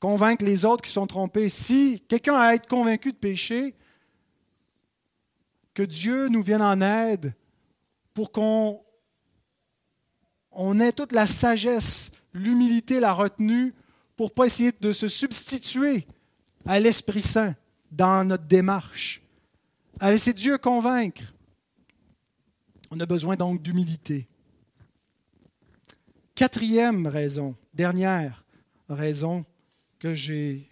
convaincre 0.00 0.44
les 0.44 0.64
autres 0.64 0.82
qui 0.82 0.90
sont 0.90 1.06
trompés. 1.06 1.48
Si 1.48 2.02
quelqu'un 2.08 2.34
a 2.34 2.48
à 2.48 2.54
être 2.54 2.68
convaincu 2.68 3.12
de 3.12 3.18
pécher, 3.18 3.74
que 5.74 5.82
Dieu 5.82 6.28
nous 6.28 6.42
vienne 6.42 6.62
en 6.62 6.80
aide 6.80 7.34
pour 8.14 8.30
qu'on 8.30 8.80
on 10.52 10.80
ait 10.80 10.92
toute 10.92 11.12
la 11.12 11.26
sagesse, 11.26 12.12
l'humilité, 12.32 13.00
la 13.00 13.12
retenue 13.12 13.74
pour 14.16 14.26
ne 14.26 14.34
pas 14.34 14.46
essayer 14.46 14.72
de 14.78 14.92
se 14.92 15.08
substituer 15.08 16.06
à 16.66 16.78
l'Esprit 16.78 17.22
Saint 17.22 17.54
dans 17.90 18.24
notre 18.24 18.44
démarche, 18.44 19.22
à 19.98 20.10
laisser 20.10 20.32
Dieu 20.32 20.58
convaincre. 20.58 21.32
On 22.94 23.00
a 23.00 23.06
besoin 23.06 23.36
donc 23.36 23.62
d'humilité. 23.62 24.26
Quatrième 26.34 27.06
raison, 27.06 27.56
dernière 27.72 28.44
raison 28.86 29.46
que 29.98 30.14
j'ai 30.14 30.68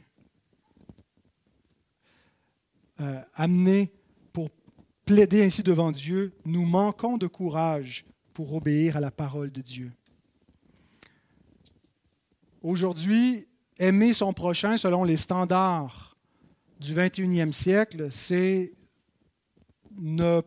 euh, 3.01 3.23
amenée 3.35 3.91
pour 4.35 4.51
plaider 5.07 5.43
ainsi 5.43 5.63
devant 5.63 5.93
Dieu, 5.93 6.35
nous 6.45 6.67
manquons 6.67 7.17
de 7.17 7.27
courage 7.27 8.05
pour 8.35 8.53
obéir 8.53 8.99
à 8.99 9.01
la 9.01 9.11
parole 9.11 9.51
de 9.51 9.63
Dieu. 9.63 9.91
Aujourd'hui, 12.61 13.47
aimer 13.79 14.13
son 14.13 14.35
prochain 14.35 14.77
selon 14.77 15.05
les 15.05 15.17
standards 15.17 16.19
du 16.81 16.95
21e 16.95 17.55
siècle, 17.55 18.13
c'est 18.13 18.75
ne 19.99 20.43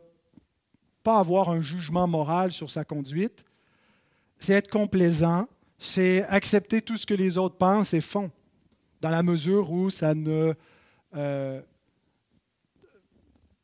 pas 1.04 1.20
avoir 1.20 1.50
un 1.50 1.62
jugement 1.62 2.08
moral 2.08 2.52
sur 2.52 2.70
sa 2.70 2.86
conduite, 2.86 3.46
c'est 4.40 4.54
être 4.54 4.70
complaisant, 4.70 5.48
c'est 5.78 6.24
accepter 6.24 6.82
tout 6.82 6.98
ce 6.98 7.06
que 7.06 7.14
les 7.14 7.38
autres 7.38 7.58
pensent 7.58 7.94
et 7.94 8.02
font, 8.02 8.32
dans 9.02 9.10
la 9.10 9.24
mesure 9.24 9.72
où 9.72 9.90
ça 9.90 10.14
ne 10.14 10.54
euh, 11.16 11.62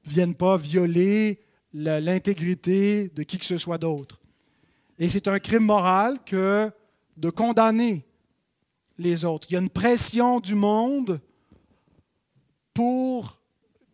vienne 0.05 0.35
pas 0.35 0.57
violer 0.57 1.39
l'intégrité 1.73 3.09
de 3.09 3.23
qui 3.23 3.37
que 3.37 3.45
ce 3.45 3.57
soit 3.57 3.77
d'autre. 3.77 4.19
Et 4.97 5.07
c'est 5.07 5.27
un 5.27 5.39
crime 5.39 5.63
moral 5.63 6.19
que 6.25 6.71
de 7.15 7.29
condamner 7.29 8.05
les 8.97 9.23
autres. 9.23 9.47
Il 9.49 9.53
y 9.53 9.57
a 9.57 9.61
une 9.61 9.69
pression 9.69 10.39
du 10.39 10.55
monde 10.55 11.21
pour 12.73 13.39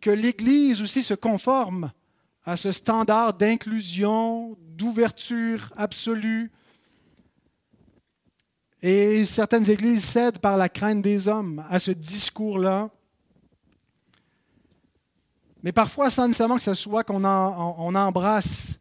que 0.00 0.10
l'Église 0.10 0.82
aussi 0.82 1.02
se 1.02 1.14
conforme 1.14 1.92
à 2.46 2.56
ce 2.56 2.70
standard 2.70 3.34
d'inclusion, 3.34 4.56
d'ouverture 4.60 5.72
absolue. 5.76 6.52
Et 8.80 9.24
certaines 9.24 9.68
églises 9.68 10.04
cèdent 10.04 10.38
par 10.38 10.56
la 10.56 10.68
crainte 10.68 11.02
des 11.02 11.26
hommes 11.26 11.64
à 11.68 11.80
ce 11.80 11.90
discours-là. 11.90 12.88
Mais 15.64 15.72
parfois, 15.72 16.08
sans 16.08 16.28
nécessairement 16.28 16.58
que 16.58 16.62
ce 16.62 16.74
soit 16.74 17.02
qu'on 17.02 17.24
on 17.24 17.94
embrasse 17.96 18.78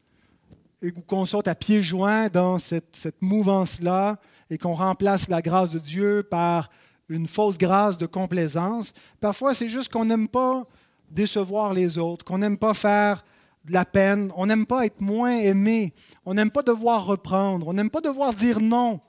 et 0.84 0.92
qu'on 0.92 1.26
saute 1.26 1.48
à 1.48 1.56
pieds 1.56 1.82
joints 1.82 2.30
dans 2.30 2.60
cette, 2.60 2.96
cette 2.96 3.20
mouvance-là 3.24 4.20
et 4.52 4.60
qu'on 4.60 4.76
remplace 4.76 5.28
la 5.28 5.42
grâce 5.42 5.72
de 5.72 5.80
Dieu 5.80 6.22
par 6.22 6.70
une 7.10 7.28
fausse 7.28 7.58
grâce 7.58 7.98
de 7.98 8.06
complaisance. 8.06 8.94
Parfois, 9.20 9.56
c'est 9.56 9.70
juste 9.70 9.92
qu'on 9.92 10.06
n'aime 10.06 10.28
pas 10.28 10.68
décevoir 11.10 11.74
les 11.74 11.98
autres, 11.98 12.24
qu'on 12.24 12.38
n'aime 12.38 12.60
pas 12.60 12.76
faire 12.76 13.24
de 13.66 13.74
la 13.74 13.86
peine, 13.86 14.32
on 14.36 14.46
n'aime 14.46 14.66
pas 14.66 14.86
être 14.86 15.02
moins 15.02 15.38
aimé, 15.38 15.94
on 16.26 16.34
n'aime 16.34 16.52
pas 16.52 16.62
devoir 16.62 17.06
reprendre, 17.06 17.68
on 17.68 17.74
n'aime 17.74 17.90
pas 17.90 18.02
devoir 18.02 18.34
dire 18.34 18.60
non, 18.60 19.00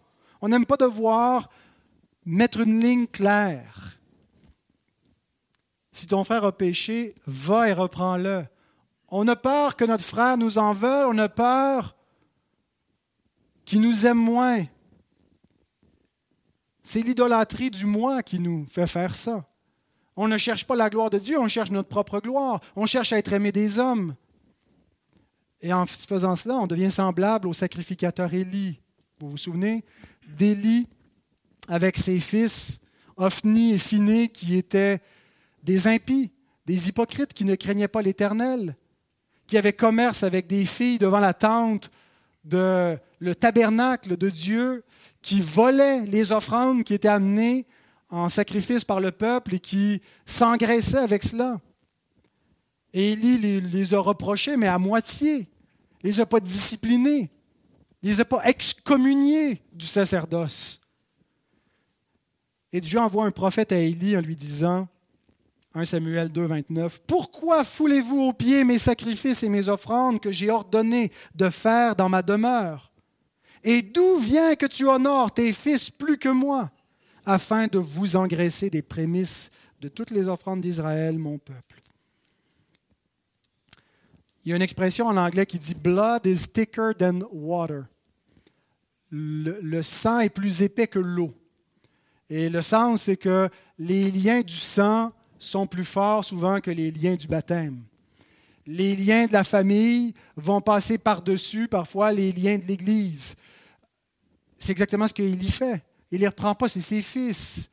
on 0.41 0.49
n'aime 0.49 0.67
pas 0.67 0.77
devoir 0.77 1.51
mettre 2.25 2.61
une 2.61 2.81
ligne 2.81 3.07
claire. 3.07 3.99
Si 5.93 6.07
ton 6.07 6.25
frère 6.25 6.45
a 6.45 6.53
péché, 6.53 7.15
va 7.27 7.69
et 7.69 7.73
reprends-le. 7.73 8.45
On 9.09 9.29
a 9.29 9.37
peur 9.37 9.77
que 9.77 9.85
notre 9.85 10.05
frère 10.05 10.37
nous 10.37 10.59
en 10.59 10.73
veuille, 10.73 11.07
on 11.09 11.19
a 11.19 11.29
peur 11.29 11.97
qu'il 13.65 13.81
nous 13.81 14.07
aime 14.07 14.19
moins. 14.19 14.65
C'est 16.83 17.01
l'idolâtrie 17.01 17.71
du 17.71 17.85
moi 17.85 18.23
qui 18.23 18.39
nous 18.39 18.67
fait 18.67 18.87
faire 18.87 19.15
ça. 19.15 19.45
On 20.17 20.29
ne 20.29 20.39
cherche 20.39 20.67
pas 20.67 20.77
la 20.77 20.89
gloire 20.89 21.11
de 21.11 21.19
Dieu, 21.19 21.39
on 21.39 21.49
cherche 21.49 21.71
notre 21.71 21.89
propre 21.89 22.21
gloire. 22.21 22.61
On 22.75 22.87
cherche 22.87 23.13
à 23.13 23.19
être 23.19 23.33
aimé 23.33 23.53
des 23.53 23.79
hommes. 23.79 24.15
Et 25.61 25.73
en 25.73 25.87
faisant 25.87 26.37
cela, 26.37 26.57
on 26.57 26.67
devient 26.67 26.91
semblable 26.91 27.49
au 27.49 27.55
sacrificateur 27.55 28.33
Élie. 28.33 28.81
Vous 29.19 29.31
vous 29.31 29.37
souvenez 29.37 29.85
d'Élie 30.29 30.87
avec 31.69 31.97
ses 31.97 32.21
fils, 32.21 32.81
Ophni 33.17 33.73
et 33.73 33.79
Phiné, 33.79 34.29
qui 34.29 34.57
étaient 34.57 35.01
des 35.63 35.87
impies, 35.87 36.31
des 36.67 36.89
hypocrites 36.89 37.33
qui 37.33 37.45
ne 37.45 37.55
craignaient 37.55 37.89
pas 37.89 38.03
l'Éternel, 38.03 38.77
qui 39.47 39.57
avaient 39.57 39.73
commerce 39.73 40.23
avec 40.23 40.47
des 40.47 40.65
filles 40.65 40.99
devant 40.99 41.21
la 41.21 41.35
tente 41.35 41.91
de 42.45 42.99
le 43.19 43.35
tabernacle 43.35 44.17
de 44.17 44.29
Dieu, 44.29 44.85
qui 45.23 45.41
volaient 45.41 46.05
les 46.07 46.33
offrandes 46.33 46.85
qui 46.85 46.95
étaient 46.95 47.09
amenées 47.09 47.67
en 48.11 48.29
sacrifice 48.29 48.85
par 48.85 49.01
le 49.01 49.11
peuple 49.11 49.57
et 49.57 49.59
qui 49.59 50.01
s'engraissaient 50.27 50.99
avec 50.99 51.25
cela. 51.25 51.61
Et 52.97 53.13
Élie 53.13 53.61
les, 53.61 53.93
a 53.93 54.01
reprochés, 54.01 54.57
mais 54.57 54.69
à 54.69 54.79
moitié. 54.79 55.47
Il 56.03 56.07
les 56.07 56.19
a 56.19 56.25
pas 56.25 56.41
disciplinés. 56.41 57.31
Il 58.03 58.09
les 58.09 58.21
a 58.21 58.25
pas 58.25 58.41
excommuniés 58.47 59.61
du 59.71 59.85
sacerdoce. 59.85 60.81
Et 62.73 62.81
Dieu 62.81 62.99
envoie 62.99 63.27
un 63.27 63.31
prophète 63.31 63.71
à 63.71 63.77
Élie 63.77 64.17
en 64.17 64.23
lui 64.23 64.35
disant 64.35 64.89
1 65.75 65.85
Samuel 65.85 66.31
2, 66.31 66.47
29. 66.47 67.03
Pourquoi 67.07 67.65
foulez-vous 67.65 68.19
aux 68.19 68.33
pieds 68.33 68.65
mes 68.65 68.79
sacrifices 68.79 69.43
et 69.43 69.51
mes 69.51 69.69
offrandes 69.69 70.19
que 70.19 70.33
j'ai 70.33 70.51
ordonné 70.51 71.13
de 71.35 71.51
faire 71.51 71.97
dans 71.97 72.09
ma 72.09 72.23
demeure? 72.23 72.93
Et 73.63 73.83
d'où 73.83 74.17
vient 74.17 74.55
que 74.55 74.65
tu 74.65 74.87
honores 74.87 75.35
tes 75.35 75.53
fils 75.53 75.91
plus 75.91 76.17
que 76.17 76.31
moi, 76.31 76.71
afin 77.27 77.67
de 77.67 77.77
vous 77.77 78.17
engraisser 78.17 78.71
des 78.71 78.81
prémices 78.81 79.51
de 79.83 79.89
toutes 79.89 80.13
les 80.13 80.29
offrandes 80.29 80.63
d'Israël, 80.63 81.19
mon 81.19 81.37
peuple 81.37 81.76
Il 84.47 84.51
y 84.51 84.53
a 84.53 84.57
une 84.57 84.63
expression 84.63 85.09
en 85.09 85.17
anglais 85.17 85.45
qui 85.45 85.59
dit 85.59 85.75
Blood 85.75 86.25
is 86.25 86.47
thicker 86.47 86.93
than 86.97 87.23
water. 87.33 87.87
Le, 89.11 89.83
sang 89.83 90.21
est 90.21 90.31
plus 90.31 90.63
épais 90.63 90.87
que 90.87 91.01
l'eau. 91.01 91.35
Et 92.31 92.49
le 92.49 92.63
sens, 92.63 93.03
c'est 93.03 93.17
que 93.17 93.49
les 93.77 94.09
liens 94.09 94.43
du 94.43 94.55
sang 94.55 95.13
sont 95.41 95.67
plus 95.67 95.85
forts 95.85 96.25
souvent 96.25 96.61
que 96.61 96.71
les 96.71 96.93
liens 96.93 97.17
du 97.17 97.27
baptême. 97.27 97.83
Les 98.67 98.95
liens 98.95 99.27
de 99.27 99.33
la 99.33 99.43
famille 99.43 100.15
vont 100.37 100.61
passer 100.61 100.97
par-dessus 100.97 101.67
parfois 101.67 102.13
les 102.13 102.31
liens 102.31 102.59
de 102.59 102.67
l'Église. 102.67 103.35
C'est 104.59 104.71
exactement 104.71 105.09
ce 105.09 105.15
qu'il 105.15 105.43
y 105.43 105.51
fait. 105.51 105.83
Il 106.13 106.19
ne 106.19 106.21
les 106.21 106.29
reprend 106.29 106.55
pas, 106.55 106.69
c'est 106.69 106.81
ses 106.81 107.03
fils. 107.03 107.69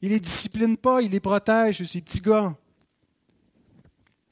Il 0.00 0.08
ne 0.08 0.14
les 0.14 0.20
discipline 0.20 0.78
pas, 0.78 1.02
il 1.02 1.10
les 1.10 1.20
protège, 1.20 1.84
ces 1.84 2.00
petits 2.00 2.22
gars. 2.22 2.56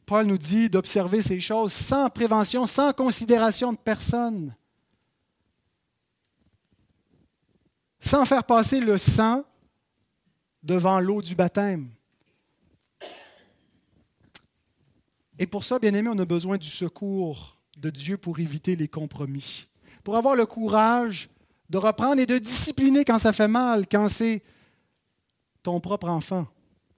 Paul 0.08 0.24
nous 0.24 0.38
dit 0.38 0.70
d'observer 0.70 1.20
ces 1.20 1.38
choses 1.38 1.70
sans 1.70 2.08
prévention, 2.08 2.66
sans 2.66 2.94
considération 2.94 3.74
de 3.74 3.78
personne. 3.78 4.56
Sans 8.00 8.24
faire 8.24 8.44
passer 8.44 8.80
le 8.80 8.96
sang 8.96 9.44
devant 10.62 10.98
l'eau 10.98 11.20
du 11.20 11.34
baptême. 11.34 11.90
Et 15.38 15.46
pour 15.46 15.62
ça, 15.62 15.78
bien 15.78 15.92
aimé, 15.92 16.08
on 16.10 16.18
a 16.18 16.24
besoin 16.24 16.56
du 16.56 16.70
secours 16.70 17.58
de 17.76 17.90
Dieu 17.90 18.16
pour 18.16 18.38
éviter 18.38 18.76
les 18.76 18.88
compromis. 18.88 19.68
Pour 20.02 20.16
avoir 20.16 20.34
le 20.34 20.46
courage 20.46 21.28
de 21.68 21.76
reprendre 21.76 22.18
et 22.18 22.26
de 22.26 22.38
discipliner 22.38 23.04
quand 23.04 23.18
ça 23.18 23.34
fait 23.34 23.46
mal, 23.46 23.86
quand 23.86 24.08
c'est 24.08 24.42
ton 25.62 25.80
propre 25.80 26.08
enfant, 26.08 26.46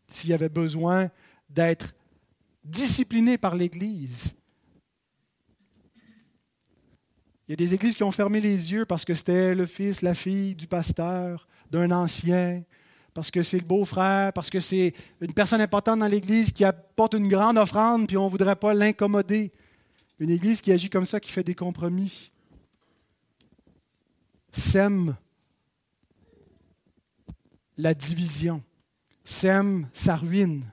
s'il 0.06 0.30
y 0.30 0.32
avait 0.32 0.48
besoin 0.48 1.10
d'être 1.48 1.92
discipliné 2.64 3.38
par 3.38 3.54
l'Église. 3.54 4.34
Il 7.48 7.52
y 7.52 7.54
a 7.54 7.56
des 7.56 7.74
églises 7.74 7.96
qui 7.96 8.04
ont 8.04 8.12
fermé 8.12 8.40
les 8.40 8.72
yeux 8.72 8.84
parce 8.84 9.04
que 9.04 9.12
c'était 9.12 9.54
le 9.54 9.66
fils, 9.66 10.02
la 10.02 10.14
fille 10.14 10.54
du 10.54 10.68
pasteur, 10.68 11.48
d'un 11.70 11.90
ancien, 11.90 12.62
parce 13.12 13.30
que 13.30 13.42
c'est 13.42 13.58
le 13.58 13.64
beau-frère, 13.64 14.32
parce 14.32 14.50
que 14.50 14.60
c'est 14.60 14.92
une 15.20 15.32
personne 15.32 15.60
importante 15.60 15.98
dans 15.98 16.06
l'Église 16.06 16.52
qui 16.52 16.64
apporte 16.64 17.14
une 17.14 17.28
grande 17.28 17.58
offrande, 17.58 18.06
puis 18.06 18.16
on 18.16 18.26
ne 18.26 18.30
voudrait 18.30 18.56
pas 18.56 18.72
l'incommoder. 18.72 19.52
Une 20.20 20.30
Église 20.30 20.60
qui 20.60 20.70
agit 20.70 20.90
comme 20.90 21.06
ça, 21.06 21.18
qui 21.18 21.32
fait 21.32 21.42
des 21.42 21.54
compromis, 21.54 22.30
sème 24.52 25.16
la 27.76 27.94
division, 27.94 28.62
sème 29.24 29.88
sa 29.92 30.16
ruine. 30.16 30.64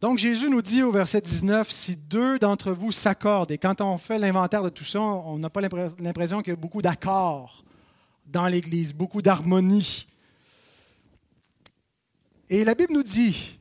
Donc 0.00 0.18
Jésus 0.18 0.48
nous 0.48 0.62
dit 0.62 0.84
au 0.84 0.92
verset 0.92 1.20
19, 1.20 1.68
si 1.72 1.96
deux 1.96 2.38
d'entre 2.38 2.70
vous 2.70 2.92
s'accordent, 2.92 3.50
et 3.50 3.58
quand 3.58 3.80
on 3.80 3.98
fait 3.98 4.18
l'inventaire 4.18 4.62
de 4.62 4.68
tout 4.68 4.84
ça, 4.84 5.00
on 5.00 5.38
n'a 5.38 5.50
pas 5.50 5.60
l'impression 5.60 6.40
qu'il 6.40 6.52
y 6.52 6.56
a 6.56 6.56
beaucoup 6.56 6.82
d'accords 6.82 7.64
dans 8.26 8.46
l'Église, 8.46 8.94
beaucoup 8.94 9.22
d'harmonie. 9.22 10.06
Et 12.48 12.64
la 12.64 12.76
Bible 12.76 12.92
nous 12.92 13.02
dit 13.02 13.58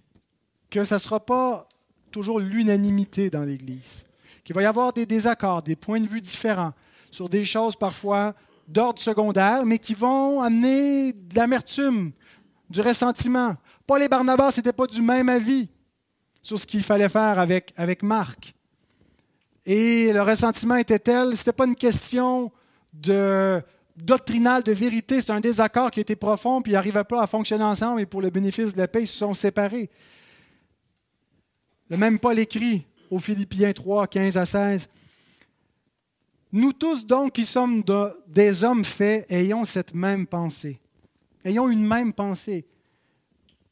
que 0.70 0.84
ce 0.84 0.94
ne 0.94 1.00
sera 1.00 1.26
pas 1.26 1.68
toujours 2.12 2.40
l'unanimité 2.40 3.32
dans 3.32 3.44
l'Église, 3.44 4.06
qu'il 4.44 4.56
va 4.56 4.62
y 4.62 4.66
avoir 4.66 4.94
des 4.94 5.08
désaccords, 5.08 5.64
des 5.64 5.76
points 5.76 6.00
de 6.00 6.08
vue 6.08 6.22
différents 6.22 6.74
sur 7.10 7.30
des 7.30 7.46
choses 7.46 7.76
parfois 7.76 8.36
d'ordre 8.68 9.00
secondaire, 9.00 9.66
mais 9.66 9.80
qui 9.80 9.96
vont 9.96 10.42
amener 10.42 11.14
de 11.14 11.36
l'amertume, 11.36 12.12
du 12.70 12.82
ressentiment. 12.82 13.56
Paul 13.88 14.04
et 14.04 14.10
Barnabas 14.10 14.54
n'étaient 14.58 14.74
pas 14.74 14.86
du 14.86 15.02
même 15.02 15.30
avis 15.30 15.70
sur 16.48 16.58
ce 16.58 16.66
qu'il 16.66 16.82
fallait 16.82 17.10
faire 17.10 17.40
avec, 17.40 17.74
avec 17.76 18.04
Marc. 18.04 18.56
Et 19.66 20.14
le 20.14 20.22
ressentiment 20.22 20.76
était 20.76 20.98
tel, 20.98 21.34
ce 21.34 21.42
n'était 21.42 21.52
pas 21.52 21.66
une 21.66 21.76
question 21.76 22.54
de 22.94 23.62
doctrinale 23.98 24.64
de 24.64 24.72
vérité, 24.72 25.20
c'est 25.20 25.32
un 25.32 25.42
désaccord 25.42 25.92
qui 25.92 26.00
était 26.00 26.16
profond, 26.16 26.62
puis 26.62 26.72
ils 26.72 26.76
n'arrivaient 26.76 27.04
pas 27.04 27.22
à 27.22 27.28
fonctionner 27.28 27.66
ensemble, 27.66 28.00
et 28.00 28.06
pour 28.06 28.22
le 28.22 28.30
bénéfice 28.30 28.72
de 28.72 28.78
la 28.78 28.88
paix, 28.88 29.04
ils 29.04 29.08
se 29.08 29.18
sont 29.18 29.34
séparés. 29.34 29.90
Le 31.90 31.98
même 31.98 32.18
Paul 32.18 32.40
écrit 32.40 32.86
aux 33.12 33.20
Philippiens 33.20 33.74
3, 33.74 34.08
15 34.08 34.38
à 34.38 34.46
16. 34.46 34.90
Nous 36.54 36.72
tous 36.72 37.06
donc 37.06 37.34
qui 37.34 37.44
sommes 37.44 37.84
des 38.26 38.64
hommes 38.64 38.86
faits, 38.86 39.30
ayons 39.30 39.66
cette 39.66 39.94
même 39.94 40.26
pensée. 40.26 40.80
Ayons 41.44 41.68
une 41.68 41.86
même 41.86 42.14
pensée, 42.14 42.66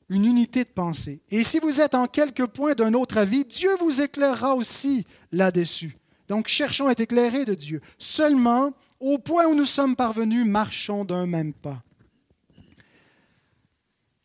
une 0.10 0.26
unité 0.26 0.64
de 0.64 0.70
pensée. 0.70 1.22
Et 1.30 1.44
si 1.44 1.60
vous 1.60 1.82
êtes 1.82 1.96
en 1.96 2.08
quelque 2.08 2.44
point 2.44 2.76
d'un 2.76 2.94
autre 2.94 3.18
avis, 3.18 3.46
Dieu 3.46 3.72
vous 3.80 4.02
éclairera 4.02 4.56
aussi 4.56 5.06
là-dessus. 5.32 5.98
Donc 6.28 6.48
cherchons 6.48 6.88
à 6.88 6.92
être 6.92 7.02
éclairés 7.02 7.46
de 7.46 7.56
Dieu. 7.56 7.82
Seulement, 7.98 8.74
au 9.00 9.18
point 9.18 9.46
où 9.46 9.56
nous 9.56 9.66
sommes 9.66 9.96
parvenus, 9.96 10.46
marchons 10.46 11.06
d'un 11.06 11.26
même 11.26 11.54
pas. 11.54 11.84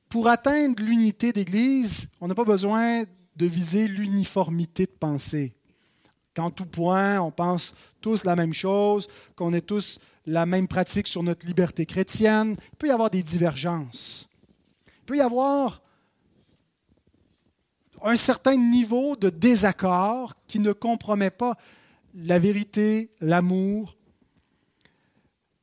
Pour 0.09 0.29
atteindre 0.29 0.83
l'unité 0.83 1.33
d'Église, 1.33 2.09
on 2.21 2.29
n'a 2.29 2.35
pas 2.35 2.45
besoin 2.45 3.05
de 3.37 3.47
viser 3.47 3.87
l'uniformité 3.87 4.87
de 4.87 4.91
pensée. 4.91 5.55
Qu'en 6.35 6.51
tout 6.51 6.67
point, 6.67 7.21
on 7.21 7.31
pense 7.31 7.75
tous 8.01 8.25
la 8.25 8.37
même 8.37 8.55
chose, 8.55 9.09
qu'on 9.37 9.53
ait 9.53 9.61
tous 9.61 9.99
la 10.27 10.47
même 10.47 10.69
pratique 10.69 11.07
sur 11.07 11.23
notre 11.23 11.47
liberté 11.47 11.87
chrétienne. 11.87 12.57
Il 12.73 12.77
peut 12.77 12.89
y 12.89 12.93
avoir 12.93 13.11
des 13.11 13.23
divergences. 13.23 14.30
Il 15.11 15.15
peut 15.15 15.19
y 15.19 15.23
avoir 15.23 15.83
un 18.01 18.17
certain 18.17 18.55
niveau 18.55 19.17
de 19.17 19.29
désaccord 19.29 20.37
qui 20.47 20.61
ne 20.61 20.71
compromet 20.71 21.33
pas 21.33 21.59
la 22.15 22.39
vérité, 22.39 23.11
l'amour, 23.21 23.97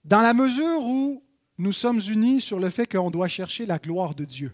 dans 0.03 0.19
la 0.19 0.33
mesure 0.33 0.81
où 0.81 1.23
nous 1.59 1.71
sommes 1.71 2.01
unis 2.09 2.41
sur 2.41 2.59
le 2.59 2.69
fait 2.69 2.87
qu'on 2.87 3.09
doit 3.09 3.29
chercher 3.29 3.65
la 3.65 3.77
gloire 3.77 4.15
de 4.15 4.25
Dieu 4.25 4.53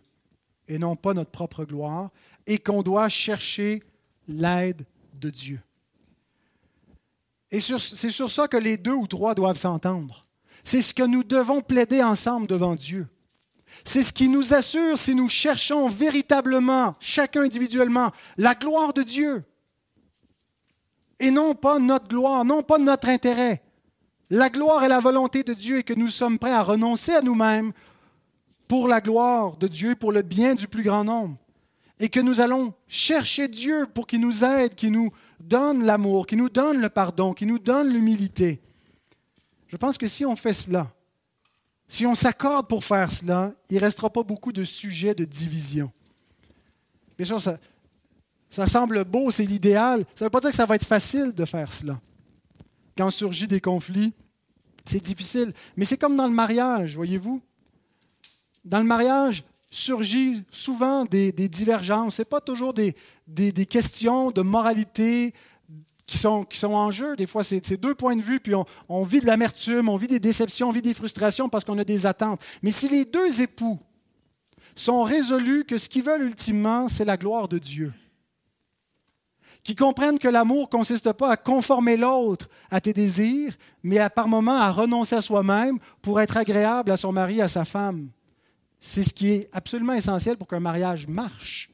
et 0.68 0.78
non 0.78 0.96
pas 0.96 1.16
notre 1.16 1.32
propre 1.32 1.66
gloire, 1.66 2.12
et 2.46 2.60
qu'on 2.60 2.84
doit 2.84 3.10
chercher 3.10 3.82
l'aide 4.28 4.86
de 5.16 5.32
Dieu. 5.32 5.60
Et 7.50 7.60
c'est 7.60 8.12
sur 8.12 8.30
ça 8.30 8.48
que 8.48 8.58
les 8.58 8.78
deux 8.78 8.94
ou 8.94 9.08
trois 9.08 9.34
doivent 9.34 9.58
s'entendre. 9.58 10.28
C'est 10.64 10.84
ce 10.84 10.94
que 10.94 11.02
nous 11.02 11.24
devons 11.24 11.62
plaider 11.62 12.04
ensemble 12.04 12.46
devant 12.46 12.76
Dieu. 12.76 13.08
C'est 13.86 14.03
ce 14.03 14.13
qui 14.13 14.30
nous 14.30 14.53
assure 14.53 14.97
si 14.97 15.15
nous 15.15 15.30
cherchons 15.30 15.89
véritablement, 15.89 16.95
chacun 16.99 17.41
individuellement, 17.41 18.11
la 18.38 18.55
gloire 18.55 18.93
de 18.93 19.03
Dieu. 19.03 19.43
Et 21.19 21.32
non 21.32 21.55
pas 21.55 21.80
notre 21.80 22.07
gloire, 22.07 22.45
non 22.45 22.63
pas 22.63 22.78
notre 22.78 23.09
intérêt. 23.09 23.61
La 24.30 24.49
gloire 24.49 24.84
est 24.84 24.89
la 24.89 24.99
volonté 24.99 25.43
de 25.43 25.53
Dieu 25.53 25.80
et 25.80 25.84
que 25.84 25.93
nous 25.93 26.09
sommes 26.09 26.39
prêts 26.39 26.51
à 26.51 26.63
renoncer 26.63 27.13
à 27.13 27.21
nous-mêmes 27.21 27.71
pour 28.67 28.88
la 28.88 29.01
gloire 29.01 29.57
de 29.57 29.67
Dieu, 29.67 29.95
pour 29.95 30.11
le 30.11 30.21
bien 30.21 30.55
du 30.55 30.67
plus 30.67 30.84
grand 30.84 31.03
nombre. 31.03 31.38
Et 31.99 32.09
que 32.09 32.19
nous 32.19 32.41
allons 32.41 32.74
chercher 32.88 33.47
Dieu 33.47 33.86
pour 33.93 34.07
qu'il 34.07 34.21
nous 34.21 34.43
aide, 34.43 34.76
qu'il 34.76 34.91
nous 34.91 35.11
donne 35.39 35.84
l'amour, 35.86 36.26
qui 36.26 36.36
nous 36.36 36.49
donne 36.49 36.82
le 36.82 36.89
pardon, 36.89 37.34
qui 37.34 37.45
nous 37.45 37.59
donne 37.59 37.89
l'humilité. 37.89 38.61
Je 39.67 39.78
pense 39.78 39.97
que 39.97 40.07
si 40.07 40.26
on 40.26 40.36
fait 40.36 40.53
cela, 40.53 40.91
si 41.94 42.08
on 42.08 42.16
s'accorde 42.16 42.68
pour 42.68 42.84
faire 42.84 43.12
cela, 43.12 43.54
il 43.70 43.76
ne 43.76 43.82
restera 43.82 44.10
pas 44.10 44.24
beaucoup 44.24 44.52
de 44.52 44.64
sujets 44.64 45.14
de 45.14 45.26
division. 45.26 45.91
Bien 47.16 47.28
sûr, 47.28 47.39
ça, 47.39 47.60
ça 48.50 48.66
semble 48.66 49.04
beau, 49.04 49.30
c'est 49.30 49.46
l'idéal. 49.46 50.04
Ça 50.16 50.26
ne 50.26 50.26
veut 50.26 50.32
pas 50.32 50.39
dire 50.39 50.50
que 50.50 50.56
ça 50.56 50.66
va 50.66 50.74
être 50.74 50.88
facile 50.88 51.34
de 51.34 51.46
faire 51.46 51.72
cela. 51.72 52.02
Quand 52.98 53.12
surgit 53.12 53.48
des 53.48 53.62
conflits, 53.62 54.12
c'est 54.88 55.04
difficile. 55.04 55.54
Mais 55.78 55.86
c'est 55.86 55.98
comme 55.98 56.18
dans 56.18 56.26
le 56.26 56.34
mariage, 56.34 56.96
voyez-vous. 56.96 57.39
Dans 58.66 58.80
le 58.80 58.86
mariage, 58.86 59.44
surgit 59.70 60.44
souvent 60.50 61.06
des, 61.06 61.32
divergences. 61.32 62.16
Ce 62.16 62.22
n'est 62.24 62.26
pas 62.26 62.41
toujours 62.41 62.74
des, 62.74 62.96
questions 63.70 64.32
de 64.32 64.41
moralité 64.41 65.32
qui 66.06 66.18
sont, 66.18 66.45
en 66.64 66.91
jeu. 66.91 67.16
Des 67.16 67.28
fois, 67.28 67.43
c'est 67.43 67.78
deux 67.78 67.95
points 67.95 68.16
de 68.16 68.22
vue, 68.22 68.39
puis 68.39 68.56
on, 68.56 68.66
on 68.89 69.04
vit 69.04 69.22
de 69.22 69.26
l'amertume, 69.26 69.89
on 69.89 69.97
vit 69.97 70.08
des 70.08 70.20
déceptions, 70.20 70.70
on 70.70 70.72
vit 70.72 70.82
des 70.82 70.93
frustrations 70.93 71.49
parce 71.49 71.64
qu'on 71.64 71.78
a 71.78 71.84
des 71.84 72.06
attentes. 72.06 72.41
Mais 72.62 72.72
si 72.72 72.89
les 72.89 73.06
deux 73.06 73.41
époux 73.41 73.80
sont 74.76 75.04
résolus 75.04 75.66
que 75.66 75.78
ce 75.78 75.89
qu'ils 75.89 76.04
veulent 76.04 76.24
ultimement, 76.24 76.88
c'est 76.89 77.06
la 77.06 77.18
gloire 77.18 77.47
de 77.47 77.58
Dieu, 77.58 77.93
qui 79.64 79.76
comprennent 79.76 80.20
que 80.20 80.28
l'amour 80.28 80.64
ne 80.64 80.78
consiste 80.78 81.14
pas 81.14 81.32
à 81.32 81.38
conformer 81.38 81.95
l'autre 81.95 82.49
à 82.70 82.82
tes 82.82 82.93
désirs, 82.93 83.56
mais 83.82 83.99
à 83.99 84.10
par 84.10 84.28
moments 84.28 84.58
à 84.58 84.72
renoncer 84.72 85.16
à 85.16 85.22
soi-même 85.22 85.80
pour 86.01 86.20
être 86.20 86.38
agréable 86.38 86.91
à 86.91 86.97
son 86.97 87.12
mari, 87.12 87.41
à 87.41 87.47
sa 87.47 87.64
femme. 87.64 88.10
C'est 88.80 89.04
ce 89.04 89.14
qui 89.14 89.32
est 89.32 89.49
absolument 89.54 89.93
essentiel 89.93 90.36
pour 90.36 90.47
qu'un 90.47 90.60
mariage 90.60 91.08
marche. 91.08 91.70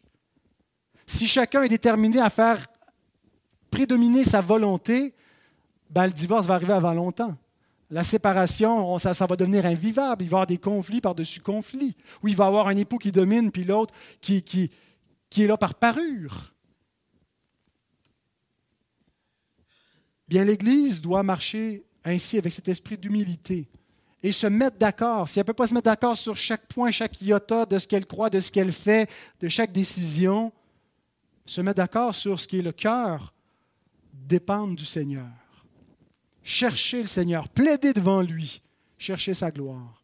Si 1.08 1.26
chacun 1.26 1.64
est 1.64 1.70
déterminé 1.70 2.20
à 2.20 2.30
faire 2.30 2.68
prédominer 3.70 4.24
sa 4.24 4.42
volonté, 4.42 5.14
ben, 5.90 6.06
le 6.06 6.14
divorce 6.14 6.46
va 6.46 6.56
arriver 6.56 6.74
avant 6.74 6.94
longtemps. 6.94 7.36
La 7.92 8.04
séparation, 8.04 9.00
ça, 9.00 9.16
ça, 9.16 9.26
va 9.26 9.36
devenir 9.36 9.66
invivable. 9.66 10.24
Il 10.24 10.30
va 10.30 10.36
y 10.36 10.38
avoir 10.38 10.48
des 10.48 10.58
conflits 10.58 11.02
par-dessus 11.02 11.42
conflits. 11.42 11.96
Ou 12.22 12.28
il 12.28 12.36
va 12.36 12.46
y 12.46 12.48
avoir 12.48 12.68
un 12.68 12.78
époux 12.78 13.00
qui 13.00 13.12
domine, 13.12 13.52
puis 13.52 13.64
l'autre 13.64 13.94
qui, 14.22 14.44
qui, 14.44 14.70
qui 15.30 15.44
est 15.44 15.48
là 15.48 15.58
par 15.58 15.74
parure. 15.74 16.54
Bien, 20.28 20.46
l'Église 20.46 21.02
doit 21.02 21.24
marcher 21.24 21.84
ainsi 22.06 22.38
avec 22.38 22.54
cet 22.54 22.68
esprit 22.68 22.98
d'humilité 22.98 23.68
et 24.22 24.32
se 24.32 24.46
mettre 24.46 24.78
d'accord. 24.78 25.28
Si 25.28 25.40
elle 25.40 25.44
ne 25.44 25.48
peut 25.48 25.54
pas 25.54 25.68
se 25.68 25.74
mettre 25.74 25.86
d'accord 25.86 26.18
sur 26.18 26.38
chaque 26.38 26.68
point, 26.68 26.92
chaque 26.92 27.20
iota 27.22 27.66
de 27.66 27.80
ce 27.80 27.88
qu'elle 27.88 28.06
croit, 28.06 28.30
de 28.30 28.40
ce 28.40 28.52
qu'elle 28.52 28.72
fait, 28.72 29.10
de 29.40 29.48
chaque 29.48 29.72
décision, 29.72 30.52
se 31.46 31.62
mettre 31.62 31.78
d'accord 31.78 32.14
sur 32.14 32.40
ce 32.40 32.48
qui 32.48 32.60
est 32.60 32.64
le 32.64 32.72
cœur, 32.72 33.34
dépendre 34.30 34.76
du 34.76 34.86
Seigneur. 34.86 35.28
Chercher 36.44 37.02
le 37.02 37.08
Seigneur, 37.08 37.50
plaider 37.50 37.92
devant 37.92 38.22
lui, 38.22 38.62
chercher 38.98 39.34
sa 39.34 39.52
gloire. 39.52 40.02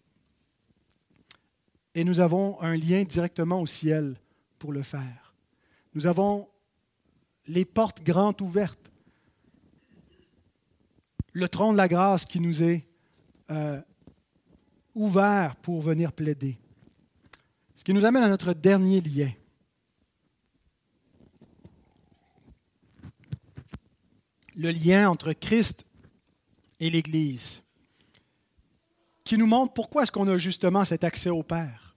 Et 1.93 2.03
nous 2.03 2.19
avons 2.19 2.59
un 2.61 2.75
lien 2.75 3.03
directement 3.03 3.61
au 3.61 3.67
ciel 3.67 4.15
pour 4.59 4.73
le 4.73 4.83
faire. 4.83 5.33
Nous 5.93 6.07
avons 6.07 6.49
les 7.47 7.63
portes 7.63 8.03
grandes 8.03 8.41
ouvertes. 8.41 8.91
Le 11.31 11.47
trône 11.47 11.73
de 11.73 11.77
la 11.77 11.87
grâce 11.87 12.25
qui 12.25 12.39
nous 12.39 12.63
est 12.63 12.85
euh, 13.51 13.81
ouvert 14.93 15.55
pour 15.57 15.81
venir 15.81 16.11
plaider. 16.11 16.57
Ce 17.75 17.83
qui 17.83 17.93
nous 17.93 18.05
amène 18.05 18.23
à 18.23 18.29
notre 18.29 18.53
dernier 18.53 19.01
lien. 19.01 19.31
Le 24.57 24.71
lien 24.71 25.09
entre 25.09 25.33
Christ 25.33 25.85
et 26.79 26.89
l'Église, 26.89 27.61
qui 29.23 29.37
nous 29.37 29.47
montre 29.47 29.73
pourquoi 29.73 30.03
est-ce 30.03 30.11
qu'on 30.11 30.27
a 30.27 30.37
justement 30.37 30.85
cet 30.85 31.03
accès 31.03 31.29
au 31.29 31.43
Père, 31.43 31.95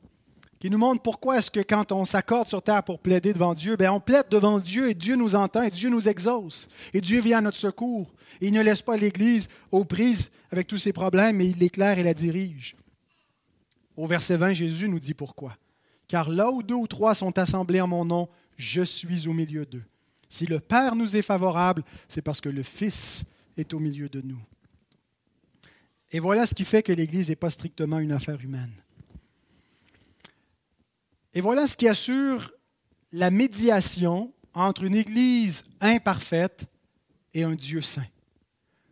qui 0.59 0.71
nous 0.71 0.79
montre 0.79 1.03
pourquoi 1.03 1.39
est-ce 1.39 1.51
que 1.51 1.61
quand 1.61 1.93
on 1.93 2.05
s'accorde 2.05 2.49
sur 2.49 2.63
terre 2.63 2.83
pour 2.83 2.99
plaider 2.99 3.33
devant 3.33 3.55
Dieu, 3.55 3.77
bien 3.77 3.93
on 3.93 4.01
plaide 4.01 4.27
devant 4.31 4.59
Dieu 4.59 4.91
et 4.91 4.95
Dieu 4.95 5.15
nous 5.15 5.37
entend 5.37 5.63
et 5.63 5.71
Dieu 5.71 5.89
nous 5.89 6.09
exauce 6.09 6.69
et 6.93 7.01
Dieu 7.01 7.21
vient 7.21 7.39
à 7.39 7.43
notre 7.43 7.59
secours. 7.59 8.13
Et 8.41 8.49
il 8.49 8.53
ne 8.53 8.63
laisse 8.63 8.83
pas 8.83 8.97
l'Église 8.97 9.49
aux 9.71 9.85
prises 9.85 10.31
avec 10.51 10.67
tous 10.67 10.79
ses 10.79 10.93
problèmes, 10.93 11.37
mais 11.37 11.49
il 11.49 11.59
l'éclaire 11.59 11.99
et 11.99 12.03
la 12.03 12.15
dirige. 12.15 12.77
Au 13.97 14.07
verset 14.07 14.37
20, 14.37 14.53
Jésus 14.53 14.89
nous 14.89 15.01
dit 15.01 15.15
pourquoi. 15.15 15.57
Car 16.07 16.31
là 16.31 16.51
où 16.51 16.63
deux 16.63 16.75
ou 16.75 16.87
trois 16.87 17.15
sont 17.15 17.37
assemblés 17.39 17.81
en 17.81 17.89
mon 17.89 18.05
nom, 18.05 18.29
je 18.57 18.83
suis 18.83 19.29
au 19.29 19.33
milieu 19.33 19.67
d'eux. 19.67 19.85
Si 20.29 20.47
le 20.47 20.61
Père 20.61 20.95
nous 20.95 21.17
est 21.17 21.23
favorable, 21.23 21.83
c'est 22.09 22.23
parce 22.23 22.41
que 22.41 22.49
le 22.49 22.63
Fils 22.63 23.25
est 23.57 23.73
au 23.73 23.81
milieu 23.81 24.09
de 24.09 24.21
nous. 24.21 24.41
Et 26.11 26.21
voilà 26.21 26.47
ce 26.47 26.55
qui 26.55 26.65
fait 26.65 26.83
que 26.83 26.93
l'Église 26.93 27.29
n'est 27.29 27.37
pas 27.37 27.51
strictement 27.51 27.99
une 27.99 28.13
affaire 28.13 28.41
humaine. 28.41 28.73
Et 31.35 31.41
voilà 31.41 31.67
ce 31.67 31.77
qui 31.77 31.89
assure 31.89 32.53
la 33.13 33.31
médiation 33.31 34.33
entre 34.55 34.85
une 34.85 34.95
Église 34.95 35.65
imparfaite 35.81 36.67
et 37.35 37.43
un 37.43 37.55
Dieu 37.55 37.81
saint 37.81 38.07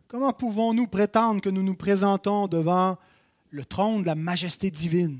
Comment 0.07 0.31
pouvons-nous 0.31 0.87
prétendre 0.87 1.41
que 1.41 1.49
nous 1.49 1.63
nous 1.63 1.75
présentons 1.75 2.47
devant 2.47 2.97
le 3.49 3.65
trône 3.65 4.03
de 4.03 4.07
la 4.07 4.15
majesté 4.15 4.71
divine? 4.71 5.19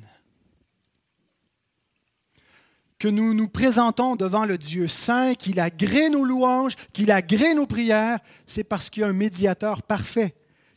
Que 3.00 3.08
nous 3.08 3.34
nous 3.34 3.48
présentons 3.48 4.16
devant 4.16 4.46
le 4.46 4.58
Dieu 4.58 4.88
saint, 4.88 5.36
qu'il 5.36 5.60
agrée 5.60 6.10
nos 6.10 6.26
louanges, 6.26 6.76
qu'il 6.94 7.12
agrée 7.12 7.54
nos 7.54 7.68
prières, 7.68 8.20
c'est 8.46 8.64
parce 8.64 8.90
qu'il 8.90 9.02
y 9.02 9.04
a 9.04 9.08
un 9.08 9.14
médiateur 9.14 9.84
parfait 9.84 10.36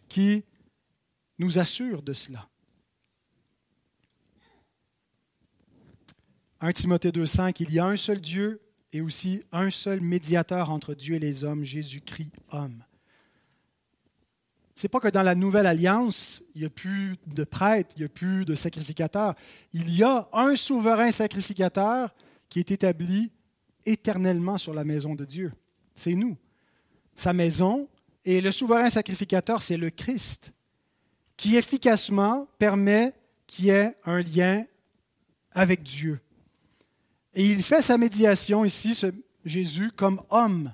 qui 0.09 0.45
nous 1.39 1.59
assure 1.59 2.03
de 2.03 2.13
cela. 2.13 2.49
1 6.61 6.73
Timothée 6.73 7.11
2,5, 7.11 7.57
il 7.61 7.73
y 7.73 7.79
a 7.79 7.87
un 7.87 7.97
seul 7.97 8.21
Dieu 8.21 8.61
et 8.93 9.01
aussi 9.01 9.43
un 9.51 9.71
seul 9.71 10.01
médiateur 10.01 10.71
entre 10.71 10.95
Dieu 10.95 11.15
et 11.15 11.19
les 11.19 11.45
hommes, 11.45 11.65
Jésus-Christ, 11.65 12.33
homme. 12.51 12.85
Ce 14.81 14.87
n'est 14.87 14.89
pas 14.89 15.01
que 15.01 15.09
dans 15.09 15.21
la 15.21 15.35
nouvelle 15.35 15.67
alliance, 15.67 16.43
il 16.55 16.63
n'y 16.63 16.67
a 16.67 16.71
plus 16.71 17.19
de 17.27 17.45
prêtres, 17.45 17.91
il 17.97 18.01
n'y 18.01 18.07
a 18.07 18.09
plus 18.09 18.47
de 18.47 18.55
sacrificateurs. 18.55 19.35
Il 19.75 19.95
y 19.95 20.03
a 20.03 20.27
un 20.33 20.57
souverain 20.57 21.11
sacrificateur 21.11 22.15
qui 22.49 22.61
est 22.61 22.71
établi 22.71 23.31
éternellement 23.85 24.57
sur 24.57 24.73
la 24.73 24.85
maison 24.85 25.15
de 25.15 25.27
Dieu. 25.27 25.53
C'est 25.95 26.15
nous. 26.15 26.35
Sa 27.15 27.35
maison 27.35 27.91
et 28.25 28.41
le 28.41 28.51
souverain 28.51 28.89
sacrificateur, 28.89 29.61
c'est 29.61 29.77
le 29.77 29.91
Christ, 29.91 30.55
qui 31.37 31.59
efficacement 31.59 32.49
permet 32.57 33.13
qu'il 33.47 33.67
y 33.67 33.69
ait 33.69 33.95
un 34.07 34.23
lien 34.23 34.65
avec 35.53 35.83
Dieu. 35.83 36.21
Et 37.35 37.45
il 37.45 37.63
fait 37.63 37.83
sa 37.83 37.99
médiation 37.99 38.65
ici, 38.65 38.95
ce 38.95 39.13
Jésus, 39.45 39.93
comme 39.93 40.23
homme. 40.31 40.73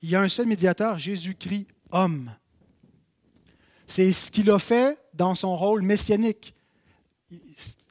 Il 0.00 0.08
y 0.08 0.16
a 0.16 0.22
un 0.22 0.30
seul 0.30 0.46
médiateur, 0.46 0.96
Jésus-Christ, 0.96 1.66
homme. 1.90 2.30
C'est 3.94 4.10
ce 4.10 4.30
qu'il 4.30 4.50
a 4.50 4.58
fait 4.58 4.96
dans 5.12 5.34
son 5.34 5.54
rôle 5.54 5.82
messianique. 5.82 6.54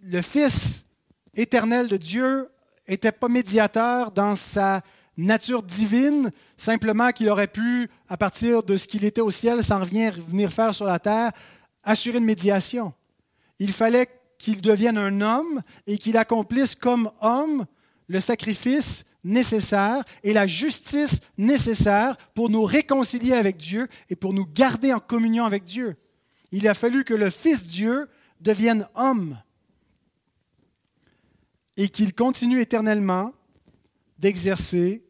Le 0.01 0.23
Fils 0.23 0.87
éternel 1.35 1.89
de 1.89 1.97
Dieu 1.97 2.49
n'était 2.89 3.11
pas 3.11 3.27
médiateur 3.27 4.11
dans 4.11 4.33
sa 4.33 4.81
nature 5.15 5.61
divine, 5.61 6.31
simplement 6.57 7.11
qu'il 7.11 7.29
aurait 7.29 7.45
pu, 7.45 7.87
à 8.09 8.17
partir 8.17 8.63
de 8.63 8.77
ce 8.77 8.87
qu'il 8.87 9.05
était 9.05 9.21
au 9.21 9.29
ciel, 9.29 9.63
sans 9.63 9.83
rien 9.83 10.09
venir 10.09 10.51
faire 10.51 10.73
sur 10.73 10.87
la 10.87 10.97
terre, 10.97 11.33
assurer 11.83 12.17
une 12.17 12.25
médiation. 12.25 12.93
Il 13.59 13.71
fallait 13.71 14.09
qu'il 14.39 14.59
devienne 14.59 14.97
un 14.97 15.21
homme 15.21 15.61
et 15.85 15.99
qu'il 15.99 16.17
accomplisse 16.17 16.73
comme 16.73 17.11
homme 17.21 17.67
le 18.07 18.19
sacrifice 18.19 19.05
nécessaire 19.23 20.03
et 20.23 20.33
la 20.33 20.47
justice 20.47 21.21
nécessaire 21.37 22.17
pour 22.33 22.49
nous 22.49 22.63
réconcilier 22.63 23.33
avec 23.33 23.57
Dieu 23.57 23.87
et 24.09 24.15
pour 24.15 24.33
nous 24.33 24.45
garder 24.45 24.93
en 24.93 24.99
communion 24.99 25.45
avec 25.45 25.63
Dieu. 25.63 25.95
Il 26.51 26.67
a 26.67 26.73
fallu 26.73 27.03
que 27.03 27.13
le 27.13 27.29
Fils 27.29 27.65
Dieu 27.65 28.07
devienne 28.39 28.87
homme 28.95 29.37
et 31.77 31.89
qu'il 31.89 32.13
continue 32.13 32.61
éternellement 32.61 33.33
d'exercer 34.17 35.03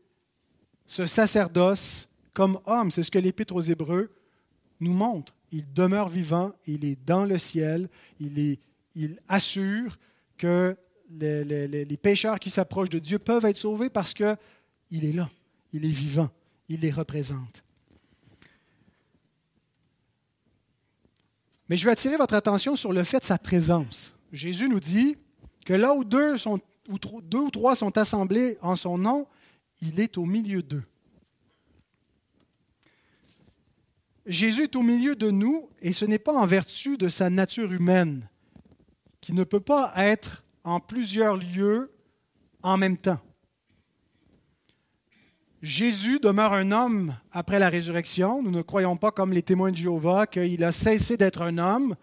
ce 0.86 1.06
sacerdoce 1.06 2.10
comme 2.34 2.60
homme. 2.66 2.92
C'est 2.92 3.04
ce 3.04 3.12
que 3.12 3.20
l'Épître 3.20 3.56
aux 3.56 3.62
Hébreux 3.62 4.12
nous 4.80 4.94
montre. 4.94 5.36
Il 5.52 5.72
demeure 5.74 6.10
vivant, 6.10 6.54
il 6.66 6.86
est 6.86 6.98
dans 7.06 7.26
le 7.26 7.38
ciel, 7.38 7.90
il 8.20 8.40
est 8.40 8.60
il 8.96 9.20
assure 9.28 9.98
que 10.38 10.76
les, 11.20 11.98
pécheurs 11.98 12.40
qui 12.40 12.50
s'approchent 12.50 12.90
de 12.90 13.00
Dieu 13.00 13.20
peuvent 13.20 13.46
être 13.46 13.58
sauvés 13.58 13.90
parce 13.90 14.14
qu'il 14.14 14.36
est 14.92 15.14
là, 15.14 15.30
il 15.74 15.86
est 15.86 15.90
vivant, 15.90 16.30
il 16.70 16.82
les 16.82 16.92
représente. 16.92 17.64
Mais 21.70 21.78
je 21.78 21.86
veux 21.86 21.92
attirer 21.92 22.18
votre 22.18 22.34
attention 22.34 22.76
sur 22.76 22.92
le 22.92 23.04
fait 23.04 23.20
de 23.20 23.24
sa 23.24 23.38
présence. 23.38 24.18
Jésus 24.34 24.68
nous 24.68 24.80
dit 24.80 25.16
que 25.66 25.74
là 25.74 25.94
où 25.94 26.04
deux, 26.04 26.38
sont, 26.38 26.60
deux 27.24 27.40
ou 27.40 27.50
trois 27.50 27.76
sont 27.76 27.98
assemblés 27.98 28.58
en 28.62 28.76
son 28.76 28.98
nom, 28.98 29.28
il 29.82 30.00
est 30.00 30.18
au 30.18 30.26
milieu 30.26 30.62
d'eux. 30.62 30.84
Jésus 34.26 34.64
est 34.64 34.76
au 34.76 34.82
milieu 34.82 35.16
de 35.16 35.32
nous 35.32 35.70
et 35.82 35.94
ce 35.94 36.06
n'est 36.06 36.20
pas 36.20 36.34
en 36.34 36.46
vertu 36.46 36.98
de 36.98 37.10
sa 37.10 37.30
nature 37.30 37.72
humaine 37.72 38.28
qui 39.20 39.34
ne 39.34 39.44
peut 39.44 39.60
pas 39.60 39.94
être 39.96 40.44
en 40.64 40.80
plusieurs 40.80 41.38
lieux 41.38 41.92
en 42.64 42.78
même 42.78 42.98
temps. 42.98 43.20
Jésus 45.62 46.20
demeure 46.20 46.54
un 46.54 46.72
homme 46.72 47.16
après 47.32 47.60
la 47.60 47.70
résurrection. 47.70 48.42
Nous 48.42 48.50
ne 48.50 48.64
croyons 48.64 48.98
pas 48.98 49.12
comme 49.12 49.32
les 49.32 49.44
témoins 49.44 49.72
de 49.72 49.78
Jéhovah 49.78 50.26
qu'il 50.26 50.64
a 50.64 50.72
cessé 50.72 51.18
d'être 51.18 51.44
un 51.44 51.60
homme 51.60 51.96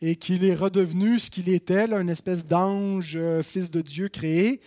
et 0.00 0.14
qu'il 0.14 0.44
est 0.44 0.54
redevenu 0.54 1.18
ce 1.18 1.28
qu'il 1.28 1.48
était, 1.48 1.90
une 1.92 2.08
espèce 2.08 2.46
d'ange, 2.46 3.16
euh, 3.16 3.42
fils 3.42 3.70
de 3.70 3.80
Dieu 3.80 4.08
créé, 4.08 4.60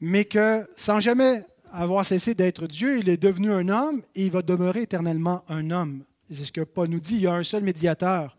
mais 0.00 0.24
que 0.24 0.66
sans 0.74 1.00
jamais 1.00 1.44
avoir 1.70 2.04
cessé 2.04 2.34
d'être 2.34 2.66
Dieu, 2.66 2.98
il 2.98 3.10
est 3.10 3.22
devenu 3.22 3.52
un 3.52 3.68
homme 3.68 4.02
et 4.14 4.24
il 4.24 4.30
va 4.30 4.42
demeurer 4.42 4.82
éternellement 4.82 5.44
un 5.48 5.70
homme. 5.70 6.04
C'est 6.30 6.46
ce 6.46 6.52
que 6.52 6.62
Paul 6.62 6.88
nous 6.88 7.00
dit, 7.00 7.16
il 7.16 7.20
y 7.22 7.26
a 7.26 7.34
un 7.34 7.44
seul 7.44 7.62
médiateur 7.62 8.37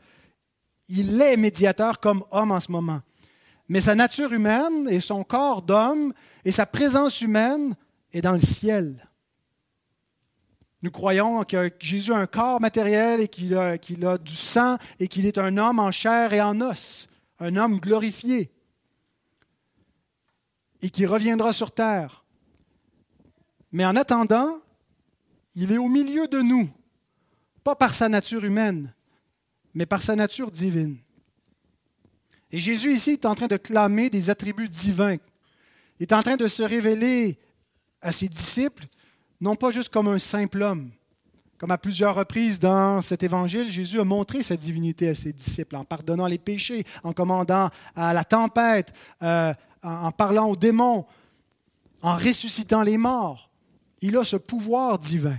il 0.90 1.22
est 1.22 1.38
médiateur 1.38 2.00
comme 2.00 2.24
homme 2.32 2.52
en 2.52 2.60
ce 2.60 2.72
moment. 2.72 3.02
Mais 3.68 3.82
sa 3.82 3.96
nature 3.96 4.34
humaine 4.34 4.88
et 4.90 5.00
son 5.00 5.24
corps 5.24 5.62
d'homme 5.62 6.14
et 6.44 6.52
sa 6.52 6.66
présence 6.66 7.22
humaine 7.22 7.76
est 8.12 8.22
dans 8.22 8.34
le 8.34 8.40
ciel. 8.40 9.08
Nous 10.82 10.92
croyons 10.92 11.44
que 11.44 11.72
Jésus 11.80 12.14
a 12.14 12.18
un 12.18 12.26
corps 12.26 12.60
matériel 12.60 13.22
et 13.22 13.28
qu'il 13.28 13.56
a, 13.56 13.78
du 14.18 14.36
sang 14.36 14.78
et 15.00 15.08
qu'il 15.08 15.26
est 15.26 15.38
un 15.38 15.58
homme 15.58 15.80
en 15.80 15.92
chair 15.92 16.34
et 16.34 16.42
en 16.42 16.60
os, 16.62 17.10
un 17.40 17.56
homme 17.56 17.80
glorifié 17.80 18.52
et 20.82 20.90
qui 20.90 21.06
reviendra 21.06 21.54
sur 21.54 21.72
terre. 21.72 22.24
Mais 23.72 23.86
en 23.86 23.96
attendant, 23.96 24.58
il 25.54 25.72
est 25.72 25.78
au 25.78 25.90
milieu 25.90 26.28
de 26.28 26.40
nous, 26.40 26.70
pas 27.64 27.76
par 27.76 27.94
sa 27.94 28.10
nature 28.10 28.46
humaine, 28.46 28.94
mais 29.74 29.86
par 29.86 30.02
sa 30.02 30.16
nature 30.16 30.52
divine. 30.52 30.98
Et 32.52 32.60
Jésus 32.60 32.94
ici 32.94 33.12
est 33.12 33.26
en 33.26 33.36
train 33.36 33.48
de 33.48 33.58
clamer 33.58 34.10
des 34.10 34.30
attributs 34.30 34.70
divins. 34.70 35.18
Il 36.00 36.04
est 36.04 36.14
en 36.14 36.24
train 36.24 36.36
de 36.36 36.48
se 36.48 36.64
révéler 36.64 37.38
à 38.02 38.12
ses 38.12 38.28
disciples, 38.28 38.86
non 39.42 39.56
pas 39.56 39.72
juste 39.72 39.90
comme 39.90 40.08
un 40.08 40.20
simple 40.20 40.62
homme. 40.62 40.90
Comme 41.58 41.72
à 41.72 41.78
plusieurs 41.78 42.16
reprises 42.16 42.58
dans 42.58 43.02
cet 43.02 43.22
évangile, 43.22 43.70
Jésus 43.70 44.00
a 44.00 44.06
montré 44.06 44.42
sa 44.42 44.56
divinité 44.56 45.10
à 45.10 45.16
ses 45.16 45.34
disciples 45.34 45.76
en 45.76 45.84
pardonnant 45.84 46.26
les 46.26 46.38
péchés, 46.38 46.86
en 47.04 47.12
commandant 47.12 47.70
à 47.96 48.14
la 48.14 48.24
tempête, 48.24 48.94
euh, 49.22 49.54
en 49.84 50.12
parlant 50.14 50.50
aux 50.50 50.56
démons, 50.56 51.06
en 52.02 52.16
ressuscitant 52.16 52.82
les 52.82 52.98
morts. 52.98 53.50
Il 54.02 54.16
a 54.16 54.24
ce 54.24 54.38
pouvoir 54.38 54.98
divin. 55.00 55.38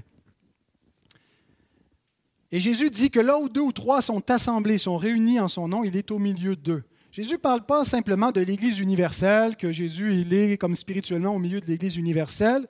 Et 2.52 2.58
Jésus 2.58 2.90
dit 2.90 3.10
que 3.10 3.20
là 3.20 3.38
où 3.38 3.48
deux 3.48 3.60
ou 3.60 3.72
trois 3.72 4.02
sont 4.02 4.28
assemblés, 4.30 4.78
sont 4.78 4.96
réunis 4.96 5.38
en 5.38 5.48
son 5.48 5.68
nom, 5.68 5.84
il 5.84 5.96
est 5.96 6.10
au 6.10 6.18
milieu 6.18 6.56
d'eux. 6.56 6.82
Jésus 7.12 7.34
ne 7.34 7.38
parle 7.38 7.64
pas 7.64 7.84
simplement 7.84 8.32
de 8.32 8.40
l'Église 8.40 8.78
universelle, 8.80 9.56
que 9.56 9.70
Jésus 9.70 10.14
il 10.16 10.34
est 10.34 10.56
comme 10.56 10.74
spirituellement 10.74 11.34
au 11.34 11.38
milieu 11.38 11.60
de 11.60 11.66
l'Église 11.66 11.96
universelle, 11.96 12.66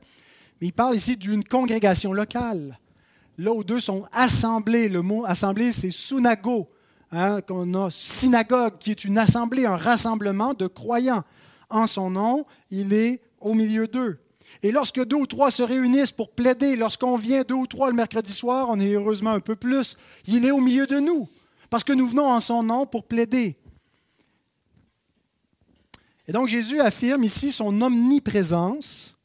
mais 0.61 0.68
il 0.68 0.72
parle 0.72 0.97
ici 0.97 1.16
d'une 1.16 1.45
congrégation 1.45 2.12
locale. 2.12 2.78
Là 3.39 3.53
où 3.53 3.64
deux 3.64 3.81
sont 3.81 4.05
assemblés, 4.12 4.89
le 4.89 5.01
mot 5.01 5.24
assemblée, 5.24 5.72
c'est 5.72 5.91
sunago, 5.91 6.68
hein, 7.11 7.41
qu'on 7.41 7.72
a 7.74 7.91
synagogue, 7.91 8.76
qui 8.78 8.91
est 8.91 9.05
une 9.05 9.16
assemblée, 9.16 9.64
un 9.64 9.78
rassemblement 9.78 10.53
de 10.53 10.66
croyants. 10.66 11.24
En 11.70 11.87
son 11.87 12.11
nom, 12.11 12.45
il 12.70 12.93
est 12.93 13.22
au 13.41 13.55
milieu 13.55 13.87
d'eux. 13.87 14.18
Et 14.63 14.73
lorsque 14.73 15.03
deux 15.05 15.17
ou 15.17 15.27
trois 15.27 15.51
se 15.51 15.63
réunissent 15.63 16.13
pour 16.13 16.33
plaider, 16.33 16.77
lorsqu'on 16.77 17.17
vient 17.17 17.43
deux 17.43 17.55
ou 17.55 17.67
trois 17.67 17.89
le 17.89 17.95
mercredi 17.95 18.33
soir, 18.33 18.67
on 18.69 18.79
est 18.79 18.93
heureusement 18.93 19.31
un 19.31 19.41
peu 19.41 19.57
plus, 19.57 19.97
il 20.27 20.45
est 20.45 20.51
au 20.51 20.61
milieu 20.61 20.87
de 20.87 20.99
nous, 20.99 21.29
parce 21.71 21.85
que 21.85 21.93
nous 21.93 22.09
venons 22.09 22.27
en 22.27 22.41
son 22.41 22.63
nom 22.63 22.87
pour 22.87 23.05
plaider. 23.05 23.57
Et 26.29 26.33
donc 26.33 26.49
Jésus 26.49 26.81
affirme 26.81 27.25
ici 27.25 27.53
son 27.53 27.81
omniprésence, 27.81 29.17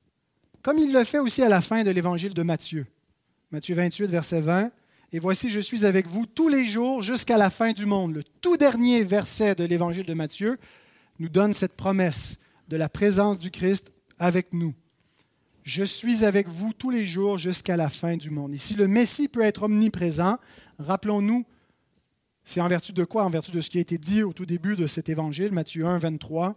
comme 0.61 0.79
il 0.79 0.91
le 0.91 1.03
fait 1.03 1.19
aussi 1.19 1.43
à 1.43 1.49
la 1.49 1.61
fin 1.61 1.83
de 1.83 1.91
l'évangile 1.91 2.33
de 2.33 2.41
Matthieu. 2.41 2.87
Matthieu 3.51 3.75
28, 3.75 4.07
verset 4.07 4.41
20. 4.41 4.71
Et 5.11 5.19
voici, 5.19 5.51
je 5.51 5.59
suis 5.59 5.85
avec 5.85 6.07
vous 6.07 6.25
tous 6.25 6.49
les 6.49 6.65
jours 6.65 7.03
jusqu'à 7.03 7.37
la 7.37 7.49
fin 7.49 7.71
du 7.71 7.85
monde. 7.85 8.15
Le 8.15 8.23
tout 8.41 8.57
dernier 8.57 9.03
verset 9.03 9.55
de 9.55 9.63
l'évangile 9.63 10.05
de 10.05 10.13
Matthieu 10.13 10.57
nous 11.19 11.29
donne 11.29 11.53
cette 11.53 11.75
promesse 11.75 12.37
de 12.67 12.77
la 12.77 12.89
présence 12.89 13.37
du 13.37 13.51
Christ 13.51 13.91
avec 14.17 14.51
nous. 14.53 14.73
Je 15.65 15.83
suis 15.83 16.23
avec 16.23 16.47
vous 16.47 16.73
tous 16.73 16.91
les 16.91 17.07
jours 17.07 17.39
jusqu'à 17.39 17.75
la 17.75 17.89
fin 17.89 18.17
du 18.17 18.29
monde. 18.29 18.53
Ici, 18.53 18.75
le 18.75 18.87
Messie 18.87 19.27
peut 19.27 19.41
être 19.41 19.63
omniprésent. 19.63 20.37
Rappelons-nous, 20.77 21.43
c'est 22.43 22.61
en 22.61 22.67
vertu 22.67 22.93
de 22.93 23.03
quoi? 23.03 23.25
En 23.25 23.31
vertu 23.31 23.49
de 23.49 23.59
ce 23.61 23.71
qui 23.71 23.79
a 23.79 23.81
été 23.81 23.97
dit 23.97 24.21
au 24.21 24.31
tout 24.31 24.45
début 24.45 24.75
de 24.75 24.85
cet 24.85 25.09
évangile, 25.09 25.51
Matthieu 25.51 25.87
1, 25.87 25.97
23. 25.97 26.55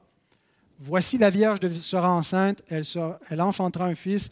Voici 0.78 1.16
la 1.16 1.30
Vierge 1.30 1.58
sera 1.80 2.12
enceinte, 2.12 2.62
elle, 2.68 2.84
elle 3.30 3.40
enfantera 3.40 3.86
un 3.86 3.94
fils, 3.94 4.30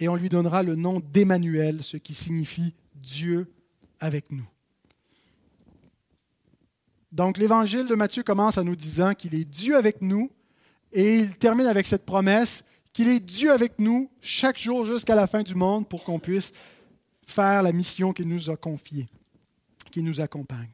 et 0.00 0.08
on 0.08 0.16
lui 0.16 0.28
donnera 0.28 0.64
le 0.64 0.74
nom 0.74 0.98
d'Emmanuel, 0.98 1.84
ce 1.84 1.96
qui 1.96 2.12
signifie 2.12 2.74
Dieu 2.96 3.46
avec 4.00 4.32
nous. 4.32 4.46
Donc 7.12 7.38
l'évangile 7.38 7.86
de 7.86 7.94
Matthieu 7.94 8.24
commence 8.24 8.58
en 8.58 8.64
nous 8.64 8.76
disant 8.76 9.14
qu'il 9.14 9.36
est 9.36 9.44
Dieu 9.44 9.76
avec 9.76 10.02
nous, 10.02 10.32
et 10.92 11.18
il 11.18 11.36
termine 11.36 11.66
avec 11.66 11.86
cette 11.86 12.04
promesse 12.04 12.64
qu'il 12.92 13.08
est 13.08 13.20
Dieu 13.20 13.52
avec 13.52 13.78
nous 13.78 14.10
chaque 14.20 14.58
jour 14.58 14.84
jusqu'à 14.84 15.14
la 15.14 15.26
fin 15.26 15.42
du 15.42 15.54
monde 15.54 15.88
pour 15.88 16.04
qu'on 16.04 16.18
puisse 16.18 16.52
faire 17.26 17.62
la 17.62 17.72
mission 17.72 18.12
qu'il 18.12 18.28
nous 18.28 18.50
a 18.50 18.56
confiée, 18.56 19.06
qui 19.90 20.02
nous 20.02 20.20
accompagne. 20.20 20.70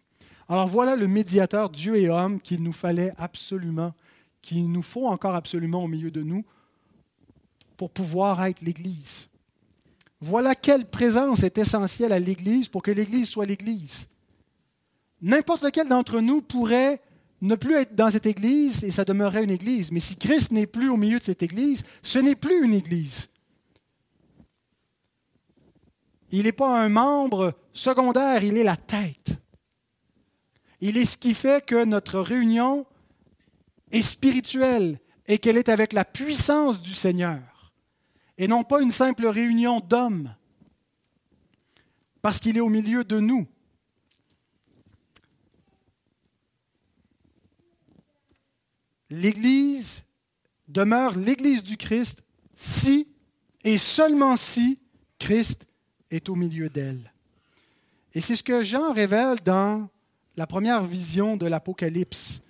Alors 0.49 0.69
voilà 0.69 0.97
le 0.97 1.09
médiateur 1.09 1.71
Dieu 1.71 1.97
et 1.97 2.09
homme 2.09 2.41
qu'il 2.41 2.63
nous 2.63 2.73
fallait 2.73 3.13
absolument, 3.19 3.93
qu'il 4.43 4.71
nous 4.71 4.83
faut 4.83 5.07
encore 5.07 5.35
absolument 5.35 5.85
au 5.85 5.89
milieu 5.89 6.11
de 6.11 6.23
nous 6.23 6.45
pour 7.77 7.91
pouvoir 7.91 8.43
être 8.45 8.63
l'Église. 8.63 9.29
Voilà 10.21 10.55
quelle 10.55 10.87
présence 10.87 11.43
est 11.43 11.59
essentielle 11.59 12.13
à 12.13 12.19
l'Église 12.19 12.69
pour 12.69 12.83
que 12.83 12.91
l'Église 12.91 13.29
soit 13.29 13.45
l'Église. 13.45 14.09
N'importe 15.21 15.63
lequel 15.63 15.89
d'entre 15.89 16.21
nous 16.21 16.41
pourrait 16.41 17.01
ne 17.47 17.55
plus 17.55 17.75
être 17.75 17.95
dans 17.95 18.11
cette 18.11 18.27
Église 18.27 18.85
et 18.85 18.91
ça 18.91 19.05
demeurerait 19.05 19.45
une 19.45 19.51
Église. 19.51 19.93
Mais 19.93 20.01
si 20.01 20.17
Christ 20.17 20.53
n'est 20.53 20.67
plus 20.67 20.89
au 20.89 20.97
milieu 20.97 21.19
de 21.19 21.25
cette 21.25 21.43
Église, 21.43 21.85
ce 22.03 22.19
n'est 22.19 22.35
plus 22.35 22.65
une 22.65 22.75
Église. 22.75 23.29
Il 26.31 26.45
n'est 26.45 26.53
pas 26.53 26.81
un 26.81 26.89
membre 26.89 27.55
secondaire, 27.73 28.43
il 28.43 28.57
est 28.57 28.65
la 28.65 28.77
tête. 28.77 29.39
Il 30.81 30.97
est 30.97 31.07
ce 31.07 31.17
qui 31.17 31.35
fait 31.35 31.65
que 31.65 31.85
notre 31.85 32.21
réunion 32.21 32.87
est 33.91 34.03
spirituelle 34.03 34.99
et 35.27 35.39
qu'elle 35.39 35.57
est 35.57 35.69
avec 35.69 35.93
la 35.93 36.05
puissance 36.05 36.81
du 36.81 36.91
Seigneur 36.91 37.57
et 38.39 38.49
non 38.49 38.65
pas 38.65 38.83
une 38.83 38.91
simple 38.91 39.27
réunion 39.27 39.81
d'hommes 39.81 40.35
parce 42.23 42.41
qu'il 42.41 42.57
est 42.57 42.61
au 42.61 42.69
milieu 42.69 43.05
de 43.05 43.21
nous. 43.21 43.47
l'Église 49.11 50.05
demeure 50.69 51.17
l'Église 51.17 51.63
du 51.63 51.77
Christ 51.77 52.23
si 52.55 53.09
et 53.65 53.79
seulement 53.79 54.37
si 54.37 54.79
Christ 55.19 55.67
est 56.11 56.29
au 56.29 56.35
milieu 56.35 56.69
d'elle. 56.69 57.13
Et 58.15 58.21
c'est 58.21 58.37
ce 58.37 58.43
que 58.43 58.63
Jean 58.63 58.93
révèle 58.93 59.41
dans 59.45 59.89
la 60.37 60.47
première 60.47 60.85
vision 60.85 61.37
de 61.37 61.47
l'Apocalypse. 61.47 62.43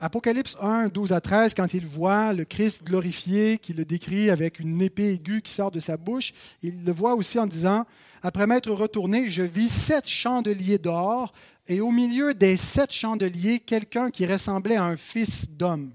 Apocalypse 0.00 0.56
1, 0.60 0.88
12 0.88 1.12
à 1.12 1.20
13, 1.20 1.54
quand 1.54 1.74
il 1.74 1.84
voit 1.84 2.32
le 2.32 2.44
Christ 2.44 2.84
glorifié, 2.84 3.58
qui 3.58 3.72
le 3.72 3.84
décrit 3.84 4.30
avec 4.30 4.60
une 4.60 4.80
épée 4.80 5.14
aiguë 5.14 5.42
qui 5.42 5.52
sort 5.52 5.72
de 5.72 5.80
sa 5.80 5.96
bouche, 5.96 6.32
il 6.62 6.84
le 6.84 6.92
voit 6.92 7.14
aussi 7.14 7.38
en 7.38 7.46
disant, 7.46 7.84
après 8.22 8.46
m'être 8.46 8.70
retourné, 8.70 9.28
je 9.28 9.42
vis 9.42 9.68
sept 9.68 10.08
chandeliers 10.08 10.78
d'or 10.78 11.32
et 11.66 11.80
au 11.80 11.90
milieu 11.90 12.32
des 12.32 12.56
sept 12.56 12.92
chandeliers, 12.92 13.58
quelqu'un 13.58 14.10
qui 14.10 14.24
ressemblait 14.24 14.76
à 14.76 14.84
un 14.84 14.96
fils 14.96 15.50
d'homme. 15.50 15.90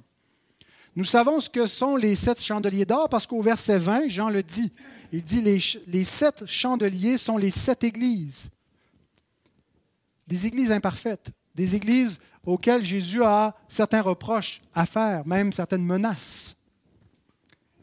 Nous 0.98 1.06
savons 1.06 1.40
ce 1.40 1.50
que 1.50 1.66
sont 1.66 1.96
les 1.96 2.16
sept 2.18 2.44
chandeliers 2.44 2.86
d'or 2.86 3.08
parce 3.08 3.26
qu'au 3.26 3.42
verset 3.42 3.80
20, 3.80 4.10
Jean 4.10 4.30
le 4.30 4.44
dit. 4.44 4.72
Il 5.14 5.24
dit 5.24 5.42
les, 5.42 5.60
les 5.88 6.04
sept 6.04 6.46
chandeliers 6.46 7.18
sont 7.18 7.38
les 7.38 7.50
sept 7.52 7.84
églises. 7.86 8.50
Des 10.28 10.46
églises 10.46 10.72
imparfaites, 10.72 11.32
des 11.56 11.76
églises 11.76 12.20
auxquelles 12.46 12.84
Jésus 12.84 13.24
a 13.24 13.56
certains 13.68 14.02
reproches 14.02 14.62
à 14.74 14.86
faire, 14.86 15.26
même 15.26 15.52
certaines 15.52 15.86
menaces. 15.86 16.58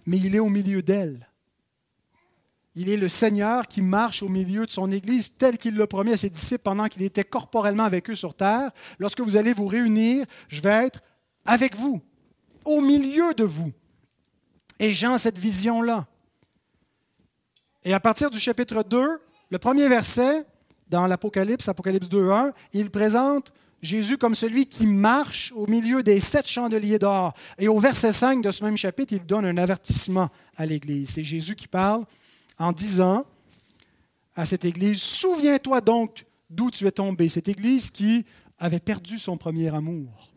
Mais 0.06 0.18
il 0.18 0.34
est 0.34 0.40
au 0.40 0.48
milieu 0.48 0.82
d'elles. 0.82 1.26
Il 2.76 2.88
est 2.88 2.96
le 2.96 3.08
Seigneur 3.08 3.66
qui 3.66 3.82
marche 3.82 4.22
au 4.22 4.28
milieu 4.28 4.64
de 4.64 4.70
son 4.70 4.92
Église 4.92 5.36
tel 5.36 5.58
qu'il 5.58 5.76
l'a 5.76 5.86
promis 5.86 6.12
à 6.12 6.16
ses 6.16 6.30
disciples 6.30 6.62
pendant 6.62 6.86
qu'il 6.86 7.02
était 7.02 7.24
corporellement 7.24 7.84
avec 7.84 8.08
eux 8.10 8.14
sur 8.14 8.34
terre. 8.34 8.70
Lorsque 8.98 9.20
vous 9.20 9.36
allez 9.36 9.52
vous 9.52 9.66
réunir, 9.66 10.24
je 10.48 10.60
vais 10.60 10.86
être 10.86 11.02
avec 11.44 11.74
vous, 11.74 12.00
au 12.64 12.80
milieu 12.80 13.34
de 13.34 13.44
vous. 13.44 13.72
Et 14.78 14.94
Jean 14.94 15.18
cette 15.18 15.38
vision-là. 15.38 16.06
Et 17.84 17.92
à 17.92 18.00
partir 18.00 18.30
du 18.30 18.38
chapitre 18.38 18.82
2, 18.82 19.20
le 19.50 19.58
premier 19.58 19.88
verset, 19.88 20.46
dans 20.88 21.06
l'Apocalypse, 21.06 21.68
Apocalypse 21.68 22.08
2.1, 22.08 22.52
il 22.72 22.90
présente 22.90 23.52
Jésus 23.82 24.18
comme 24.18 24.34
celui 24.34 24.66
qui 24.66 24.86
marche 24.86 25.52
au 25.56 25.66
milieu 25.66 26.02
des 26.02 26.20
sept 26.20 26.46
chandeliers 26.46 26.98
d'or. 26.98 27.34
Et 27.58 27.68
au 27.68 27.78
verset 27.78 28.12
5 28.12 28.42
de 28.42 28.50
ce 28.50 28.62
même 28.64 28.76
chapitre, 28.76 29.14
il 29.14 29.24
donne 29.24 29.46
un 29.46 29.56
avertissement 29.56 30.28
à 30.56 30.66
l'Église. 30.66 31.10
C'est 31.10 31.24
Jésus 31.24 31.56
qui 31.56 31.68
parle 31.68 32.04
en 32.58 32.72
disant 32.72 33.24
à 34.34 34.44
cette 34.44 34.64
Église, 34.64 35.02
souviens-toi 35.02 35.80
donc 35.80 36.26
d'où 36.48 36.70
tu 36.70 36.86
es 36.86 36.92
tombé, 36.92 37.28
cette 37.28 37.48
Église 37.48 37.90
qui 37.90 38.24
avait 38.58 38.80
perdu 38.80 39.18
son 39.18 39.36
premier 39.36 39.74
amour. 39.74 40.32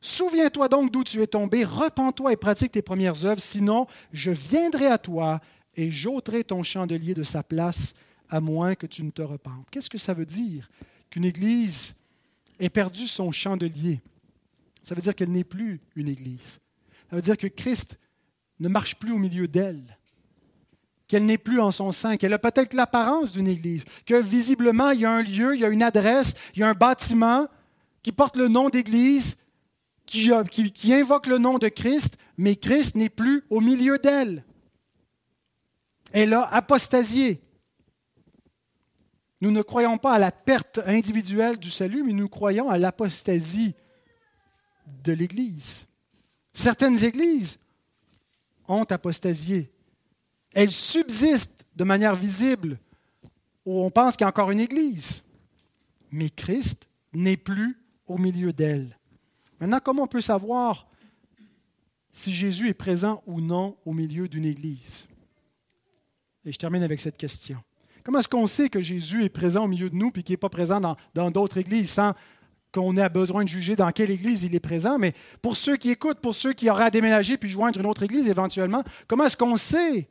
Souviens-toi 0.00 0.68
donc 0.68 0.92
d'où 0.92 1.02
tu 1.02 1.20
es 1.22 1.26
tombé, 1.26 1.64
repens-toi 1.64 2.32
et 2.32 2.36
pratique 2.36 2.72
tes 2.72 2.82
premières 2.82 3.24
œuvres, 3.24 3.40
sinon 3.40 3.86
je 4.12 4.30
viendrai 4.30 4.86
à 4.86 4.98
toi 4.98 5.40
et 5.74 5.90
j'ôterai 5.90 6.44
ton 6.44 6.62
chandelier 6.62 7.12
de 7.12 7.24
sa 7.24 7.42
place, 7.42 7.94
à 8.28 8.40
moins 8.40 8.74
que 8.74 8.86
tu 8.86 9.02
ne 9.02 9.10
te 9.10 9.22
repentes. 9.22 9.66
Qu'est-ce 9.70 9.90
que 9.90 9.98
ça 9.98 10.14
veut 10.14 10.26
dire 10.26 10.70
qu'une 11.10 11.24
Église 11.24 11.95
ait 12.60 12.70
perdu 12.70 13.06
son 13.06 13.32
chandelier? 13.32 14.00
Ça 14.82 14.94
veut 14.94 15.02
dire 15.02 15.14
qu'elle 15.14 15.32
n'est 15.32 15.44
plus 15.44 15.80
une 15.94 16.08
Église. 16.08 16.60
Ça 17.10 17.16
veut 17.16 17.22
dire 17.22 17.36
que 17.36 17.46
Christ 17.46 17.98
ne 18.60 18.68
marche 18.68 18.96
plus 18.96 19.12
au 19.12 19.18
milieu 19.18 19.48
d'elle 19.48 19.96
qu'elle 21.08 21.24
n'est 21.24 21.38
plus 21.38 21.60
en 21.60 21.70
son 21.70 21.92
sein, 21.92 22.16
qu'elle 22.16 22.32
a 22.32 22.38
peut-être 22.38 22.74
l'apparence 22.74 23.32
d'une 23.32 23.48
église, 23.48 23.84
que 24.04 24.20
visiblement 24.20 24.90
il 24.90 25.00
y 25.00 25.04
a 25.04 25.10
un 25.10 25.22
lieu, 25.22 25.54
il 25.54 25.60
y 25.60 25.64
a 25.64 25.68
une 25.68 25.82
adresse, 25.82 26.34
il 26.54 26.60
y 26.60 26.62
a 26.62 26.68
un 26.68 26.74
bâtiment 26.74 27.46
qui 28.02 28.12
porte 28.12 28.36
le 28.36 28.48
nom 28.48 28.68
d'église, 28.68 29.36
qui, 30.04 30.32
invoque 30.92 31.26
le 31.26 31.38
nom 31.38 31.58
de 31.58 31.68
Christ, 31.68 32.16
mais 32.38 32.56
Christ 32.56 32.94
n'est 32.94 33.08
plus 33.08 33.44
au 33.50 33.60
milieu 33.60 33.98
d'elle. 33.98 34.44
Elle 36.12 36.32
a 36.32 36.42
apostasié. 36.42 37.40
Nous 39.40 39.50
ne 39.50 39.62
croyons 39.62 39.98
pas 39.98 40.14
à 40.14 40.18
la 40.18 40.32
perte 40.32 40.80
individuelle 40.86 41.58
du 41.58 41.70
salut, 41.70 42.02
mais 42.02 42.12
nous 42.12 42.28
croyons 42.28 42.70
à 42.70 42.78
l'apostasie 42.78 43.74
de 45.04 45.12
l'Église. 45.12 45.86
Certaines 46.52 47.04
églises 47.04 47.58
ont 48.66 48.84
apostasié 48.84 49.70
elle 50.56 50.70
subsiste 50.70 51.66
de 51.76 51.84
manière 51.84 52.16
visible 52.16 52.78
où 53.66 53.82
on 53.82 53.90
pense 53.90 54.16
qu'il 54.16 54.22
y 54.22 54.24
a 54.24 54.28
encore 54.28 54.50
une 54.50 54.60
église. 54.60 55.22
Mais 56.10 56.30
Christ 56.30 56.88
n'est 57.12 57.36
plus 57.36 57.76
au 58.06 58.16
milieu 58.16 58.54
d'elle. 58.54 58.98
Maintenant, 59.60 59.80
comment 59.84 60.04
on 60.04 60.08
peut 60.08 60.22
savoir 60.22 60.88
si 62.10 62.32
Jésus 62.32 62.70
est 62.70 62.74
présent 62.74 63.22
ou 63.26 63.42
non 63.42 63.76
au 63.84 63.92
milieu 63.92 64.28
d'une 64.28 64.46
église? 64.46 65.06
Et 66.46 66.52
je 66.52 66.58
termine 66.58 66.82
avec 66.82 67.02
cette 67.02 67.18
question. 67.18 67.62
Comment 68.06 68.20
est-ce 68.20 68.28
qu'on 68.28 68.46
sait 68.46 68.68
que 68.68 68.80
Jésus 68.80 69.24
est 69.24 69.28
présent 69.28 69.64
au 69.64 69.66
milieu 69.66 69.90
de 69.90 69.96
nous 69.96 70.12
et 70.14 70.22
qu'il 70.22 70.34
n'est 70.34 70.36
pas 70.36 70.48
présent 70.48 70.80
dans 71.12 71.30
d'autres 71.32 71.58
églises 71.58 71.90
sans 71.90 72.14
qu'on 72.70 72.96
ait 72.96 73.08
besoin 73.08 73.42
de 73.42 73.48
juger 73.48 73.74
dans 73.74 73.90
quelle 73.90 74.12
église 74.12 74.44
il 74.44 74.54
est 74.54 74.60
présent, 74.60 74.96
mais 74.96 75.12
pour 75.42 75.56
ceux 75.56 75.76
qui 75.76 75.90
écoutent, 75.90 76.20
pour 76.20 76.36
ceux 76.36 76.52
qui 76.52 76.70
auraient 76.70 76.84
à 76.84 76.90
déménager 76.90 77.36
puis 77.36 77.48
joindre 77.48 77.80
une 77.80 77.86
autre 77.86 78.04
église 78.04 78.28
éventuellement, 78.28 78.84
comment 79.08 79.24
est-ce 79.24 79.36
qu'on 79.36 79.56
sait 79.56 80.08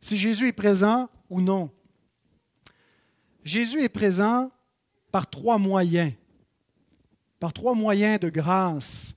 si 0.00 0.16
Jésus 0.16 0.48
est 0.48 0.52
présent 0.52 1.10
ou 1.28 1.42
non? 1.42 1.70
Jésus 3.44 3.82
est 3.82 3.90
présent 3.90 4.50
par 5.12 5.28
trois 5.28 5.58
moyens, 5.58 6.14
par 7.38 7.52
trois 7.52 7.74
moyens 7.74 8.18
de 8.18 8.30
grâce 8.30 9.14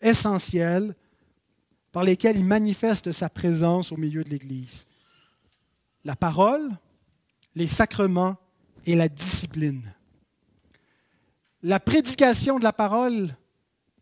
essentiels 0.00 0.96
par 1.92 2.04
lesquels 2.04 2.38
il 2.38 2.46
manifeste 2.46 3.12
sa 3.12 3.28
présence 3.28 3.92
au 3.92 3.98
milieu 3.98 4.24
de 4.24 4.30
l'Église. 4.30 4.86
La 6.06 6.16
parole, 6.16 6.70
les 7.54 7.66
sacrements 7.66 8.36
et 8.86 8.94
la 8.94 9.08
discipline. 9.08 9.94
La 11.62 11.78
prédication 11.78 12.58
de 12.58 12.64
la 12.64 12.72
parole 12.72 13.36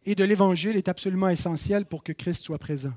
et 0.05 0.15
de 0.15 0.25
l'Évangile 0.25 0.77
est 0.77 0.89
absolument 0.89 1.29
essentielle 1.29 1.85
pour 1.85 2.03
que 2.03 2.13
Christ 2.13 2.45
soit 2.45 2.59
présent. 2.59 2.95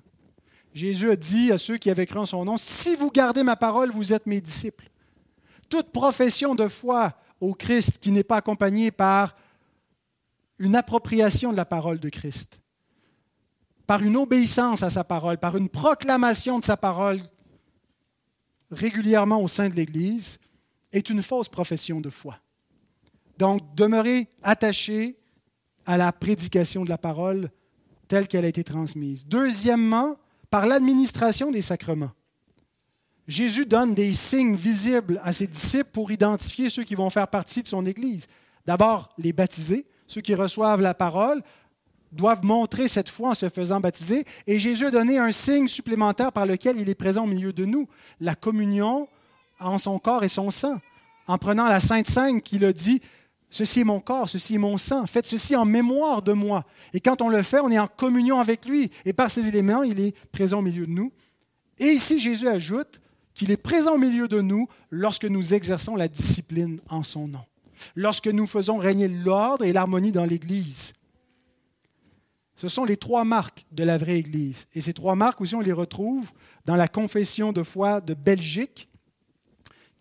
Jésus 0.74 1.12
a 1.12 1.16
dit 1.16 1.52
à 1.52 1.58
ceux 1.58 1.78
qui 1.78 1.90
avaient 1.90 2.06
cru 2.06 2.20
en 2.20 2.26
son 2.26 2.46
nom, 2.46 2.58
si 2.58 2.96
vous 2.96 3.12
gardez 3.12 3.44
ma 3.44 3.56
parole, 3.56 3.92
vous 3.92 4.14
êtes 4.14 4.26
mes 4.26 4.42
disciples. 4.42 4.90
Toute 5.70 5.92
profession 5.92 6.56
de 6.56 6.68
foi 6.68 7.14
au 7.40 7.54
Christ 7.54 8.00
qui 8.00 8.12
n'est 8.12 8.24
pas 8.24 8.38
accompagnée 8.38 8.92
par 8.92 9.36
une 10.60 10.76
appropriation 10.76 11.52
de 11.52 11.58
la 11.58 11.66
parole 11.66 12.00
de 12.00 12.10
Christ, 12.10 12.60
par 13.86 14.02
une 14.02 14.16
obéissance 14.16 14.82
à 14.82 14.90
sa 14.90 15.04
parole, 15.04 15.38
par 15.38 15.58
une 15.58 15.70
proclamation 15.70 16.60
de 16.60 16.64
sa 16.64 16.78
parole 16.78 17.20
régulièrement 18.72 19.42
au 19.42 19.48
sein 19.48 19.68
de 19.68 19.76
l'Église, 19.76 20.40
est 20.94 21.10
une 21.10 21.22
fausse 21.22 21.50
profession 21.50 22.00
de 22.00 22.10
foi. 22.10 22.38
Donc, 23.38 23.76
demeurez 23.76 24.30
attachés 24.44 25.18
à 25.86 25.98
la 25.98 26.12
prédication 26.14 26.86
de 26.86 26.90
la 26.90 26.98
parole 26.98 27.50
telle 28.08 28.28
qu'elle 28.28 28.46
a 28.46 28.50
été 28.50 28.64
transmise. 28.64 29.26
Deuxièmement, 29.28 30.18
par 30.50 30.68
l'administration 30.68 31.52
des 31.52 31.64
sacrements. 31.64 32.12
Jésus 33.28 33.66
donne 33.66 33.96
des 33.96 34.14
signes 34.14 34.56
visibles 34.56 35.20
à 35.24 35.34
ses 35.34 35.48
disciples 35.48 35.90
pour 35.92 36.12
identifier 36.12 36.70
ceux 36.70 36.84
qui 36.84 36.96
vont 36.96 37.10
faire 37.10 37.28
partie 37.28 37.64
de 37.64 37.68
son 37.68 37.86
Église. 37.86 38.28
D'abord, 38.66 39.10
les 39.18 39.34
baptisés, 39.34 39.88
ceux 40.08 40.22
qui 40.22 40.36
reçoivent 40.36 40.82
la 40.82 40.94
parole, 40.94 41.42
doivent 42.12 42.46
montrer 42.46 42.88
cette 42.88 43.10
foi 43.10 43.30
en 43.30 43.36
se 43.36 43.50
faisant 43.50 43.80
baptiser. 43.80 44.26
Et 44.46 44.60
Jésus 44.60 44.86
a 44.86 44.92
donné 44.92 45.18
un 45.18 45.32
signe 45.32 45.68
supplémentaire 45.68 46.32
par 46.32 46.46
lequel 46.46 46.78
il 46.78 46.90
est 46.90 46.96
présent 46.96 47.24
au 47.24 47.28
milieu 47.28 47.54
de 47.54 47.66
nous, 47.66 47.88
la 48.20 48.36
communion 48.36 49.08
en 49.68 49.80
son 49.80 50.00
corps 50.00 50.24
et 50.24 50.30
son 50.30 50.52
sang. 50.52 50.80
En 51.28 51.38
prenant 51.38 51.68
la 51.68 51.80
Sainte 51.80 52.08
Seine 52.08 52.42
qu'il 52.42 52.66
a 52.66 52.74
dit, 52.74 53.02
Ceci 53.54 53.82
est 53.82 53.84
mon 53.84 54.00
corps, 54.00 54.28
ceci 54.28 54.56
est 54.56 54.58
mon 54.58 54.80
sang, 54.80 55.06
faites 55.06 55.28
ceci 55.28 55.56
en 55.56 55.64
mémoire 55.64 56.24
de 56.24 56.34
moi. 56.34 56.66
Et 56.92 57.00
quand 57.00 57.22
on 57.22 57.30
le 57.30 57.44
fait, 57.44 57.60
on 57.60 57.70
est 57.70 57.78
en 57.78 57.86
communion 57.86 58.40
avec 58.40 58.66
lui. 58.66 58.90
Et 59.06 59.14
par 59.14 59.30
ces 59.30 59.48
éléments, 59.48 59.84
il 59.84 60.00
est 60.00 60.18
présent 60.32 60.58
au 60.58 60.62
milieu 60.64 60.88
de 60.88 60.92
nous. 60.92 61.12
Et 61.78 61.90
ici, 61.90 62.20
Jésus 62.20 62.48
ajoute 62.48 63.00
qu'il 63.36 63.52
est 63.52 63.58
présent 63.58 63.94
au 63.94 63.98
milieu 64.00 64.28
de 64.28 64.42
nous 64.42 64.68
lorsque 64.90 65.26
nous 65.26 65.54
exerçons 65.54 65.96
la 65.96 66.08
discipline 66.08 66.80
en 66.90 67.04
son 67.04 67.28
nom, 67.28 67.46
lorsque 67.96 68.28
nous 68.28 68.48
faisons 68.48 68.80
régner 68.80 69.08
l'ordre 69.08 69.64
et 69.64 69.72
l'harmonie 69.72 70.12
dans 70.12 70.26
l'Église. 70.26 70.94
Ce 72.56 72.68
sont 72.68 72.86
les 72.86 72.98
trois 72.98 73.24
marques 73.24 73.66
de 73.72 73.84
la 73.84 74.00
vraie 74.00 74.18
Église. 74.18 74.66
Et 74.74 74.82
ces 74.82 74.94
trois 74.94 75.16
marques 75.16 75.42
aussi, 75.42 75.54
on 75.54 75.62
les 75.62 75.74
retrouve 75.74 76.32
dans 76.66 76.76
la 76.76 76.88
confession 76.88 77.52
de 77.52 77.62
foi 77.62 78.02
de 78.02 78.16
Belgique, 78.16 78.88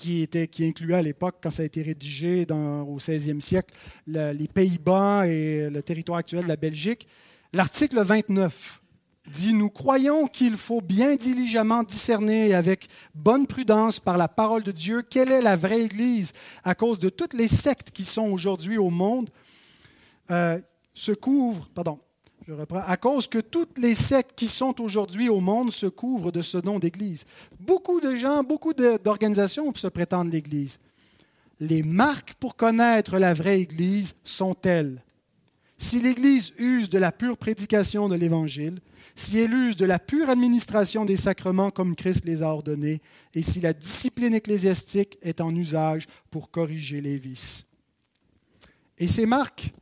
qui, 0.03 0.23
était, 0.23 0.49
qui 0.49 0.67
incluait 0.67 0.97
à 0.97 1.03
l'époque, 1.03 1.37
quand 1.41 1.51
ça 1.51 1.63
a 1.63 1.65
été 1.65 1.81
rédigé 1.81 2.45
au 2.51 2.99
16e 2.99 3.41
siècle, 3.41 3.73
les 4.09 4.49
Pays-Bas 4.53 5.29
et 5.29 5.71
le 5.71 5.81
territoire 5.81 6.19
actuel 6.19 6.43
de 6.43 6.49
la 6.49 6.57
Belgique. 6.57 7.07
L'article 7.53 8.03
29 8.03 8.83
dit, 9.31 9.53
Nous 9.53 9.71
croyons 9.71 10.27
qu'il 10.27 10.57
faut 10.57 10.81
bien 10.81 11.15
diligemment 11.15 11.85
discerner 11.85 12.53
avec 12.53 12.89
bonne 13.15 13.47
prudence 13.47 14.01
par 14.01 14.19
la 14.19 14.27
parole 14.27 14.65
de 14.65 14.73
Dieu 14.73 15.03
quelle 15.03 15.31
est 15.31 15.41
la 15.43 15.55
vraie 15.55 15.83
Église 15.83 16.33
à 16.65 16.75
cause 16.75 16.99
de 16.99 17.09
toutes 17.09 17.35
les 17.35 17.49
sectes 17.49 17.93
qui 17.93 18.05
sont 18.05 18.29
aujourd'hui 18.29 18.79
au 18.79 18.91
monde. 18.91 19.31
Euh, 20.33 20.59
se 20.95 21.13
couvrent, 21.13 21.69
pardon, 21.75 22.01
je 22.53 22.61
reprends. 22.61 22.83
À 22.87 22.97
cause 22.97 23.27
que 23.27 23.39
toutes 23.39 23.79
les 23.79 23.95
sectes 23.95 24.33
qui 24.37 24.47
sont 24.47 24.81
aujourd'hui 24.81 25.29
au 25.29 25.41
monde 25.41 25.73
se 25.73 25.87
couvrent 25.87 26.33
de 26.33 26.43
ce 26.43 26.59
nom 26.59 26.79
d'Église. 26.79 27.25
Beaucoup 27.59 28.01
de 28.01 28.17
gens, 28.17 28.43
beaucoup 28.43 28.75
d'organisations 28.75 29.73
se 29.75 29.87
prétendent 29.87 30.33
l'Église. 30.33 30.79
Les 31.61 31.83
marques 31.83 32.35
pour 32.35 32.57
connaître 32.57 33.19
la 33.19 33.35
vraie 33.35 33.61
Église 33.61 34.17
sont 34.25 34.57
elles. 34.65 35.03
Si 35.79 36.01
l'Église 36.01 36.53
use 36.59 36.91
de 36.91 36.99
la 36.99 37.11
pure 37.11 37.37
prédication 37.37 38.09
de 38.09 38.17
l'Évangile, 38.17 38.81
si 39.17 39.39
elle 39.39 39.53
use 39.53 39.77
de 39.77 39.85
la 39.85 39.99
pure 39.99 40.31
administration 40.31 41.05
des 41.05 41.17
sacrements 41.17 41.71
comme 41.71 41.97
Christ 41.97 42.25
les 42.25 42.43
a 42.43 42.49
ordonnés, 42.49 43.01
et 43.35 43.43
si 43.43 43.61
la 43.61 43.73
discipline 43.73 44.35
ecclésiastique 44.35 45.19
est 45.23 45.41
en 45.41 45.55
usage 45.55 46.07
pour 46.31 46.51
corriger 46.51 47.01
les 47.01 47.17
vices. 47.17 47.67
Et 48.99 49.09
ces 49.09 49.27
marques 49.27 49.73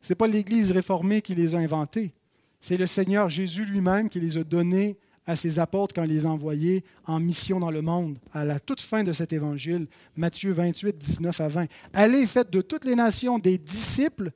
ce 0.00 0.12
n'est 0.12 0.16
pas 0.16 0.26
l'Église 0.26 0.72
réformée 0.72 1.20
qui 1.20 1.34
les 1.34 1.54
a 1.54 1.58
inventées. 1.58 2.12
C'est 2.60 2.76
le 2.76 2.86
Seigneur 2.86 3.30
Jésus 3.30 3.64
lui-même 3.64 4.08
qui 4.08 4.20
les 4.20 4.36
a 4.36 4.44
données 4.44 4.98
à 5.26 5.36
ses 5.36 5.58
apôtres 5.58 5.94
quand 5.94 6.04
il 6.04 6.10
les 6.10 6.26
a 6.26 6.30
envoyés 6.30 6.84
en 7.06 7.20
mission 7.20 7.60
dans 7.60 7.70
le 7.70 7.82
monde, 7.82 8.18
à 8.32 8.44
la 8.44 8.58
toute 8.58 8.80
fin 8.80 9.04
de 9.04 9.12
cet 9.12 9.32
évangile, 9.32 9.86
Matthieu 10.16 10.52
28, 10.52 10.96
19 10.96 11.40
à 11.40 11.48
20. 11.48 11.66
Allez, 11.92 12.26
faites 12.26 12.50
de 12.50 12.60
toutes 12.60 12.84
les 12.84 12.96
nations 12.96 13.38
des 13.38 13.58
disciples, 13.58 14.32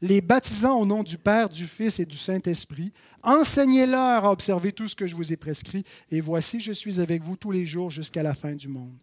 les 0.00 0.20
baptisant 0.20 0.78
au 0.78 0.86
nom 0.86 1.02
du 1.02 1.18
Père, 1.18 1.48
du 1.48 1.66
Fils 1.66 2.00
et 2.00 2.06
du 2.06 2.16
Saint-Esprit. 2.16 2.92
Enseignez-leur 3.22 4.24
à 4.24 4.32
observer 4.32 4.72
tout 4.72 4.88
ce 4.88 4.96
que 4.96 5.06
je 5.06 5.14
vous 5.14 5.32
ai 5.32 5.36
prescrit, 5.36 5.84
et 6.10 6.20
voici, 6.20 6.60
je 6.60 6.72
suis 6.72 7.00
avec 7.00 7.22
vous 7.22 7.36
tous 7.36 7.50
les 7.50 7.66
jours 7.66 7.90
jusqu'à 7.90 8.22
la 8.22 8.34
fin 8.34 8.54
du 8.54 8.68
monde. 8.68 8.96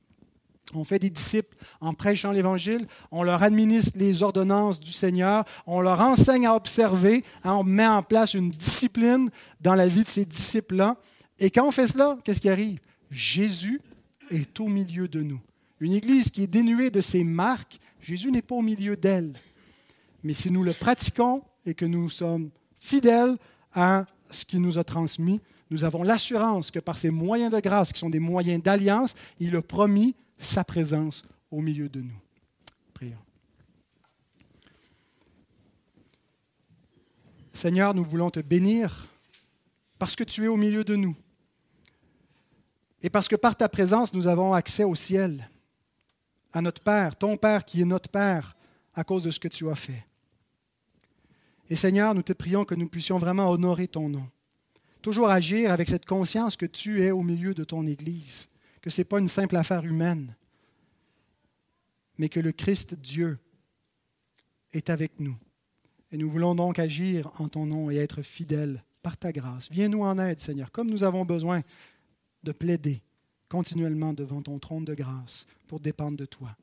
On 0.73 0.83
fait 0.83 0.99
des 0.99 1.09
disciples 1.09 1.55
en 1.79 1.93
prêchant 1.93 2.31
l'Évangile, 2.31 2.87
on 3.11 3.23
leur 3.23 3.41
administre 3.41 3.93
les 3.95 4.21
ordonnances 4.21 4.79
du 4.79 4.91
Seigneur, 4.91 5.45
on 5.65 5.79
leur 5.79 6.01
enseigne 6.01 6.45
à 6.45 6.55
observer, 6.55 7.23
hein, 7.45 7.53
on 7.53 7.63
met 7.63 7.87
en 7.87 8.03
place 8.03 8.33
une 8.33 8.51
discipline 8.51 9.29
dans 9.61 9.75
la 9.75 9.87
vie 9.87 10.03
de 10.03 10.09
ces 10.09 10.25
disciples-là. 10.25 10.97
Et 11.39 11.51
quand 11.51 11.65
on 11.65 11.71
fait 11.71 11.87
cela, 11.87 12.17
qu'est-ce 12.23 12.41
qui 12.41 12.49
arrive? 12.49 12.79
Jésus 13.09 13.81
est 14.29 14.59
au 14.59 14.67
milieu 14.67 15.07
de 15.07 15.21
nous. 15.21 15.39
Une 15.79 15.93
Église 15.93 16.31
qui 16.31 16.43
est 16.43 16.47
dénuée 16.47 16.89
de 16.89 16.99
ses 16.99 17.23
marques, 17.23 17.79
Jésus 18.01 18.31
n'est 18.31 18.41
pas 18.41 18.55
au 18.55 18.61
milieu 18.61 18.97
d'elle. 18.97 19.33
Mais 20.23 20.33
si 20.33 20.51
nous 20.51 20.63
le 20.63 20.73
pratiquons 20.73 21.43
et 21.65 21.75
que 21.75 21.85
nous 21.85 22.09
sommes 22.09 22.49
fidèles 22.77 23.37
à 23.73 24.05
ce 24.31 24.43
qu'il 24.43 24.61
nous 24.61 24.77
a 24.77 24.83
transmis, 24.83 25.39
nous 25.69 25.83
avons 25.83 26.03
l'assurance 26.03 26.71
que 26.71 26.79
par 26.79 26.97
ces 26.97 27.09
moyens 27.09 27.51
de 27.51 27.59
grâce, 27.59 27.93
qui 27.93 27.99
sont 27.99 28.09
des 28.09 28.19
moyens 28.19 28.61
d'alliance, 28.61 29.15
il 29.39 29.55
a 29.55 29.61
promis 29.61 30.15
sa 30.37 30.63
présence 30.63 31.25
au 31.51 31.61
milieu 31.61 31.89
de 31.89 32.01
nous. 32.01 32.21
Prions. 32.93 33.17
Seigneur, 37.53 37.93
nous 37.93 38.03
voulons 38.03 38.29
te 38.29 38.39
bénir 38.39 39.07
parce 39.97 40.15
que 40.15 40.23
tu 40.23 40.43
es 40.43 40.47
au 40.47 40.57
milieu 40.57 40.83
de 40.83 40.95
nous 40.95 41.15
et 43.01 43.09
parce 43.09 43.27
que 43.27 43.35
par 43.35 43.55
ta 43.55 43.69
présence, 43.69 44.13
nous 44.13 44.27
avons 44.27 44.53
accès 44.53 44.83
au 44.83 44.95
ciel, 44.95 45.49
à 46.53 46.61
notre 46.61 46.81
Père, 46.81 47.15
ton 47.15 47.37
Père 47.37 47.65
qui 47.65 47.81
est 47.81 47.85
notre 47.85 48.09
Père 48.09 48.55
à 48.93 49.03
cause 49.03 49.23
de 49.23 49.31
ce 49.31 49.39
que 49.39 49.47
tu 49.47 49.69
as 49.69 49.75
fait. 49.75 50.05
Et 51.69 51.75
Seigneur, 51.75 52.15
nous 52.15 52.23
te 52.23 52.33
prions 52.33 52.65
que 52.65 52.75
nous 52.75 52.87
puissions 52.87 53.17
vraiment 53.17 53.49
honorer 53.49 53.87
ton 53.87 54.09
nom, 54.09 54.27
toujours 55.01 55.29
agir 55.29 55.71
avec 55.71 55.89
cette 55.89 56.05
conscience 56.05 56.57
que 56.57 56.65
tu 56.65 57.03
es 57.03 57.11
au 57.11 57.21
milieu 57.21 57.53
de 57.53 57.63
ton 57.63 57.85
Église 57.85 58.49
que 58.87 58.93
ce 58.93 59.01
n'est 59.01 59.05
pas 59.05 59.19
une 59.19 59.27
simple 59.27 59.57
affaire 59.57 59.83
humaine, 59.83 60.33
mais 62.17 62.29
que 62.29 62.39
le 62.39 62.53
Christ 62.53 62.95
Dieu 62.95 63.37
est 64.71 64.89
avec 64.89 65.19
nous. 65.19 65.35
Et 66.13 66.17
nous 66.17 66.29
voulons 66.29 66.55
donc 66.55 66.79
agir 66.79 67.29
en 67.37 67.49
ton 67.49 67.65
nom 67.65 67.91
et 67.91 67.97
être 67.97 68.21
fidèles 68.21 68.81
par 69.03 69.17
ta 69.17 69.33
grâce. 69.33 69.69
Viens-nous 69.69 70.03
en 70.03 70.17
aide, 70.19 70.39
Seigneur, 70.39 70.71
comme 70.71 70.89
nous 70.89 71.03
avons 71.03 71.25
besoin 71.25 71.63
de 72.43 72.53
plaider 72.53 73.01
continuellement 73.49 74.13
devant 74.13 74.41
ton 74.41 74.57
trône 74.57 74.85
de 74.85 74.93
grâce 74.93 75.47
pour 75.67 75.81
dépendre 75.81 76.15
de 76.15 76.25
toi. 76.25 76.55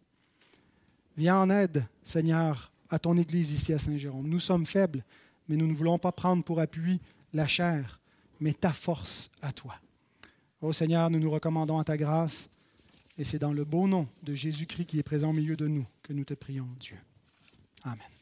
Viens 1.18 1.38
en 1.38 1.50
aide, 1.50 1.84
Seigneur, 2.02 2.72
à 2.88 2.98
ton 2.98 3.18
Église 3.18 3.52
ici 3.52 3.74
à 3.74 3.78
Saint-Jérôme. 3.78 4.28
Nous 4.28 4.40
sommes 4.40 4.64
faibles, 4.64 5.04
mais 5.46 5.56
nous 5.56 5.66
ne 5.66 5.74
voulons 5.74 5.98
pas 5.98 6.12
prendre 6.12 6.42
pour 6.42 6.58
appui 6.58 7.00
la 7.34 7.46
chair, 7.46 8.00
mais 8.40 8.54
ta 8.54 8.72
force 8.72 9.30
à 9.42 9.52
toi. 9.52 9.74
Ô 10.60 10.72
Seigneur, 10.72 11.10
nous 11.10 11.18
nous 11.18 11.30
recommandons 11.30 11.78
à 11.78 11.84
ta 11.84 11.96
grâce, 11.96 12.48
et 13.18 13.24
c'est 13.24 13.38
dans 13.38 13.52
le 13.52 13.64
beau 13.64 13.86
nom 13.86 14.08
de 14.22 14.34
Jésus-Christ 14.34 14.86
qui 14.86 14.98
est 14.98 15.02
présent 15.02 15.30
au 15.30 15.34
milieu 15.34 15.56
de 15.56 15.68
nous 15.68 15.86
que 16.02 16.12
nous 16.12 16.24
te 16.24 16.34
prions, 16.34 16.68
Dieu. 16.80 16.96
Amen. 17.82 18.13